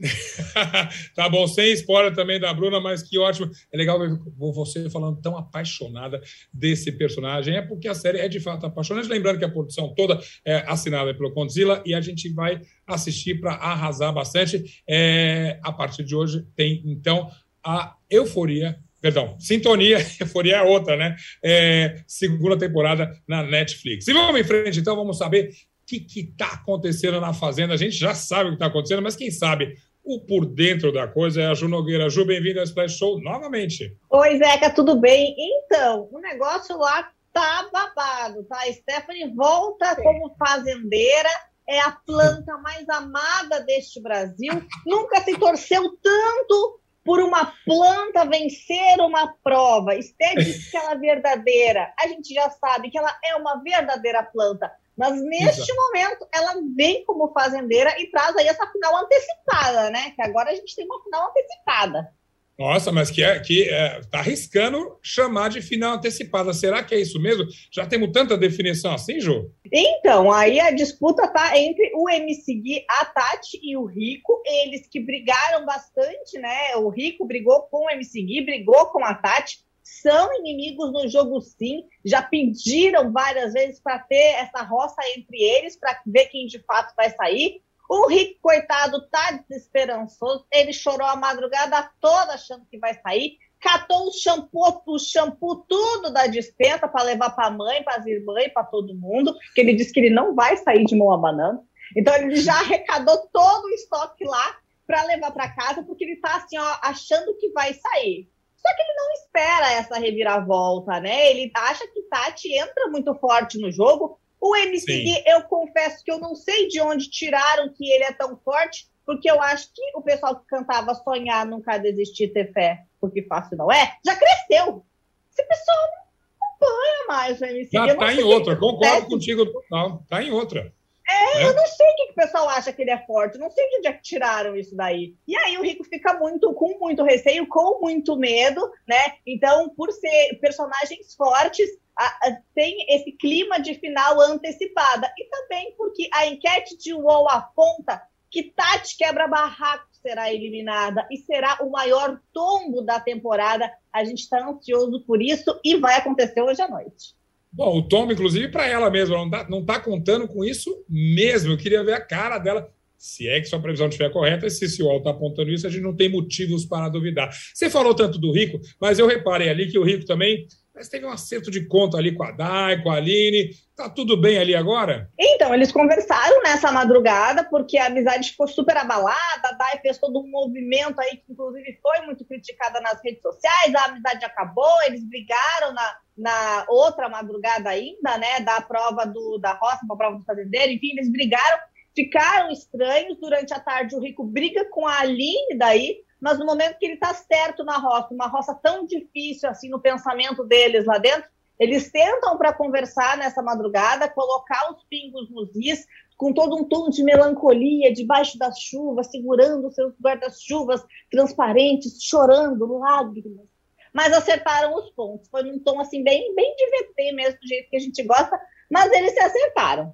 tá 1.14 1.28
bom, 1.28 1.46
sem 1.46 1.74
spoiler 1.74 2.14
também 2.14 2.40
da 2.40 2.54
Bruna, 2.54 2.80
mas 2.80 3.02
que 3.02 3.18
ótimo. 3.18 3.50
É 3.70 3.76
legal 3.76 3.98
ver 3.98 4.18
você 4.34 4.88
falando 4.88 5.20
tão 5.20 5.36
apaixonada 5.36 6.22
desse 6.50 6.90
personagem. 6.90 7.54
É 7.54 7.60
porque 7.60 7.86
a 7.86 7.94
série 7.94 8.18
é 8.18 8.28
de 8.28 8.40
fato 8.40 8.64
apaixonante. 8.64 9.06
Lembrando 9.06 9.38
que 9.38 9.44
a 9.44 9.50
produção 9.50 9.92
toda 9.94 10.18
é 10.42 10.64
assinada 10.66 11.12
pelo 11.12 11.34
Condzilla 11.34 11.82
e 11.84 11.94
a 11.94 12.00
gente 12.00 12.32
vai 12.32 12.62
assistir 12.86 13.42
para 13.42 13.56
arrasar 13.56 14.10
bastante. 14.10 14.82
É, 14.88 15.60
a 15.62 15.70
partir 15.70 16.02
de 16.02 16.16
hoje 16.16 16.46
tem 16.56 16.82
então 16.86 17.30
a 17.62 17.94
Euforia 18.08 18.82
Perdão, 19.04 19.36
Sintonia, 19.38 19.98
Euforia 20.18 20.56
é 20.56 20.62
outra, 20.62 20.96
né? 20.96 21.14
É, 21.44 21.96
segunda 22.06 22.56
temporada 22.56 23.14
na 23.28 23.42
Netflix. 23.42 24.08
E 24.08 24.14
vamos 24.14 24.40
em 24.40 24.44
frente, 24.44 24.80
então, 24.80 24.96
vamos 24.96 25.18
saber 25.18 25.50
o 25.50 25.84
que 25.84 26.20
está 26.20 26.46
acontecendo 26.54 27.20
na 27.20 27.34
Fazenda. 27.34 27.74
A 27.74 27.76
gente 27.76 27.94
já 27.94 28.14
sabe 28.14 28.44
o 28.44 28.52
que 28.52 28.54
está 28.54 28.64
acontecendo, 28.64 29.02
mas 29.02 29.14
quem 29.14 29.30
sabe 29.30 29.76
o 30.02 30.20
por 30.20 30.46
dentro 30.46 30.90
da 30.90 31.06
coisa 31.06 31.42
é 31.42 31.46
a 31.48 31.52
Ju 31.52 31.68
Nogueira. 31.68 32.08
Ju, 32.08 32.24
bem-vinda 32.24 32.60
ao 32.60 32.64
Splash 32.64 32.96
Show 32.96 33.20
novamente. 33.20 33.94
Oi, 34.08 34.38
Zeca, 34.38 34.70
tudo 34.70 34.98
bem? 34.98 35.36
Então, 35.38 36.08
o 36.10 36.18
negócio 36.18 36.74
lá 36.78 37.10
tá 37.30 37.68
babado, 37.70 38.42
tá? 38.44 38.56
A 38.56 38.72
Stephanie 38.72 39.34
volta 39.34 39.96
como 39.96 40.34
fazendeira, 40.38 41.28
é 41.68 41.78
a 41.78 41.90
planta 41.90 42.56
mais 42.56 42.88
amada 42.88 43.60
deste 43.66 44.00
Brasil. 44.00 44.52
Nunca 44.86 45.20
se 45.20 45.38
torceu 45.38 45.82
tanto 46.02 46.80
por 47.04 47.20
uma 47.20 47.52
planta 47.64 48.24
vencer 48.24 48.98
uma 49.00 49.34
prova. 49.42 49.94
Esté 49.94 50.34
disse 50.34 50.70
que 50.72 50.76
ela 50.76 50.92
é 50.92 50.98
verdadeira. 50.98 51.92
A 52.00 52.08
gente 52.08 52.32
já 52.32 52.48
sabe 52.50 52.90
que 52.90 52.98
ela 52.98 53.14
é 53.24 53.36
uma 53.36 53.62
verdadeira 53.62 54.22
planta. 54.22 54.72
Mas 54.96 55.20
neste 55.20 55.60
Exato. 55.60 55.74
momento, 55.76 56.28
ela 56.32 56.54
vem 56.76 57.04
como 57.04 57.32
fazendeira 57.32 57.94
e 58.00 58.10
traz 58.10 58.36
aí 58.36 58.46
essa 58.46 58.66
final 58.70 58.96
antecipada, 58.96 59.90
né? 59.90 60.12
Que 60.14 60.22
agora 60.22 60.50
a 60.50 60.54
gente 60.54 60.74
tem 60.74 60.86
uma 60.86 61.02
final 61.02 61.28
antecipada. 61.30 62.12
Nossa, 62.58 62.92
mas 62.92 63.10
que 63.10 63.22
é 63.22 63.38
que 63.40 63.68
é, 63.68 64.00
tá 64.10 64.20
arriscando 64.20 64.96
chamar 65.02 65.50
de 65.50 65.60
final 65.60 65.94
antecipada. 65.94 66.52
Será 66.52 66.84
que 66.84 66.94
é 66.94 67.00
isso 67.00 67.20
mesmo? 67.20 67.44
Já 67.72 67.84
temos 67.84 68.12
tanta 68.12 68.38
definição 68.38 68.94
assim, 68.94 69.20
Ju? 69.20 69.50
Então, 69.72 70.30
aí 70.30 70.60
a 70.60 70.70
disputa 70.70 71.26
tá 71.28 71.58
entre 71.58 71.90
o 71.94 72.08
MC 72.08 72.54
Gui, 72.54 72.84
a 72.88 73.04
Tati 73.06 73.58
e 73.60 73.76
o 73.76 73.84
Rico, 73.84 74.40
eles 74.46 74.86
que 74.86 75.00
brigaram 75.00 75.66
bastante, 75.66 76.38
né? 76.38 76.76
O 76.76 76.90
Rico 76.90 77.26
brigou 77.26 77.62
com 77.62 77.86
o 77.86 77.90
MC 77.90 78.22
Gui, 78.22 78.44
brigou 78.44 78.86
com 78.86 79.04
a 79.04 79.14
Tati, 79.14 79.58
são 79.82 80.32
inimigos 80.38 80.92
no 80.92 81.08
jogo 81.08 81.40
sim, 81.40 81.84
já 82.04 82.22
pediram 82.22 83.12
várias 83.12 83.52
vezes 83.52 83.80
para 83.80 83.98
ter 83.98 84.34
essa 84.36 84.62
roça 84.62 84.96
entre 85.16 85.42
eles, 85.42 85.76
para 85.76 86.00
ver 86.06 86.26
quem 86.26 86.46
de 86.46 86.58
fato 86.60 86.94
vai 86.96 87.10
sair. 87.10 87.60
O 87.88 88.06
Rick, 88.06 88.38
coitado, 88.40 89.06
tá 89.08 89.32
desesperançoso. 89.48 90.46
Ele 90.52 90.72
chorou 90.72 91.06
a 91.06 91.16
madrugada 91.16 91.90
toda 92.00 92.34
achando 92.34 92.66
que 92.70 92.78
vai 92.78 92.94
sair. 92.94 93.38
Catou 93.60 94.08
o 94.08 94.12
shampoo, 94.12 94.82
o 94.86 94.98
shampoo 94.98 95.64
tudo 95.68 96.12
da 96.12 96.26
dispensa 96.26 96.86
para 96.86 97.04
levar 97.04 97.30
para 97.30 97.46
a 97.46 97.50
mãe, 97.50 97.82
para 97.82 97.96
as 97.96 98.06
irmãs, 98.06 98.52
para 98.52 98.64
todo 98.64 98.94
mundo. 98.94 99.34
Que 99.54 99.60
ele 99.60 99.74
disse 99.74 99.92
que 99.92 100.00
ele 100.00 100.10
não 100.14 100.34
vai 100.34 100.56
sair 100.56 100.84
de 100.84 100.96
mão 100.96 101.12
abanando. 101.12 101.62
Então 101.96 102.14
ele 102.14 102.36
já 102.36 102.54
arrecadou 102.54 103.28
todo 103.32 103.64
o 103.64 103.70
estoque 103.70 104.24
lá 104.24 104.56
para 104.86 105.02
levar 105.04 105.30
para 105.30 105.54
casa, 105.54 105.82
porque 105.82 106.04
ele 106.04 106.16
tá 106.16 106.36
assim, 106.36 106.58
ó, 106.58 106.78
achando 106.82 107.36
que 107.38 107.50
vai 107.50 107.72
sair. 107.72 108.28
Só 108.56 108.74
que 108.74 108.82
ele 108.82 108.94
não 108.94 109.12
espera 109.12 109.72
essa 109.72 109.98
reviravolta, 109.98 110.98
né? 111.00 111.30
Ele 111.30 111.50
acha 111.54 111.86
que 111.88 112.02
Tati 112.02 112.52
entra 112.54 112.88
muito 112.88 113.14
forte 113.14 113.58
no 113.58 113.70
jogo, 113.70 114.18
o 114.44 114.54
MCD, 114.54 115.24
eu 115.26 115.42
confesso 115.44 116.04
que 116.04 116.12
eu 116.12 116.20
não 116.20 116.34
sei 116.34 116.68
de 116.68 116.78
onde 116.78 117.08
tiraram 117.08 117.72
que 117.72 117.90
ele 117.90 118.04
é 118.04 118.12
tão 118.12 118.36
forte, 118.36 118.86
porque 119.06 119.30
eu 119.30 119.40
acho 119.40 119.72
que 119.72 119.80
o 119.94 120.02
pessoal 120.02 120.36
que 120.36 120.46
cantava 120.46 120.94
Sonhar, 120.94 121.46
Nunca 121.46 121.78
Desistir, 121.78 122.28
Ter 122.28 122.52
Fé, 122.52 122.84
porque 123.00 123.22
fácil 123.22 123.56
não 123.56 123.72
é, 123.72 123.96
já 124.04 124.14
cresceu. 124.14 124.84
Esse 125.32 125.48
pessoal 125.48 125.78
não 125.90 126.46
acompanha 126.46 127.06
mais 127.08 127.40
o 127.40 127.44
MCD. 127.46 127.88
Já 127.88 127.96
tá 127.96 128.12
em 128.12 128.22
outra, 128.22 128.54
concordo 128.54 129.06
contigo 129.06 129.46
total. 129.46 130.04
Tá 130.10 130.22
em 130.22 130.30
outra. 130.30 130.70
É, 131.06 131.44
eu 131.44 131.54
não 131.54 131.66
sei 131.66 131.86
o 131.86 131.96
que, 131.96 132.06
que 132.06 132.12
o 132.12 132.14
pessoal 132.14 132.48
acha 132.48 132.72
que 132.72 132.80
ele 132.80 132.90
é 132.90 133.04
forte, 133.06 133.36
não 133.36 133.50
sei 133.50 133.68
de 133.68 133.76
onde 133.76 133.88
é 133.88 133.92
que 133.92 134.02
tiraram 134.02 134.56
isso 134.56 134.74
daí. 134.74 135.14
E 135.28 135.36
aí 135.36 135.58
o 135.58 135.62
Rico 135.62 135.84
fica 135.84 136.14
muito 136.14 136.52
com 136.54 136.78
muito 136.78 137.02
receio, 137.02 137.46
com 137.46 137.80
muito 137.80 138.16
medo, 138.16 138.60
né? 138.88 139.16
Então, 139.26 139.68
por 139.70 139.92
ser 139.92 140.38
personagens 140.40 141.14
fortes, 141.14 141.68
a, 141.96 142.06
a, 142.06 142.38
tem 142.54 142.86
esse 142.88 143.12
clima 143.12 143.60
de 143.60 143.74
final 143.74 144.20
antecipada. 144.20 145.12
E 145.18 145.24
também 145.28 145.74
porque 145.76 146.08
a 146.12 146.26
enquete 146.26 146.76
de 146.78 146.94
UOL 146.94 147.28
aponta 147.28 148.02
que 148.30 148.42
Tati 148.42 148.96
Quebra-Barraco 148.96 149.86
será 149.92 150.32
eliminada 150.32 151.06
e 151.10 151.18
será 151.18 151.58
o 151.62 151.70
maior 151.70 152.20
tombo 152.32 152.82
da 152.82 152.98
temporada. 152.98 153.70
A 153.92 154.02
gente 154.04 154.20
está 154.20 154.44
ansioso 154.44 155.04
por 155.06 155.22
isso 155.22 155.58
e 155.64 155.76
vai 155.76 155.96
acontecer 155.96 156.42
hoje 156.42 156.60
à 156.60 156.68
noite. 156.68 157.14
Bom, 157.56 157.78
o 157.78 157.82
tombo, 157.88 158.12
inclusive, 158.12 158.48
para 158.48 158.66
ela 158.66 158.90
mesma, 158.90 159.16
não 159.16 159.26
está 159.26 159.48
não 159.48 159.64
tá 159.64 159.78
contando 159.78 160.26
com 160.26 160.44
isso 160.44 160.84
mesmo. 160.88 161.52
Eu 161.52 161.56
queria 161.56 161.84
ver 161.84 161.92
a 161.92 162.00
cara 162.00 162.38
dela. 162.38 162.68
Se 162.98 163.28
é 163.28 163.40
que 163.40 163.46
sua 163.46 163.60
previsão 163.60 163.86
estiver 163.86 164.10
correta, 164.10 164.48
se 164.48 164.82
o 164.82 164.86
UOL 164.86 164.98
está 164.98 165.10
apontando 165.10 165.50
isso, 165.50 165.66
a 165.66 165.70
gente 165.70 165.82
não 165.82 165.94
tem 165.94 166.08
motivos 166.08 166.64
para 166.64 166.88
duvidar. 166.88 167.30
Você 167.52 167.68
falou 167.68 167.94
tanto 167.94 168.18
do 168.18 168.32
Rico, 168.32 168.58
mas 168.80 168.98
eu 168.98 169.06
reparei 169.06 169.50
ali 169.50 169.70
que 169.70 169.78
o 169.78 169.84
Rico 169.84 170.04
também 170.04 170.46
mas 170.74 170.88
teve 170.88 171.06
um 171.06 171.10
acerto 171.10 171.52
de 171.52 171.66
conta 171.66 171.96
ali 171.96 172.12
com 172.16 172.24
a 172.24 172.32
Dai, 172.32 172.82
com 172.82 172.90
a 172.90 172.96
Aline. 172.96 173.50
Tá 173.76 173.88
tudo 173.88 174.16
bem 174.16 174.38
ali 174.38 174.56
agora? 174.56 175.08
Então, 175.16 175.54
eles 175.54 175.70
conversaram 175.70 176.42
nessa 176.42 176.72
madrugada, 176.72 177.44
porque 177.44 177.78
a 177.78 177.86
amizade 177.86 178.32
ficou 178.32 178.48
super 178.48 178.76
abalada. 178.76 179.16
A 179.44 179.52
Dai 179.52 179.78
fez 179.80 179.98
todo 179.98 180.18
um 180.18 180.28
movimento 180.28 181.00
aí, 181.00 181.18
que 181.18 181.30
inclusive 181.30 181.78
foi 181.80 182.04
muito 182.06 182.24
criticada 182.24 182.80
nas 182.80 183.00
redes 183.04 183.22
sociais. 183.22 183.74
A 183.74 183.84
amizade 183.84 184.24
acabou, 184.24 184.82
eles 184.86 185.04
brigaram 185.04 185.72
na, 185.72 185.96
na 186.18 186.66
outra 186.68 187.08
madrugada 187.08 187.70
ainda, 187.70 188.18
né? 188.18 188.40
Da 188.40 188.60
prova 188.60 189.06
do, 189.06 189.38
da 189.38 189.52
roça, 189.52 189.80
para 189.86 189.94
a 189.94 189.98
prova 189.98 190.18
do 190.18 190.24
fazendeiro. 190.24 190.72
Enfim, 190.72 190.90
eles 190.92 191.10
brigaram, 191.10 191.58
ficaram 191.94 192.50
estranhos. 192.50 193.16
Durante 193.20 193.54
a 193.54 193.60
tarde, 193.60 193.94
o 193.94 194.00
Rico 194.00 194.24
briga 194.24 194.64
com 194.70 194.88
a 194.88 194.98
Aline 194.98 195.56
daí 195.56 196.03
mas 196.24 196.38
no 196.38 196.46
momento 196.46 196.78
que 196.78 196.86
ele 196.86 196.94
está 196.94 197.12
certo 197.12 197.62
na 197.64 197.76
roça, 197.76 198.08
uma 198.10 198.26
roça 198.26 198.54
tão 198.54 198.86
difícil 198.86 199.46
assim 199.46 199.68
no 199.68 199.78
pensamento 199.78 200.42
deles 200.42 200.86
lá 200.86 200.96
dentro, 200.96 201.28
eles 201.60 201.90
sentam 201.90 202.38
para 202.38 202.54
conversar 202.54 203.18
nessa 203.18 203.42
madrugada, 203.42 204.08
colocar 204.08 204.72
os 204.72 204.82
pingos 204.84 205.30
nos 205.30 205.54
is, 205.54 205.86
com 206.16 206.32
todo 206.32 206.56
um 206.56 206.64
tom 206.64 206.88
de 206.88 207.04
melancolia, 207.04 207.92
debaixo 207.92 208.38
das 208.38 208.58
chuvas, 208.58 209.10
segurando 209.10 209.70
seus 209.70 209.92
guarda-chuvas 210.02 210.82
transparentes, 211.10 212.02
chorando, 212.02 212.78
lágrimas. 212.78 213.46
Mas 213.92 214.10
acertaram 214.14 214.74
os 214.76 214.88
pontos. 214.92 215.28
Foi 215.28 215.42
num 215.42 215.58
tom 215.58 215.78
assim, 215.78 216.02
bem, 216.02 216.34
bem 216.34 216.56
de 216.56 217.12
mesmo, 217.12 217.38
do 217.38 217.46
jeito 217.46 217.68
que 217.68 217.76
a 217.76 217.80
gente 217.80 218.02
gosta, 218.02 218.40
mas 218.70 218.90
eles 218.92 219.12
se 219.12 219.20
acertaram. 219.20 219.92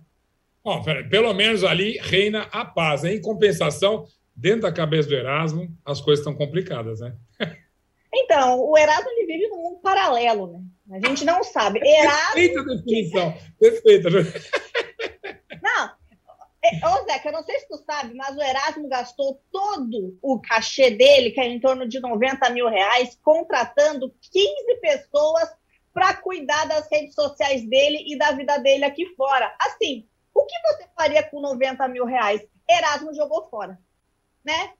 Bom, 0.62 0.80
pelo 1.10 1.34
menos 1.34 1.64
ali 1.64 1.98
reina 1.98 2.46
a 2.52 2.64
paz. 2.64 3.02
Em 3.02 3.20
compensação, 3.20 4.06
dentro 4.34 4.62
da 4.62 4.72
cabeça 4.72 5.08
do 5.08 5.14
Erasmo, 5.14 5.68
as 5.84 6.00
coisas 6.00 6.24
estão 6.24 6.36
complicadas, 6.36 7.00
né? 7.00 7.16
Então, 8.12 8.60
o 8.60 8.76
Erasmo 8.76 9.08
ele 9.10 9.26
vive 9.26 9.48
num 9.48 9.62
mundo 9.62 9.80
paralelo, 9.80 10.48
né? 10.48 10.60
A 10.96 11.06
gente 11.06 11.24
não 11.24 11.44
sabe. 11.44 11.80
Erasmo. 11.80 12.34
Perfeita 12.34 12.64
definição. 12.64 13.34
Perfeita. 13.58 14.08
Não. 15.62 15.92
É, 16.62 16.86
ô, 16.88 17.04
Zeca, 17.04 17.28
eu 17.28 17.32
não 17.32 17.44
sei 17.44 17.58
se 17.60 17.68
tu 17.68 17.78
sabe, 17.78 18.12
mas 18.14 18.36
o 18.36 18.42
Erasmo 18.42 18.88
gastou 18.88 19.40
todo 19.50 20.18
o 20.20 20.40
cachê 20.40 20.90
dele, 20.90 21.30
que 21.30 21.40
é 21.40 21.46
em 21.46 21.60
torno 21.60 21.88
de 21.88 22.00
90 22.00 22.50
mil 22.50 22.68
reais, 22.68 23.16
contratando 23.22 24.12
15 24.32 24.80
pessoas 24.80 25.48
para 25.94 26.14
cuidar 26.14 26.66
das 26.66 26.86
redes 26.90 27.14
sociais 27.14 27.66
dele 27.68 28.04
e 28.06 28.18
da 28.18 28.32
vida 28.32 28.58
dele 28.58 28.84
aqui 28.84 29.06
fora. 29.14 29.54
Assim, 29.60 30.06
o 30.34 30.44
que 30.44 30.54
você 30.62 30.88
faria 30.96 31.22
com 31.22 31.40
90 31.40 31.86
mil 31.88 32.04
reais? 32.04 32.42
Erasmo 32.68 33.14
jogou 33.14 33.48
fora 33.48 33.78
né? 34.44 34.72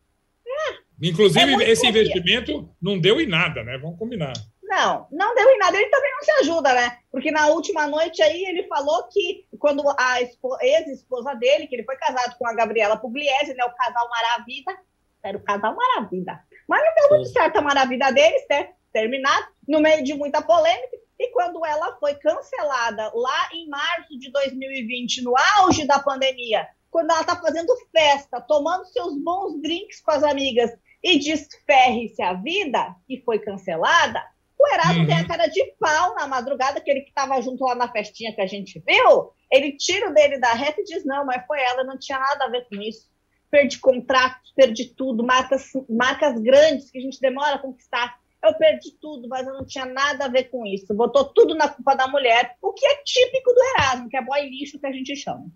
É, 0.47 0.81
Inclusive, 1.03 1.63
é 1.63 1.71
esse 1.71 1.87
investimento 1.87 2.69
não 2.81 2.99
deu 2.99 3.21
em 3.21 3.27
nada, 3.27 3.63
né? 3.65 3.79
Vamos 3.79 3.99
combinar. 3.99 4.33
Não, 4.63 5.09
não 5.11 5.35
deu 5.35 5.49
em 5.49 5.59
nada. 5.59 5.77
Ele 5.77 5.91
também 5.91 6.13
não 6.13 6.23
se 6.23 6.31
ajuda, 6.43 6.73
né? 6.75 6.99
Porque 7.11 7.31
na 7.31 7.47
última 7.49 7.87
noite 7.87 8.23
aí 8.23 8.45
ele 8.45 8.69
falou 8.69 9.09
que 9.09 9.47
quando 9.59 9.83
a 9.99 10.21
ex-esposa 10.21 11.35
dele, 11.35 11.67
que 11.67 11.75
ele 11.75 11.85
foi 11.85 11.97
casado 11.97 12.37
com 12.39 12.47
a 12.47 12.55
Gabriela 12.55 12.97
Pugliese, 12.97 13.55
né? 13.55 13.65
O 13.65 13.75
casal 13.75 14.09
Maravilha, 14.09 14.79
era 15.23 15.37
o 15.37 15.43
casal 15.43 15.75
Maravilha. 15.75 16.41
Mas 16.69 16.85
não 16.85 16.95
deu 16.95 17.19
muito 17.19 17.33
certo 17.33 17.57
a 17.57 17.63
maravilha 17.63 18.13
deles, 18.13 18.47
né? 18.49 18.71
Terminado, 18.93 19.47
no 19.67 19.81
meio 19.81 20.05
de 20.05 20.15
muita 20.15 20.41
polêmica. 20.41 20.97
E 21.19 21.29
quando 21.33 21.65
ela 21.67 21.97
foi 21.99 22.15
cancelada 22.15 23.11
lá 23.13 23.49
em 23.53 23.69
março 23.69 24.17
de 24.19 24.31
2020, 24.31 25.23
no 25.23 25.35
auge 25.59 25.85
da 25.87 25.99
pandemia, 25.99 26.67
quando 26.91 27.11
ela 27.11 27.21
está 27.21 27.37
fazendo 27.37 27.73
festa, 27.93 28.41
tomando 28.41 28.85
seus 28.87 29.17
bons 29.23 29.61
drinks 29.61 30.01
com 30.01 30.11
as 30.11 30.23
amigas 30.23 30.71
e 31.03 31.19
desferre-se 31.19 32.21
a 32.23 32.35
vida, 32.35 32.95
e 33.09 33.21
foi 33.23 33.39
cancelada, 33.39 34.23
o 34.59 34.75
Erasmo 34.75 35.01
uhum. 35.01 35.07
tem 35.07 35.17
a 35.17 35.27
cara 35.27 35.47
de 35.47 35.65
pau 35.81 36.15
na 36.15 36.29
madrugada, 36.29 36.79
aquele 36.79 37.01
que 37.01 37.09
estava 37.09 37.41
junto 37.41 37.65
lá 37.65 37.75
na 37.75 37.91
festinha 37.91 38.35
que 38.35 38.43
a 38.43 38.47
gente 38.47 38.83
viu, 38.87 39.33
ele 39.51 39.73
tira 39.73 40.11
o 40.11 40.15
dele 40.15 40.39
da 40.39 40.53
reta 40.53 40.83
e 40.83 40.85
diz, 40.85 41.03
não, 41.05 41.25
mas 41.25 41.47
foi 41.47 41.59
ela, 41.63 41.83
não 41.83 41.99
tinha 41.99 42.19
nada 42.19 42.45
a 42.45 42.49
ver 42.51 42.69
com 42.69 42.77
isso. 42.77 43.09
Perdi 43.51 43.79
contratos, 43.79 44.53
perdi 44.55 44.95
tudo, 44.95 45.25
marcas, 45.25 45.73
marcas 45.89 46.39
grandes 46.39 46.91
que 46.91 46.99
a 46.99 47.01
gente 47.01 47.19
demora 47.21 47.57
a 47.57 47.59
conquistar. 47.59 48.21
Eu 48.45 48.55
perdi 48.55 48.93
tudo, 49.01 49.29
mas 49.29 49.47
eu 49.47 49.55
não 49.55 49.67
tinha 49.67 49.87
nada 49.87 50.27
a 50.27 50.29
ver 50.29 50.45
com 50.45 50.65
isso. 50.67 50.95
Botou 50.95 51.25
tudo 51.25 51.55
na 51.55 51.69
culpa 51.69 51.95
da 51.95 52.07
mulher, 52.07 52.57
o 52.63 52.73
que 52.73 52.87
é 52.87 53.03
típico 53.03 53.53
do 53.53 53.61
Erasmo, 53.77 54.09
que 54.09 54.17
é 54.17 54.23
boy 54.23 54.43
lixo 54.43 54.79
que 54.79 54.87
a 54.87 54.93
gente 54.93 55.17
chama. 55.17 55.51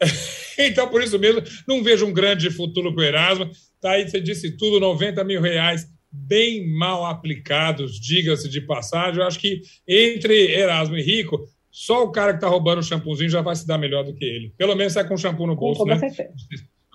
então, 0.58 0.88
por 0.88 1.02
isso 1.02 1.18
mesmo, 1.18 1.42
não 1.66 1.82
vejo 1.82 2.06
um 2.06 2.12
grande 2.12 2.50
futuro 2.50 2.94
para 2.94 3.02
o 3.02 3.04
Erasmo. 3.04 3.50
Tá 3.80 3.92
aí, 3.92 4.08
você 4.08 4.20
disse 4.20 4.56
tudo, 4.56 4.80
90 4.80 5.22
mil 5.24 5.40
reais 5.40 5.86
bem 6.12 6.66
mal 6.66 7.06
aplicados, 7.06 8.00
diga-se 8.00 8.48
de 8.48 8.60
passagem. 8.60 9.20
Eu 9.20 9.26
acho 9.26 9.38
que 9.38 9.62
entre 9.86 10.52
Erasmo 10.52 10.96
e 10.96 11.02
Rico, 11.02 11.40
só 11.70 12.02
o 12.02 12.10
cara 12.10 12.32
que 12.32 12.38
está 12.38 12.48
roubando 12.48 12.80
o 12.80 12.82
shampoozinho 12.82 13.30
já 13.30 13.40
vai 13.40 13.54
se 13.54 13.66
dar 13.66 13.78
melhor 13.78 14.04
do 14.04 14.14
que 14.14 14.24
ele. 14.24 14.52
Pelo 14.56 14.74
menos 14.74 14.92
sai 14.92 15.06
com 15.06 15.16
shampoo 15.16 15.46
no 15.46 15.56
bolso, 15.56 15.84
né? 15.84 16.00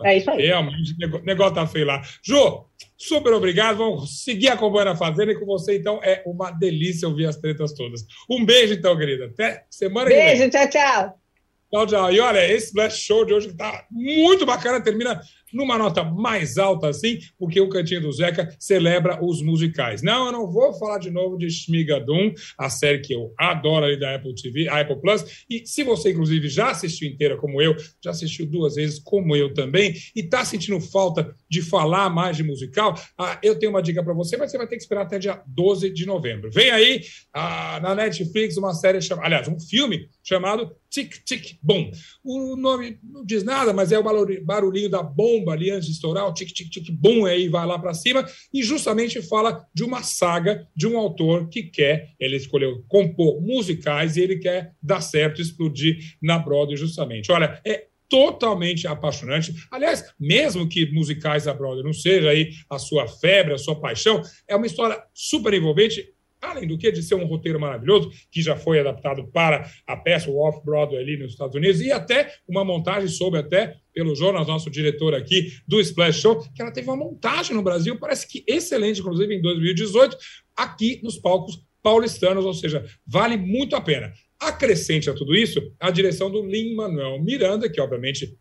É 0.03 0.17
isso 0.17 0.29
aí. 0.29 0.45
Realmente, 0.47 0.93
o 1.05 1.23
negócio 1.23 1.55
tá 1.55 1.65
feio 1.65 1.85
lá. 1.85 2.01
Jô, 2.21 2.65
super 2.97 3.31
obrigado. 3.31 3.77
Vamos 3.77 4.23
seguir 4.23 4.49
acompanhando 4.49 4.89
a 4.89 4.95
Fazenda 4.97 5.31
e 5.31 5.39
com 5.39 5.45
você, 5.45 5.77
então, 5.77 6.01
é 6.03 6.21
uma 6.25 6.51
delícia 6.51 7.07
ouvir 7.07 7.27
as 7.27 7.37
tretas 7.37 7.73
todas. 7.73 8.05
Um 8.29 8.43
beijo, 8.43 8.73
então, 8.73 8.97
querida. 8.97 9.27
Até 9.27 9.65
semana 9.69 10.09
beijo, 10.09 10.21
que 10.21 10.37
vem. 10.39 10.49
Beijo, 10.49 10.69
tchau, 10.69 10.69
tchau. 10.69 11.24
Tchau, 11.71 11.87
tchau. 11.87 12.11
E 12.11 12.19
olha, 12.19 12.51
esse 12.51 12.73
Blast 12.73 13.01
Show 13.01 13.25
de 13.25 13.33
hoje 13.33 13.47
que 13.49 13.55
tá 13.55 13.85
muito 13.91 14.45
bacana, 14.45 14.81
termina 14.81 15.19
numa 15.55 15.77
nota 15.77 16.03
mais 16.03 16.57
alta 16.57 16.89
assim, 16.89 17.17
porque 17.39 17.59
o 17.61 17.69
Cantinho 17.69 18.01
do 18.01 18.11
Zeca 18.11 18.53
celebra 18.59 19.23
os 19.23 19.41
musicais. 19.41 20.01
Não, 20.01 20.25
eu 20.27 20.31
não 20.31 20.51
vou 20.51 20.73
falar 20.73 20.99
de 20.99 21.09
novo 21.09 21.37
de 21.37 21.49
Shmigadum, 21.49 22.33
a 22.57 22.69
série 22.69 22.99
que 22.99 23.13
eu 23.13 23.33
adoro 23.37 23.85
ali 23.85 23.97
da 23.97 24.15
Apple 24.15 24.35
TV, 24.35 24.67
a 24.67 24.81
Apple 24.81 24.99
Plus, 24.99 25.45
e 25.49 25.65
se 25.65 25.83
você, 25.83 26.11
inclusive, 26.11 26.49
já 26.49 26.71
assistiu 26.71 27.07
inteira 27.07 27.37
como 27.37 27.61
eu, 27.61 27.75
já 28.03 28.11
assistiu 28.11 28.45
duas 28.45 28.75
vezes 28.75 28.99
como 28.99 29.35
eu 29.35 29.53
também, 29.53 29.93
e 30.15 30.19
está 30.19 30.43
sentindo 30.43 30.79
falta 30.81 31.33
de 31.55 31.61
falar 31.61 32.09
mais 32.09 32.35
de 32.35 32.43
musical, 32.43 32.99
ah, 33.17 33.39
eu 33.41 33.57
tenho 33.57 33.71
uma 33.71 33.81
dica 33.81 34.03
para 34.03 34.13
você, 34.13 34.35
mas 34.35 34.51
você 34.51 34.57
vai 34.57 34.67
ter 34.67 34.75
que 34.75 34.81
esperar 34.81 35.03
até 35.03 35.17
dia 35.17 35.41
12 35.47 35.89
de 35.89 36.05
novembro. 36.05 36.51
Vem 36.51 36.69
aí 36.69 37.01
ah, 37.33 37.79
na 37.81 37.95
Netflix 37.95 38.57
uma 38.57 38.73
série 38.73 39.01
chamada, 39.01 39.27
aliás, 39.27 39.47
um 39.47 39.57
filme 39.57 40.09
chamado 40.21 40.75
Tic 40.89 41.23
Tic 41.23 41.57
Boom. 41.63 41.91
O 42.23 42.57
nome 42.57 42.99
não 43.01 43.25
diz 43.25 43.43
nada, 43.43 43.71
mas 43.71 43.93
é 43.93 43.97
o 43.97 44.03
barulhinho 44.43 44.89
da 44.89 45.01
bomba 45.01 45.53
ali 45.53 45.71
antes 45.71 45.87
de 45.87 45.93
estourar, 45.93 46.27
o 46.27 46.33
Tic 46.33 46.49
Tic 46.49 46.69
Tic 46.69 46.91
Boom 46.91 47.25
aí 47.25 47.47
vai 47.47 47.65
lá 47.65 47.79
para 47.79 47.93
cima 47.93 48.25
e 48.53 48.61
justamente 48.61 49.21
fala 49.21 49.65
de 49.73 49.83
uma 49.83 50.03
saga 50.03 50.67
de 50.75 50.85
um 50.87 50.97
autor 50.97 51.47
que 51.47 51.63
quer, 51.63 52.09
ele 52.19 52.35
escolheu 52.35 52.83
compor 52.89 53.41
musicais 53.41 54.17
e 54.17 54.21
ele 54.21 54.39
quer 54.39 54.73
dar 54.83 54.99
certo, 54.99 55.41
explodir 55.41 55.97
na 56.21 56.37
Broadway 56.37 56.75
justamente. 56.75 57.31
Olha, 57.31 57.61
é 57.65 57.85
totalmente 58.09 58.87
apaixonante. 58.87 59.53
Aliás, 59.71 60.03
mesmo 60.19 60.67
que 60.67 60.91
musicais 60.91 61.45
da 61.45 61.53
Broadway 61.53 61.83
não 61.83 61.93
seja 61.93 62.29
aí 62.29 62.51
a 62.69 62.77
sua 62.77 63.07
febre, 63.07 63.53
a 63.53 63.57
sua 63.57 63.79
paixão, 63.79 64.21
é 64.47 64.55
uma 64.55 64.65
história 64.65 65.01
super 65.13 65.53
envolvente 65.53 66.15
além 66.41 66.67
do 66.67 66.77
que 66.77 66.91
de 66.91 67.01
ser 67.01 67.15
um 67.15 67.25
roteiro 67.25 67.59
maravilhoso, 67.59 68.11
que 68.31 68.41
já 68.41 68.55
foi 68.55 68.79
adaptado 68.79 69.27
para 69.27 69.69
a 69.85 69.97
peça 69.97 70.29
Off-Broadway 70.29 71.01
ali 71.01 71.17
nos 71.17 71.31
Estados 71.31 71.55
Unidos, 71.55 71.81
e 71.81 71.91
até 71.91 72.31
uma 72.47 72.63
montagem 72.63 73.09
soube 73.09 73.37
até 73.37 73.75
pelo 73.93 74.15
Jonas, 74.15 74.47
nosso 74.47 74.69
diretor 74.69 75.13
aqui 75.13 75.53
do 75.67 75.79
Splash 75.79 76.19
Show, 76.19 76.41
que 76.53 76.61
ela 76.61 76.71
teve 76.71 76.87
uma 76.87 76.97
montagem 76.97 77.55
no 77.55 77.63
Brasil, 77.63 77.97
parece 77.97 78.27
que 78.27 78.43
excelente, 78.47 78.99
inclusive 78.99 79.33
em 79.33 79.41
2018, 79.41 80.17
aqui 80.55 80.99
nos 81.03 81.17
palcos 81.17 81.59
paulistanos, 81.81 82.45
ou 82.45 82.53
seja, 82.53 82.83
vale 83.05 83.37
muito 83.37 83.75
a 83.75 83.81
pena. 83.81 84.11
Acrescente 84.47 85.09
a 85.09 85.13
tudo 85.13 85.35
isso 85.35 85.59
a 85.79 85.89
direção 85.89 86.29
do 86.29 86.45
Lin-Manuel 86.45 87.19
Miranda, 87.21 87.69
que 87.69 87.81
obviamente 87.81 88.37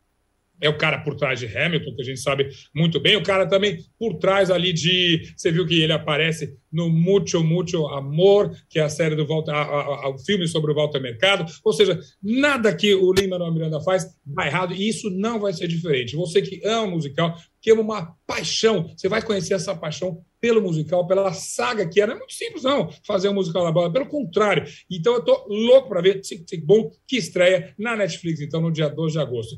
é 0.61 0.69
o 0.69 0.79
cara 0.79 0.99
por 0.99 1.15
trás 1.15 1.39
de 1.39 1.47
Hamilton, 1.47 1.95
que 1.95 2.03
a 2.03 2.05
gente 2.05 2.21
sabe 2.21 2.49
muito 2.75 3.01
bem. 3.01 3.17
O 3.17 3.23
cara 3.23 3.47
também 3.47 3.79
por 3.99 4.15
trás 4.15 4.51
ali 4.51 4.73
de. 4.73 5.33
Você 5.37 5.51
viu 5.51 5.67
que 5.67 5.83
ele 5.83 5.93
aparece 5.93 6.57
no 6.73 6.89
Mucho, 6.89 7.43
Mucho 7.43 7.87
Amor, 7.87 8.57
que 8.69 8.79
é 8.79 8.83
a 8.83 8.89
série 8.89 9.15
do 9.15 9.27
Walter, 9.27 9.53
a, 9.53 9.63
a, 9.63 10.09
o 10.09 10.19
filme 10.19 10.47
sobre 10.49 10.73
o 10.73 10.75
Walter 10.75 11.01
Mercado. 11.01 11.45
Ou 11.65 11.73
seja, 11.73 11.99
nada 12.23 12.75
que 12.75 12.95
o 12.95 13.13
Lima 13.13 13.39
Manuel 13.39 13.53
Miranda 13.53 13.81
faz 13.81 14.07
vai 14.27 14.49
errado, 14.49 14.75
e 14.75 14.89
isso 14.89 15.11
não 15.11 15.39
vai 15.39 15.53
ser 15.53 15.69
diferente. 15.69 16.17
Você 16.17 16.43
que 16.43 16.61
ama 16.67 16.89
musical, 16.89 17.37
que 17.61 17.71
ama 17.71 17.83
uma 17.83 18.17
paixão, 18.27 18.93
você 18.97 19.09
vai 19.09 19.23
conhecer 19.23 19.55
essa 19.55 19.75
paixão 19.75 20.25
pelo 20.41 20.61
musical, 20.61 21.07
pela 21.07 21.33
saga 21.33 21.89
que 21.89 22.01
era. 22.01 22.11
Não 22.11 22.17
é 22.17 22.19
muito 22.19 22.35
simples, 22.35 22.63
não, 22.63 22.91
fazer 23.07 23.29
um 23.29 23.35
musical 23.35 23.65
na 23.65 23.73
bola. 23.73 23.93
Pelo 23.93 24.07
contrário. 24.07 24.65
Então, 24.91 25.15
eu 25.15 25.23
tô 25.23 25.47
louco 25.49 25.89
para 25.89 26.03
ver 26.03 26.21
Tic 26.21 26.45
Tic 26.45 26.65
Boom, 26.65 26.91
que 27.07 27.17
estreia 27.17 27.75
na 27.79 27.97
Netflix, 27.97 28.41
então, 28.41 28.61
no 28.61 28.71
dia 28.71 28.89
2 28.89 29.13
de 29.13 29.19
agosto. 29.19 29.57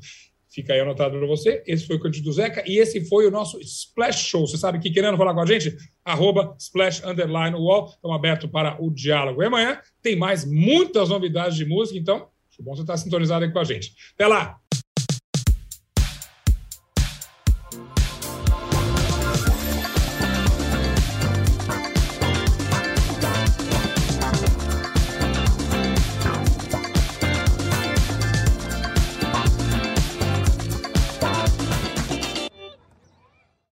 Fica 0.57 0.73
aí 0.73 0.81
anotado 0.81 1.19
para 1.19 1.27
você. 1.27 1.63
Esse 1.67 1.87
foi 1.87 1.97
o 1.97 2.01
Cantinho 2.01 2.25
do 2.25 2.33
Zeca 2.33 2.65
e 2.67 2.79
esse 2.79 3.05
foi 3.05 3.27
o 3.27 3.31
nosso 3.31 3.61
Splash 3.61 4.21
Show. 4.21 4.47
Você 4.47 4.57
sabe 4.57 4.79
que 4.79 4.91
querendo 4.91 5.19
falar 5.19 5.35
com 5.35 5.43
a 5.43 5.45
gente? 5.45 5.77
Arroba 6.03 6.57
Splash 6.59 7.05
Underline 7.05 7.55
Wall. 7.55 7.91
Estamos 7.91 8.17
abertos 8.17 8.51
para 8.51 8.83
o 8.83 8.91
diálogo. 8.91 9.43
E 9.43 9.47
amanhã 9.47 9.79
tem 10.01 10.17
mais 10.17 10.47
muitas 10.47 11.11
novidades 11.11 11.59
de 11.59 11.67
música, 11.67 11.99
então, 11.99 12.29
é 12.59 12.63
bom 12.63 12.75
você 12.75 12.81
estar 12.81 12.97
sintonizado 12.97 13.45
aí 13.45 13.53
com 13.53 13.59
a 13.59 13.65
gente. 13.65 13.93
Até 14.15 14.27
lá! 14.27 14.59